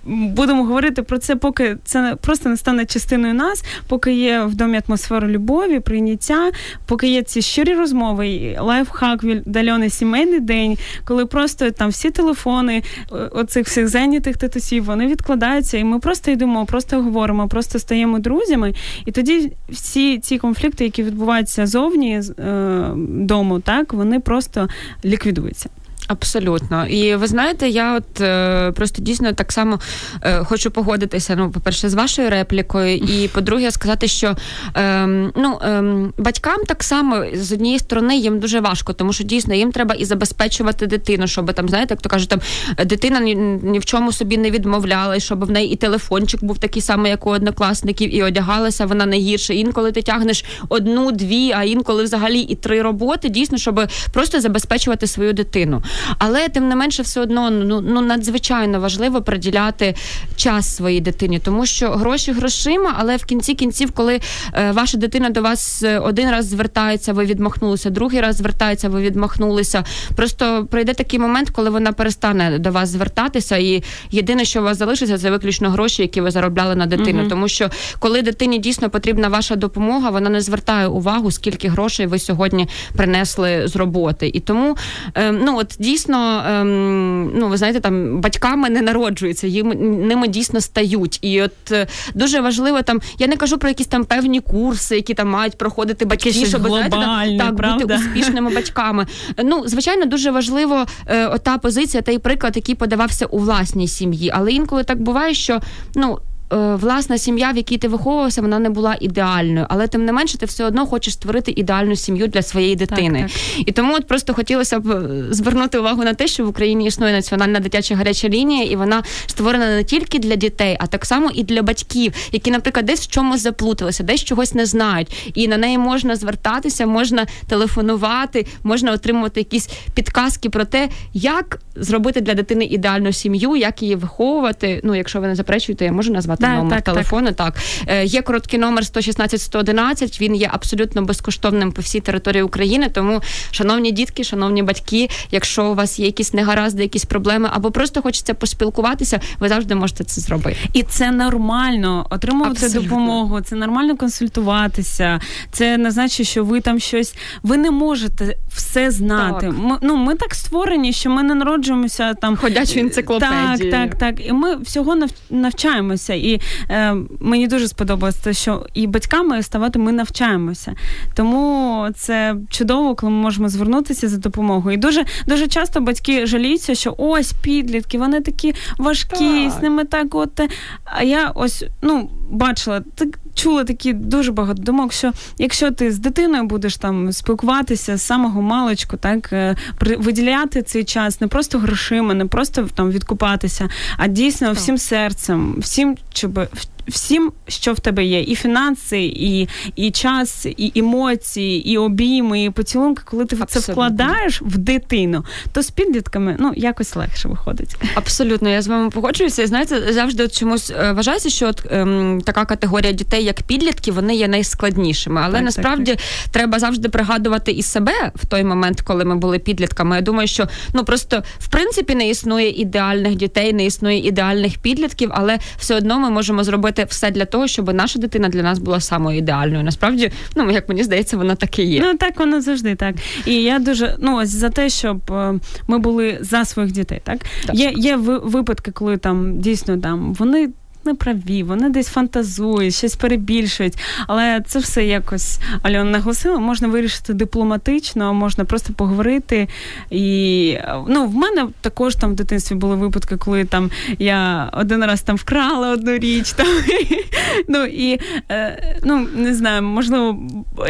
будемо 0.06 0.64
говорити 0.64 1.04
про 1.04 1.18
це, 1.18 1.36
поки 1.36 1.78
це 1.84 2.18
просто 2.22 2.50
не 2.50 2.58
стане 2.58 2.86
частиною 2.86 3.34
нас, 3.34 3.64
поки 3.88 4.14
є 4.14 4.44
в 4.44 4.56
домі 4.56 4.82
атмосфера 4.88 5.28
любові, 5.28 5.80
прийняття, 5.80 6.52
поки 6.86 7.08
є 7.08 7.24
ці 7.24 7.42
щирі 7.42 7.74
розмови, 7.74 8.58
лайфхак 8.60 9.24
від 9.24 9.44
сімейний 9.90 10.40
день, 10.40 10.78
коли 11.06 11.26
просто 11.26 11.72
там 11.72 11.90
всі 11.90 12.12
телефони 12.12 12.84
оцих 13.32 13.68
всіх 13.68 13.88
зайнятих 13.88 14.38
татусів 14.38 14.86
вони 14.86 15.08
відкладаються, 15.08 15.78
і 15.78 15.84
ми 15.84 16.00
просто 16.00 16.32
йдемо, 16.32 16.66
просто 16.66 17.02
говоримо, 17.02 17.48
просто 17.48 17.80
стаємо 17.80 18.20
друзями. 18.20 18.74
І 19.06 19.12
тоді 19.12 19.52
всі 19.70 20.20
ці 20.20 20.38
конфлікти, 20.38 20.84
які 20.84 21.04
відбуваються 21.04 21.68
зовні 21.68 22.22
е, 22.40 22.92
дому, 23.08 23.60
так 23.60 23.94
вони 23.94 24.20
просто 24.20 24.68
ліквідуються. 25.06 25.70
Абсолютно, 26.08 26.86
і 26.88 27.16
ви 27.16 27.28
знаєте, 27.28 27.70
я 27.70 27.96
от 27.96 28.22
е, 28.22 28.72
просто 28.72 29.02
дійсно 29.02 29.34
так 29.34 29.52
само 29.52 29.80
е, 30.22 30.44
хочу 30.44 30.72
погодитися. 30.72 31.36
Ну, 31.36 31.52
по-перше, 31.52 31.90
з 31.90 31.94
вашою 31.94 32.30
реплікою, 32.30 32.96
і 32.96 33.28
по-друге, 33.28 33.72
сказати, 33.72 34.08
що 34.08 34.36
е, 34.76 35.08
ну 35.36 35.60
е, 35.64 35.84
батькам 36.18 36.64
так 36.68 36.84
само 36.84 37.24
з 37.34 37.52
однієї 37.52 37.80
сторони 37.80 38.18
їм 38.18 38.40
дуже 38.40 38.60
важко, 38.60 38.94
тому 38.94 39.14
що 39.14 39.24
дійсно 39.24 39.54
їм 39.54 39.72
треба 39.72 39.96
і 39.96 40.06
забезпечувати 40.06 40.88
дитину, 40.88 41.28
щоб 41.28 41.54
там, 41.54 41.70
знаєте, 41.70 41.94
як 41.94 42.02
то 42.02 42.10
кажуть, 42.10 42.30
там 42.30 42.40
дитина 42.86 43.20
ні, 43.20 43.36
ні 43.64 43.80
в 43.80 43.86
чому 43.86 44.12
собі 44.12 44.38
не 44.38 44.52
відмовляла, 44.52 45.16
і 45.16 45.20
щоб 45.20 45.46
в 45.46 45.52
неї 45.52 45.72
і 45.72 45.76
телефончик 45.76 46.44
був 46.44 46.58
такий 46.58 46.82
самий, 46.82 47.12
як 47.12 47.28
у 47.28 47.30
однокласників, 47.30 48.16
і 48.16 48.24
одягалася 48.24 48.86
вона 48.86 49.06
не 49.06 49.18
гірше. 49.18 49.56
Інколи 49.56 49.92
ти 49.92 50.02
тягнеш 50.02 50.46
одну, 50.70 51.12
дві, 51.12 51.52
а 51.52 51.64
інколи 51.64 52.04
взагалі 52.04 52.40
і 52.40 52.56
три 52.56 52.82
роботи, 52.82 53.30
дійсно, 53.30 53.58
щоб 53.58 53.82
просто 54.14 54.42
забезпечувати 54.42 55.08
свою 55.08 55.34
дитину. 55.34 55.84
Але 56.18 56.50
тим 56.50 56.70
не 56.70 56.76
менше, 56.76 57.04
все 57.04 57.22
одно 57.22 57.50
ну 57.50 57.82
ну 57.82 58.02
надзвичайно 58.02 58.80
важливо 58.80 59.22
приділяти 59.22 59.96
час 60.36 60.76
своїй 60.76 61.02
дитині, 61.02 61.40
тому 61.40 61.66
що 61.66 61.90
гроші 61.90 62.32
грошима, 62.32 62.96
але 62.98 63.18
в 63.18 63.26
кінці 63.26 63.54
кінців, 63.54 63.92
коли 63.92 64.20
е, 64.54 64.72
ваша 64.72 64.98
дитина 64.98 65.30
до 65.30 65.42
вас 65.42 65.84
е, 65.84 66.00
один 66.00 66.32
раз 66.32 66.46
звертається, 66.46 67.14
ви 67.14 67.26
відмахнулися, 67.26 67.90
другий 67.90 68.22
раз 68.22 68.36
звертається, 68.36 68.90
ви 68.90 69.02
відмахнулися. 69.02 69.84
Просто 70.16 70.68
прийде 70.72 70.94
такий 70.94 71.20
момент, 71.20 71.50
коли 71.50 71.70
вона 71.70 71.92
перестане 71.92 72.60
до 72.60 72.72
вас 72.72 72.90
звертатися, 72.90 73.58
і 73.58 73.84
єдине, 74.12 74.46
що 74.46 74.62
у 74.62 74.64
вас 74.64 74.78
залишиться, 74.78 75.18
це 75.18 75.32
виключно 75.32 75.70
гроші, 75.70 76.02
які 76.02 76.22
ви 76.22 76.32
заробляли 76.32 76.76
на 76.76 76.86
дитину. 76.86 77.24
uh 77.24 77.30
Тому 77.30 77.48
що 77.48 77.70
коли 78.00 78.22
дитині 78.22 78.60
дійсно 78.60 78.90
потрібна 78.90 79.28
ваша 79.28 79.56
допомога, 79.56 80.10
вона 80.10 80.30
не 80.30 80.42
звертає 80.42 80.88
увагу, 80.88 81.32
скільки 81.32 81.68
грошей 81.70 82.06
ви 82.06 82.20
сьогодні 82.20 82.68
принесли 82.94 83.68
з 83.68 83.76
роботи. 83.76 84.32
І 84.34 84.40
тому 84.40 84.78
е, 85.16 85.32
ну 85.32 85.58
от 85.58 85.76
дійсно, 85.86 86.44
ем, 86.48 87.32
ну 87.36 87.48
ви 87.48 87.58
знаєте, 87.58 87.80
там 87.80 88.22
батьками 88.22 88.70
не 88.70 88.82
народжуються, 88.82 89.48
їм 89.48 89.70
ними 90.08 90.28
дійсно 90.28 90.62
стають. 90.62 91.20
І 91.22 91.42
от 91.42 91.72
е, 91.72 91.88
дуже 92.14 92.42
важливо 92.42 92.82
там, 92.82 93.02
я 93.20 93.28
не 93.28 93.38
кажу 93.38 93.58
про 93.58 93.70
якісь 93.70 93.88
там 93.88 94.06
певні 94.06 94.40
курси, 94.40 94.96
які 94.96 95.14
там 95.14 95.30
мають 95.30 95.58
проходити 95.58 96.06
батьки, 96.06 96.32
щоб 96.32 96.68
знаєте, 96.68 96.90
там, 96.90 97.38
так 97.38 97.56
правда? 97.56 97.86
бути 97.86 97.96
успішними 97.96 98.54
батьками. 98.54 99.06
Ну, 99.44 99.64
звичайно, 99.66 100.06
дуже 100.06 100.32
важливо 100.32 100.86
е, 101.08 101.28
ота 101.28 101.58
позиція, 101.58 102.04
той 102.04 102.18
приклад, 102.18 102.56
який 102.56 102.76
подавався 102.76 103.26
у 103.26 103.38
власній 103.38 103.88
сім'ї. 103.88 104.32
Але 104.34 104.52
інколи 104.52 104.84
так 104.84 105.02
буває, 105.02 105.34
що 105.34 105.60
ну. 105.96 106.20
Е, 106.56 106.76
власна 106.76 107.18
сім'я, 107.18 107.52
в 107.52 107.58
якій 107.58 107.78
ти 107.78 107.88
виховувався, 107.88 108.42
вона 108.42 108.60
не 108.60 108.70
була 108.70 108.98
ідеальною, 109.00 109.66
але 109.70 109.88
тим 109.88 110.06
не 110.06 110.12
менше, 110.12 110.38
ти 110.38 110.46
все 110.46 110.66
одно 110.66 110.86
хочеш 110.86 111.14
створити 111.14 111.54
ідеальну 111.56 111.96
сім'ю 111.96 112.28
для 112.28 112.42
своєї 112.42 112.76
дитини. 112.76 113.20
Так, 113.22 113.32
так. 113.32 113.68
І 113.68 113.72
тому 113.72 113.96
от 113.96 114.08
просто 114.08 114.34
хотілося 114.34 114.80
б 114.80 114.90
е, 114.92 115.24
звернути 115.30 115.80
увагу 115.80 116.04
на 116.04 116.14
те, 116.14 116.28
що 116.28 116.46
в 116.46 116.50
Україні 116.50 116.86
існує 116.86 117.14
національна 117.14 117.60
дитяча 117.60 117.96
гаряча 117.96 118.30
лінія, 118.30 118.64
і 118.64 118.76
вона 118.76 119.04
створена 119.26 119.76
не 119.76 119.84
тільки 119.84 120.20
для 120.20 120.36
дітей, 120.36 120.78
а 120.80 120.88
так 120.88 121.06
само 121.06 121.32
і 121.34 121.44
для 121.44 121.62
батьків, 121.62 122.14
які, 122.32 122.52
наприклад, 122.52 122.86
десь 122.86 123.02
в 123.02 123.08
чомусь 123.08 123.42
заплуталися, 123.42 124.04
десь 124.04 124.24
чогось 124.24 124.54
не 124.54 124.66
знають. 124.66 125.32
І 125.34 125.48
на 125.48 125.58
неї 125.58 125.78
можна 125.78 126.16
звертатися, 126.16 126.86
можна 126.86 127.26
телефонувати, 127.48 128.46
можна 128.64 128.92
отримувати 128.92 129.40
якісь 129.40 129.70
підказки 129.94 130.50
про 130.50 130.66
те, 130.66 130.90
як 131.14 131.60
зробити 131.76 132.22
для 132.22 132.34
дитини 132.34 132.66
ідеальну 132.66 133.12
сім'ю, 133.12 133.56
як 133.56 133.82
її 133.82 133.96
виховувати. 133.96 134.82
Ну, 134.84 134.96
якщо 134.96 135.22
ви 135.22 135.28
не 135.28 135.36
заперечуєте, 135.36 135.86
я 135.86 135.92
можу 135.92 136.14
назвати 136.14 136.45
да, 136.48 136.56
номер 136.56 136.82
так, 136.82 136.84
телефону. 136.84 137.32
Так. 137.32 137.56
так 137.88 138.04
є 138.06 138.22
короткий 138.22 138.60
номер 138.60 138.86
116 138.86 139.42
111, 139.42 140.22
Він 140.22 140.36
є 140.36 140.50
абсолютно 140.54 141.02
безкоштовним 141.02 141.72
по 141.72 141.82
всій 141.82 142.00
території 142.00 142.44
України. 142.44 142.90
Тому, 142.90 143.22
шановні 143.52 143.92
дітки, 143.92 144.24
шановні 144.24 144.64
батьки, 144.64 145.10
якщо 145.32 145.66
у 145.66 145.76
вас 145.76 146.00
є 146.00 146.06
якісь 146.06 146.34
негаразди, 146.34 146.84
якісь 146.84 147.06
проблеми, 147.06 147.50
або 147.54 147.72
просто 147.72 148.02
хочеться 148.02 148.34
поспілкуватися, 148.34 149.20
ви 149.40 149.50
завжди 149.50 149.76
можете 149.76 150.04
це 150.04 150.22
зробити. 150.22 150.58
І 150.74 150.84
це 150.84 151.12
нормально 151.12 152.08
отримувати 152.10 152.52
Абсолютно. 152.52 152.82
допомогу. 152.82 153.42
Це 153.42 153.56
нормально 153.56 153.98
консультуватися. 153.98 155.20
Це 155.52 155.78
не 155.78 155.92
значить, 155.92 156.28
що 156.28 156.44
ви 156.44 156.62
там 156.62 156.80
щось. 156.80 157.16
Ви 157.44 157.58
не 157.58 157.72
можете 157.72 158.38
все 158.50 158.92
знати. 158.92 159.46
Так. 159.46 159.56
Ми, 159.58 159.78
ну 159.82 159.96
ми 159.96 160.16
так 160.16 160.36
створені, 160.36 160.94
що 160.94 161.10
ми 161.10 161.24
не 161.24 161.36
народжуємося 161.36 162.14
там 162.14 162.38
ходячі 162.38 162.80
енциклопедії. 162.80 163.72
Так, 163.72 163.90
так, 163.90 163.96
так. 163.96 164.28
І 164.28 164.32
ми 164.32 164.56
всього 164.56 164.98
навчаємося. 165.30 166.14
І 166.26 166.42
е, 166.70 166.96
мені 167.20 167.48
дуже 167.48 167.68
сподобалось 167.68 168.16
те, 168.16 168.34
що 168.34 168.66
і 168.74 168.88
батьками 168.88 169.44
ставати 169.44 169.80
ми 169.80 169.92
навчаємося. 169.92 170.76
Тому 171.14 171.88
це 171.96 172.36
чудово, 172.50 172.96
коли 172.96 173.12
ми 173.12 173.18
можемо 173.18 173.50
звернутися 173.50 174.10
за 174.10 174.18
допомогою. 174.18 174.74
І 174.74 174.78
дуже 174.78 175.06
дуже 175.28 175.48
часто 175.48 175.82
батьки 175.82 176.26
жаліються, 176.26 176.76
що 176.76 176.96
ось 176.98 177.34
підлітки, 177.34 177.98
вони 177.98 178.22
такі 178.22 178.54
важкі, 178.78 179.44
так. 179.44 179.52
з 179.52 179.62
ними 179.62 179.84
так 179.86 180.16
от. 180.16 180.42
А 180.86 181.04
я 181.04 181.32
ось 181.36 181.66
ну 181.82 182.10
бачила 182.30 182.82
так. 182.96 183.10
Чула 183.36 183.64
такі 183.64 183.94
дуже 183.94 184.32
багато 184.32 184.62
думок, 184.62 184.94
що 184.94 185.12
якщо 185.38 185.72
ти 185.72 185.92
з 185.92 186.00
дитиною 186.00 186.44
будеш 186.44 186.78
там 186.78 187.14
спілкуватися 187.14 187.98
з 187.98 188.02
самого 188.02 188.42
маличку, 188.42 188.98
так 188.98 189.34
е, 189.34 189.56
виділяти 189.82 190.62
цей 190.62 190.84
час 190.84 191.22
не 191.22 191.28
просто 191.28 191.60
грошима, 191.60 192.14
не 192.14 192.26
просто 192.26 192.68
там 192.76 192.92
відкупатися, 192.92 193.70
а 193.98 194.08
дійсно 194.08 194.52
всім 194.52 194.78
серцем, 194.78 195.56
всім, 195.60 195.98
щоб 196.14 196.40
всім, 196.88 197.32
що 197.48 197.74
в 197.74 197.80
тебе 197.80 198.06
є, 198.06 198.22
і 198.22 198.36
фінанси, 198.36 199.02
і 199.04 199.48
і 199.76 199.92
час, 199.92 200.48
і 200.58 200.72
емоції, 200.76 201.70
і 201.72 201.78
обійми, 201.78 202.44
і 202.44 202.50
поцілунки, 202.50 203.02
коли 203.06 203.26
ти 203.26 203.38
Абсолютно. 203.42 203.62
це 203.62 203.72
вкладаєш 203.72 204.42
в 204.42 204.58
дитину, 204.58 205.26
то 205.52 205.62
з 205.62 205.70
підлітками 205.70 206.36
ну 206.40 206.54
якось 206.56 206.96
легше 206.96 207.28
виходить. 207.28 207.76
Абсолютно, 207.96 208.50
я 208.50 208.62
з 208.62 208.68
вами 208.68 208.90
погоджуюся. 208.90 209.44
І 209.44 209.46
знаєте, 209.46 209.94
завжди 209.94 210.24
от 210.24 210.40
чомусь 210.40 210.72
е, 210.72 210.92
вважається, 210.92 211.30
що 211.30 211.48
от 211.48 211.68
ем, 211.72 212.22
така 212.26 212.46
категорія 212.46 212.92
дітей, 212.92 213.24
як 213.24 213.42
підлітки, 213.42 213.92
вони 213.92 214.16
є 214.16 214.28
найскладнішими. 214.28 215.22
Але 215.24 215.34
так, 215.34 215.44
насправді 215.44 215.92
так, 215.92 216.00
так. 216.24 216.32
треба 216.32 216.60
завжди 216.60 216.90
пригадувати 216.90 217.52
і 217.52 217.62
себе 217.62 218.12
в 218.16 218.26
той 218.26 218.44
момент, 218.44 218.82
коли 218.82 219.06
ми 219.06 219.16
були 219.16 219.40
підлітками. 219.40 219.96
Я 219.96 220.02
думаю, 220.02 220.28
що 220.28 220.48
ну 220.74 220.86
просто 220.86 221.24
в 221.40 221.48
принципі 221.48 221.96
не 221.96 222.10
існує 222.10 222.50
ідеальних 222.50 223.16
дітей, 223.16 223.54
не 223.54 223.66
існує 223.66 224.08
ідеальних 224.08 224.58
підлітків, 224.58 225.10
але 225.14 225.40
все 225.58 225.76
одно 225.76 226.00
ми 226.00 226.10
можемо 226.10 226.44
зробити 226.44 226.75
робити 226.76 226.88
все 226.90 227.12
для 227.12 227.26
того, 227.26 227.48
щоб 227.48 227.74
наша 227.74 228.00
дитина 228.00 228.30
для 228.30 228.44
нас 228.44 228.60
була 228.60 228.80
самою 228.80 229.18
ідеальною. 229.18 229.64
Насправді, 229.64 230.12
ну 230.36 230.52
як 230.52 230.70
мені 230.70 230.84
здається, 230.84 231.18
вона 231.18 231.36
так 231.36 231.60
і 231.60 231.64
є. 231.64 231.82
Ну 231.82 231.98
так 231.98 232.20
воно 232.20 232.42
завжди 232.42 232.76
так. 232.76 232.96
І 233.26 233.34
я 233.34 233.60
дуже 233.60 233.96
ну 234.00 234.18
ось 234.18 234.30
за 234.30 234.50
те, 234.50 234.70
щоб 234.70 235.12
е, 235.12 235.40
ми 235.68 235.80
були 235.80 236.18
за 236.22 236.46
своїх 236.46 236.72
дітей. 236.72 237.02
Так, 237.04 237.20
так. 237.46 237.56
є 237.56 237.74
є 237.76 237.96
випадки, 237.96 238.72
коли 238.72 238.98
там 238.98 239.40
дійсно 239.40 239.78
там 239.78 240.14
вони 240.14 240.50
не 240.86 240.94
праві, 240.94 241.44
вони 241.44 241.70
десь 241.70 241.88
фантазують, 241.88 242.76
щось 242.76 242.96
перебільшують. 242.96 243.74
Але 244.08 244.42
це 244.48 244.60
все 244.60 244.86
якось 244.86 245.40
Альона 245.62 245.84
наголосила, 245.84 246.38
можна 246.38 246.68
вирішити 246.68 247.14
дипломатично, 247.14 248.14
можна 248.14 248.46
просто 248.46 248.74
поговорити. 248.74 249.48
І 249.90 250.58
ну, 250.88 251.06
в 251.06 251.16
мене 251.16 251.48
також 251.62 251.96
там 251.96 252.12
в 252.12 252.16
дитинстві 252.16 252.56
були 252.56 252.76
випадки, 252.76 253.18
коли 253.18 253.46
там 253.46 253.72
я 254.00 254.50
один 254.54 254.86
раз 254.86 255.02
там 255.02 255.16
вкрала 255.16 255.72
одну 255.72 255.98
річ. 255.98 256.32
Там, 256.32 256.48
Ну 257.48 257.66
і 257.66 258.00
е, 258.32 258.76
ну 258.84 259.08
не 259.16 259.34
знаю, 259.34 259.64
можливо, 259.64 260.20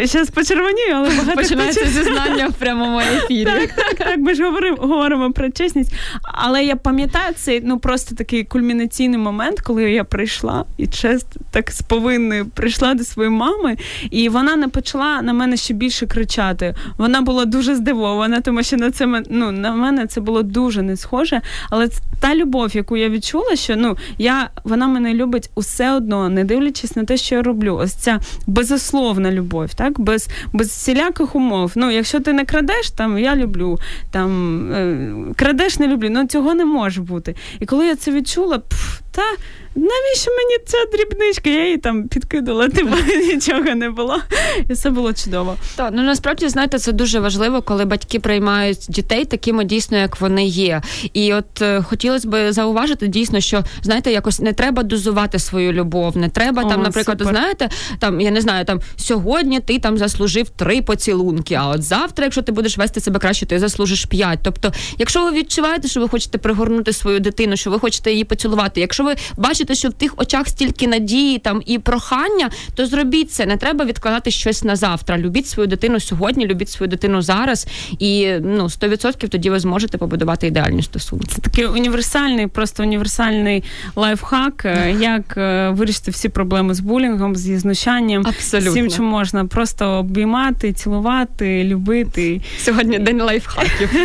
зараз 0.04 0.30
почервонію, 0.30 0.94
але 0.96 1.10
багато 1.10 1.36
починається 1.36 1.86
зізнання 1.86 2.48
в 2.48 2.54
прямому 2.54 3.00
ефірі. 3.00 3.46
Так, 3.46 3.72
так, 3.76 3.94
так. 3.94 4.18
Ми 4.18 4.34
ж 4.34 4.44
говоримо, 4.44 4.78
говоримо 4.78 5.32
про 5.32 5.50
чесність. 5.52 5.94
Але 6.24 6.64
я 6.64 6.76
пам'ятаю 6.76 7.34
цей 7.36 7.62
ну 7.64 7.80
просто 7.80 8.16
такий 8.16 8.44
кульмінаційний 8.44 9.20
момент, 9.20 9.62
коли 9.62 9.92
я 9.92 10.04
прийшла 10.06 10.66
і 10.78 10.88
честь 10.88 11.38
так 11.52 11.72
з 11.72 11.82
повинною 11.82 12.46
прийшла 12.46 12.94
до 12.94 13.04
своєї 13.04 13.36
мами, 13.36 13.78
і 14.12 14.30
вона 14.30 14.56
не 14.56 14.68
почала 14.68 15.22
на 15.22 15.34
мене 15.34 15.58
ще 15.58 15.74
більше 15.74 16.08
кричати. 16.08 16.76
Вона 16.98 17.22
була 17.22 17.46
дуже 17.46 17.76
здивована, 17.76 18.42
тому 18.42 18.64
що 18.64 18.78
на 18.78 18.92
це 18.92 19.24
ну, 19.30 19.52
на 19.52 19.72
мене 19.76 20.08
це 20.08 20.22
було 20.22 20.44
дуже 20.44 20.82
не 20.82 20.98
схоже. 20.98 21.42
Але 21.70 21.90
та 22.20 22.36
любов, 22.36 22.76
яку 22.76 22.98
я 22.98 23.10
відчула, 23.10 23.56
що 23.56 23.76
ну 23.76 23.98
я 24.18 24.50
вона 24.64 24.88
мене 24.88 25.14
любить 25.14 25.50
усе 25.56 25.92
одно, 25.92 26.30
не 26.30 26.44
дивлячись 26.44 26.96
на 26.96 27.04
те, 27.04 27.18
що 27.18 27.36
я 27.36 27.42
роблю. 27.42 27.76
Ось 27.76 27.94
ця 27.94 28.20
безусловна 28.48 29.32
любов, 29.32 29.74
так 29.74 30.00
без 30.00 30.30
без 30.54 30.68
всіляких 30.68 31.36
умов. 31.36 31.72
Ну, 31.76 31.92
якщо 31.92 32.20
ти 32.20 32.34
не 32.34 32.46
крадеш, 32.46 32.92
там 32.92 33.20
я 33.20 33.36
люблю, 33.36 33.80
там 34.12 34.72
е, 34.74 35.08
крадеш, 35.36 35.80
не 35.80 35.88
люблю. 35.88 36.08
Ну 36.12 36.28
цього 36.28 36.54
не 36.54 36.66
може 36.66 37.02
бути. 37.02 37.36
І 37.60 37.66
коли 37.66 37.88
я 37.88 37.96
це 37.96 38.12
відчула, 38.12 38.60
пф, 38.60 39.00
та 39.12 39.22
навіщо 39.96 40.32
мені 40.32 40.58
ця 40.66 40.78
дрібничка? 40.98 41.50
Я 41.50 41.64
її 41.66 41.78
там 41.78 42.08
підкидала, 42.08 42.68
типу 42.70 42.96
нічого 43.34 43.76
не 43.76 43.90
було. 43.90 44.22
І 44.70 44.74
все 44.74 44.90
було 44.90 45.14
чудово. 45.14 45.56
Так, 45.76 45.90
ну 45.94 46.04
насправді 46.04 46.50
знаєте, 46.50 46.80
це 46.80 46.92
дуже 46.92 47.20
важливо, 47.20 47.62
коли 47.62 47.86
батьки 47.86 48.20
приймають 48.20 48.86
дітей 48.90 49.26
такими 49.26 49.64
дійсно, 49.66 49.98
як 49.98 50.22
вони 50.22 50.46
є. 50.46 50.82
І 51.14 51.34
от 51.34 51.62
е, 51.62 51.82
хотілося 51.82 52.30
б 52.30 52.52
зауважити 52.52 53.08
дійсно, 53.08 53.40
що 53.40 53.64
знаєте, 53.82 54.12
якось 54.12 54.40
не 54.40 54.54
треба 54.54 54.84
дозувати 54.84 55.40
свою 55.40 55.74
любов, 55.74 56.18
не 56.18 56.30
треба 56.30 56.64
О, 56.64 56.70
там, 56.70 56.82
наприклад, 56.82 57.20
супер. 57.20 57.34
знаєте, 57.34 57.70
там 58.00 58.22
я 58.22 58.32
не 58.32 58.42
знаю, 58.42 58.66
там 58.66 58.82
сьогодні 58.96 59.60
ти 59.60 59.80
там 59.80 59.98
заслужив 59.98 60.50
три 60.50 60.82
поцілунки, 60.82 61.54
а 61.54 61.68
от 61.68 61.84
завтра, 61.84 62.26
якщо 62.26 62.42
ти 62.42 62.52
будеш 62.52 62.78
вести 62.78 63.00
себе 63.00 63.20
краще, 63.20 63.46
ти 63.46 63.60
заслужиш 63.60 64.06
п'ять. 64.06 64.40
Тобто, 64.44 64.72
якщо 64.98 65.24
ви 65.24 65.32
відчуваєте, 65.32 65.88
що 65.88 66.00
ви 66.00 66.10
хочете 66.10 66.38
пригорнути 66.38 66.94
свою 66.94 67.20
дитину, 67.20 67.58
що 67.58 67.72
ви 67.72 67.80
хочете 67.80 68.12
її 68.12 68.24
поцілувати, 68.24 68.82
якщо 68.82 69.04
ви 69.04 69.16
бачите, 69.38 69.76
що 69.76 69.85
в 69.90 69.94
тих 69.94 70.14
очах 70.18 70.48
стільки 70.48 70.88
надії 70.88 71.40
там 71.40 71.62
і 71.66 71.80
прохання, 71.80 72.50
то 72.76 72.86
зробіть 72.86 73.32
це. 73.32 73.46
Не 73.46 73.58
треба 73.58 73.86
відкладати 73.86 74.32
щось 74.32 74.64
на 74.64 74.76
завтра. 74.76 75.18
Любіть 75.18 75.48
свою 75.48 75.68
дитину 75.68 76.00
сьогодні, 76.00 76.46
любіть 76.46 76.70
свою 76.70 76.90
дитину 76.90 77.22
зараз, 77.22 77.68
і 78.00 78.32
ну 78.42 78.64
100% 78.64 79.28
тоді 79.28 79.50
ви 79.50 79.60
зможете 79.60 79.98
побудувати 79.98 80.48
ідеальні 80.48 80.84
стосунки. 80.84 81.26
Це 81.28 81.42
такий 81.42 81.66
універсальний, 81.66 82.48
просто 82.48 82.84
універсальний 82.84 83.64
лайфхак, 83.96 84.66
е, 84.66 84.96
як 85.00 85.38
е, 85.38 85.70
вирішити 85.70 86.12
всі 86.12 86.30
проблеми 86.30 86.74
з 86.74 86.80
булінгом, 86.80 87.36
зі 87.36 87.58
знущанням, 87.58 88.24
Абсолютно. 88.28 88.72
всім, 88.72 88.90
чим 88.90 89.06
можна 89.06 89.46
просто 89.46 89.86
обіймати, 89.86 90.74
цілувати, 90.74 91.64
любити. 91.64 92.42
Сьогодні 92.60 93.00
день 93.00 93.22
лайфхаків. 93.22 93.90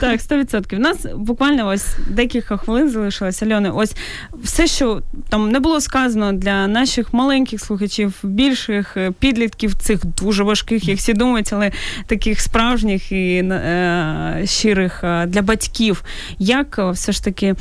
Так, 0.00 0.20
100%. 0.20 0.76
У 0.76 0.78
нас 0.78 1.06
буквально 1.16 1.68
ось 1.68 1.86
декілька 2.08 2.56
хвилин 2.56 2.90
залишилось. 2.90 3.42
Альони, 3.42 3.70
ось 3.70 3.94
все, 4.42 4.66
що 4.70 5.02
там 5.28 5.50
не 5.50 5.60
було 5.60 5.80
сказано 5.80 6.32
для 6.32 6.66
наших 6.66 7.14
маленьких 7.14 7.60
слухачів, 7.60 8.14
більших 8.22 8.96
е, 8.96 9.12
підлітків, 9.18 9.74
цих 9.74 10.06
дуже 10.06 10.42
важких, 10.42 10.88
як 10.88 10.98
всі 10.98 11.12
думають, 11.12 11.52
але 11.52 11.72
таких 12.06 12.40
справжніх 12.40 13.12
і 13.12 13.36
е, 13.36 14.42
щирих 14.44 15.04
е, 15.04 15.26
для 15.26 15.42
батьків, 15.42 16.04
як 16.38 16.78
е, 16.78 16.90
все 16.90 17.12
ж 17.12 17.24
таки 17.24 17.54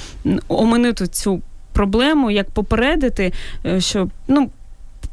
оминути 0.47 1.07
цю 1.07 1.41
проблему, 1.73 2.31
як 2.31 2.49
попередити, 2.49 3.33
щоб 3.79 4.09
ну. 4.27 4.49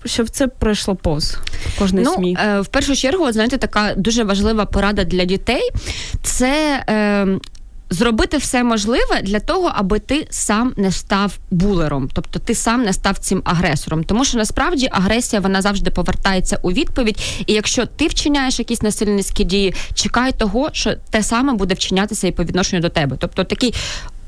Щоб 0.05 0.29
це 0.29 0.47
пройшло 0.47 0.95
повз 0.95 1.39
кожної 1.79 2.05
ну, 2.05 2.15
сім'ї? 2.15 2.39
Е, 2.41 2.61
в 2.61 2.67
першу 2.67 2.97
чергу, 2.97 3.33
знаєте, 3.33 3.59
така 3.59 3.95
дуже 3.97 4.25
важлива 4.25 4.67
порада 4.67 5.05
для 5.05 5.25
дітей 5.25 5.71
це 6.23 6.85
е, 6.89 7.27
зробити 7.91 8.37
все 8.37 8.65
можливе 8.65 9.23
для 9.23 9.41
того, 9.41 9.73
аби 9.75 9.99
ти 9.99 10.27
сам 10.31 10.75
не 10.77 10.93
став 10.93 11.39
булером, 11.51 12.09
тобто 12.13 12.39
ти 12.39 12.55
сам 12.55 12.83
не 12.83 12.93
став 12.93 13.19
цим 13.19 13.43
агресором. 13.45 14.05
Тому 14.05 14.25
що 14.25 14.39
насправді 14.39 14.89
агресія 14.93 15.41
вона 15.41 15.63
завжди 15.63 15.91
повертається 15.91 16.59
у 16.63 16.73
відповідь. 16.73 17.19
І 17.47 17.53
якщо 17.53 17.87
ти 17.87 18.07
вчиняєш 18.07 18.59
якісь 18.59 18.83
насильницькі 18.83 19.45
дії, 19.45 19.75
чекай 19.95 20.33
того, 20.33 20.71
що 20.73 20.95
те 21.11 21.23
саме 21.23 21.53
буде 21.53 21.75
вчинятися 21.75 22.27
і 22.27 22.33
по 22.33 22.45
відношенню 22.45 22.83
до 22.83 22.89
тебе. 22.89 23.17
Тобто 23.21 23.45
такий 23.45 23.75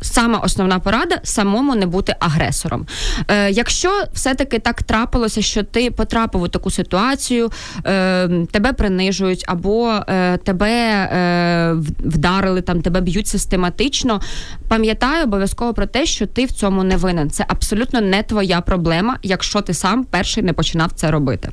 сама 0.01 0.38
основна 0.38 0.78
порада 0.78 1.20
самому 1.22 1.74
не 1.74 1.86
бути 1.86 2.14
агресором. 2.20 2.86
Е, 3.28 3.51
Якщо 3.51 3.90
все-таки 4.12 4.59
так 4.59 4.82
трапилося, 4.82 5.42
що 5.42 5.62
ти 5.62 5.90
потрапив 5.90 6.42
у 6.42 6.49
таку 6.49 6.70
ситуацію, 6.70 7.51
е, 7.86 8.28
тебе 8.51 8.72
принижують 8.72 9.44
або 9.49 9.90
е, 10.09 10.36
тебе 10.36 10.70
е, 10.70 11.72
вдарили, 12.05 12.61
там 12.61 12.82
тебе 12.82 13.01
б'ють 13.01 13.26
систематично, 13.26 14.20
пам'ятай 14.68 15.22
обов'язково 15.24 15.74
про 15.74 15.86
те, 15.86 16.07
що 16.07 16.26
ти 16.26 16.44
в 16.44 16.53
цьому 16.53 16.84
не 16.84 16.96
винен. 16.96 17.30
Це 17.30 17.44
абсолютно 17.49 18.01
не 18.01 18.22
твоя 18.22 18.61
проблема, 18.61 19.18
якщо 19.22 19.61
ти 19.61 19.74
сам 19.74 20.05
перший 20.05 20.42
не 20.42 20.53
починав 20.53 20.92
це 20.92 21.11
робити. 21.11 21.51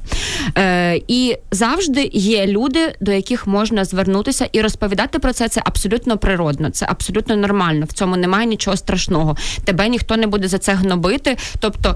Е, 0.58 1.02
І 1.08 1.38
завжди 1.52 2.10
є 2.14 2.48
люди, 2.48 2.96
до 3.02 3.12
яких 3.12 3.48
можна 3.48 3.86
звернутися 3.86 4.50
і 4.52 4.62
розповідати 4.62 5.20
про 5.20 5.34
це. 5.34 5.50
Це 5.50 5.62
абсолютно 5.66 6.18
природно, 6.18 6.70
це 6.70 6.86
абсолютно 6.90 7.36
нормально. 7.36 7.86
В 7.90 7.94
цьому 7.94 8.18
немає 8.18 8.35
немає 8.36 8.48
нічого 8.48 8.78
страшного. 8.78 9.36
Тебе 9.64 9.90
ніхто 9.90 10.18
не 10.18 10.28
буде 10.28 10.48
за 10.48 10.58
це 10.58 10.74
гнобити. 10.74 11.38
Тобто 11.60 11.96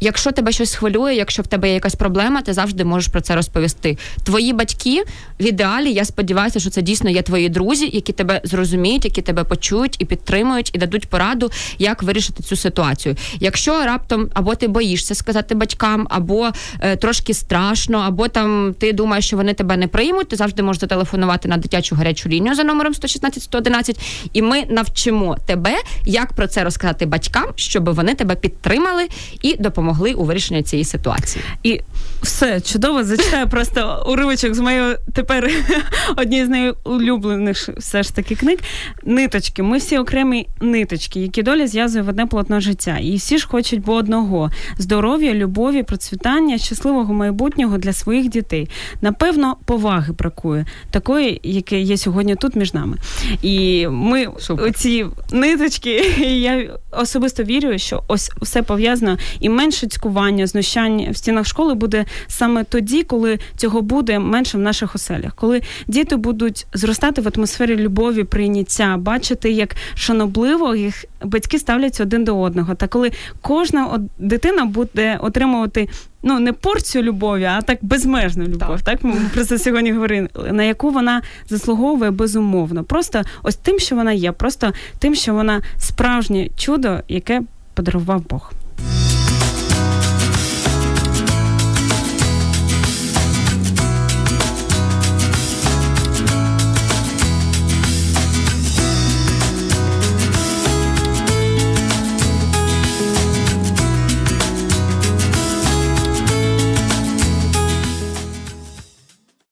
Якщо 0.00 0.32
тебе 0.32 0.52
щось 0.52 0.74
хвилює, 0.74 1.14
якщо 1.14 1.42
в 1.42 1.46
тебе 1.46 1.68
є 1.68 1.74
якась 1.74 1.94
проблема, 1.94 2.42
ти 2.42 2.52
завжди 2.52 2.84
можеш 2.84 3.08
про 3.08 3.20
це 3.20 3.34
розповісти. 3.34 3.98
Твої 4.24 4.52
батьки 4.52 5.04
в 5.40 5.44
ідеалі, 5.44 5.92
я 5.92 6.04
сподіваюся, 6.04 6.60
що 6.60 6.70
це 6.70 6.82
дійсно 6.82 7.10
є 7.10 7.22
твої 7.22 7.48
друзі, 7.48 7.90
які 7.92 8.12
тебе 8.12 8.40
зрозуміють, 8.44 9.04
які 9.04 9.22
тебе 9.22 9.44
почують 9.44 9.96
і 9.98 10.04
підтримують, 10.04 10.70
і 10.74 10.78
дадуть 10.78 11.08
пораду, 11.08 11.50
як 11.78 12.02
вирішити 12.02 12.42
цю 12.42 12.56
ситуацію. 12.56 13.16
Якщо 13.40 13.84
раптом 13.84 14.28
або 14.34 14.54
ти 14.54 14.68
боїшся 14.68 15.14
сказати 15.14 15.54
батькам, 15.54 16.06
або 16.10 16.50
е, 16.80 16.96
трошки 16.96 17.34
страшно, 17.34 17.98
або 17.98 18.28
там 18.28 18.74
ти 18.78 18.92
думаєш, 18.92 19.26
що 19.26 19.36
вони 19.36 19.54
тебе 19.54 19.76
не 19.76 19.88
приймуть, 19.88 20.28
ти 20.28 20.36
завжди 20.36 20.62
можеш 20.62 20.80
зателефонувати 20.80 21.48
на 21.48 21.56
дитячу 21.56 21.96
гарячу 21.96 22.28
лінію 22.28 22.54
за 22.54 22.64
номером 22.64 22.94
116 22.94 23.42
111, 23.42 24.00
і 24.32 24.42
ми 24.42 24.64
навчимо 24.68 25.36
тебе, 25.46 25.74
як 26.04 26.32
про 26.32 26.46
це 26.46 26.64
розказати 26.64 27.06
батькам, 27.06 27.46
щоб 27.54 27.94
вони 27.94 28.14
тебе 28.14 28.34
підтримали 28.34 29.08
і 29.42 29.56
допомогли 29.56 29.85
допомогли 29.86 30.12
у 30.12 30.24
вирішенні 30.24 30.62
цієї 30.62 30.84
ситуації. 30.84 31.44
І 31.62 31.80
все 32.22 32.60
чудово 32.60 33.04
зачитаю 33.04 33.48
просто 33.48 34.06
уривочок 34.08 34.54
з 34.54 34.58
моєї 34.58 34.96
тепер 35.14 35.50
однієї 36.16 36.46
з 36.46 36.48
найулюблених 36.48 37.68
все 37.68 38.02
ж 38.02 38.14
таки 38.14 38.34
книг. 38.34 38.58
Ниточки. 39.04 39.62
Ми 39.62 39.78
всі 39.78 39.98
окремі 39.98 40.46
ниточки, 40.60 41.20
які 41.20 41.42
доля 41.42 41.66
зв'язує 41.66 42.04
в 42.04 42.08
одне 42.08 42.26
полотно 42.26 42.60
життя. 42.60 42.98
І 43.02 43.16
всі 43.16 43.38
ж 43.38 43.48
хочуть 43.48 43.80
бо 43.80 43.94
одного: 43.94 44.50
здоров'я, 44.78 45.34
любові, 45.34 45.82
процвітання, 45.82 46.58
щасливого 46.58 47.14
майбутнього 47.14 47.78
для 47.78 47.92
своїх 47.92 48.28
дітей. 48.28 48.68
Напевно, 49.00 49.56
поваги 49.64 50.12
бракує 50.12 50.66
такої, 50.90 51.40
яке 51.42 51.80
є 51.80 51.96
сьогодні 51.96 52.36
тут 52.36 52.56
між 52.56 52.74
нами. 52.74 52.96
І 53.42 53.86
ми 53.88 54.26
Супер. 54.38 54.72
ці 54.72 55.06
ниточки, 55.32 55.90
я 56.18 56.78
особисто 56.92 57.42
вірю, 57.42 57.78
що 57.78 58.02
ось 58.08 58.30
все 58.42 58.62
пов'язано 58.62 59.18
і 59.40 59.48
менше 59.48 59.75
цькування, 59.80 60.46
знущання 60.46 61.10
в 61.10 61.16
стінах 61.16 61.46
школи 61.46 61.74
буде 61.74 62.04
саме 62.26 62.64
тоді, 62.64 63.02
коли 63.02 63.38
цього 63.56 63.82
буде 63.82 64.18
менше 64.18 64.58
в 64.58 64.60
наших 64.60 64.94
оселях, 64.94 65.34
коли 65.34 65.62
діти 65.86 66.16
будуть 66.16 66.66
зростати 66.72 67.20
в 67.20 67.28
атмосфері 67.36 67.76
любові, 67.76 68.24
прийняття, 68.24 68.96
бачити, 68.96 69.50
як 69.50 69.76
шанобливо 69.94 70.74
їх 70.74 71.04
батьки 71.24 71.58
ставляться 71.58 72.02
один 72.02 72.24
до 72.24 72.40
одного. 72.40 72.74
Та 72.74 72.86
коли 72.86 73.12
кожна 73.42 74.00
дитина 74.18 74.64
буде 74.64 75.18
отримувати. 75.20 75.88
Ну, 76.28 76.38
не 76.38 76.52
порцію 76.52 77.02
любові, 77.04 77.44
а 77.44 77.62
так 77.62 77.78
безмежну 77.82 78.44
любов. 78.44 78.82
Так, 78.82 78.82
так? 78.82 79.04
ми 79.04 79.14
про 79.34 79.44
це 79.44 79.58
сьогодні 79.58 79.92
говорили, 79.92 80.28
на 80.52 80.62
яку 80.62 80.90
вона 80.90 81.22
заслуговує 81.48 82.10
безумовно. 82.10 82.84
Просто 82.84 83.22
ось 83.42 83.56
тим, 83.56 83.78
що 83.78 83.96
вона 83.96 84.12
є, 84.12 84.32
просто 84.32 84.72
тим, 84.98 85.14
що 85.14 85.34
вона 85.34 85.62
справжнє 85.78 86.48
чудо, 86.56 87.00
яке 87.08 87.42
подарував 87.74 88.28
Бог. 88.28 88.52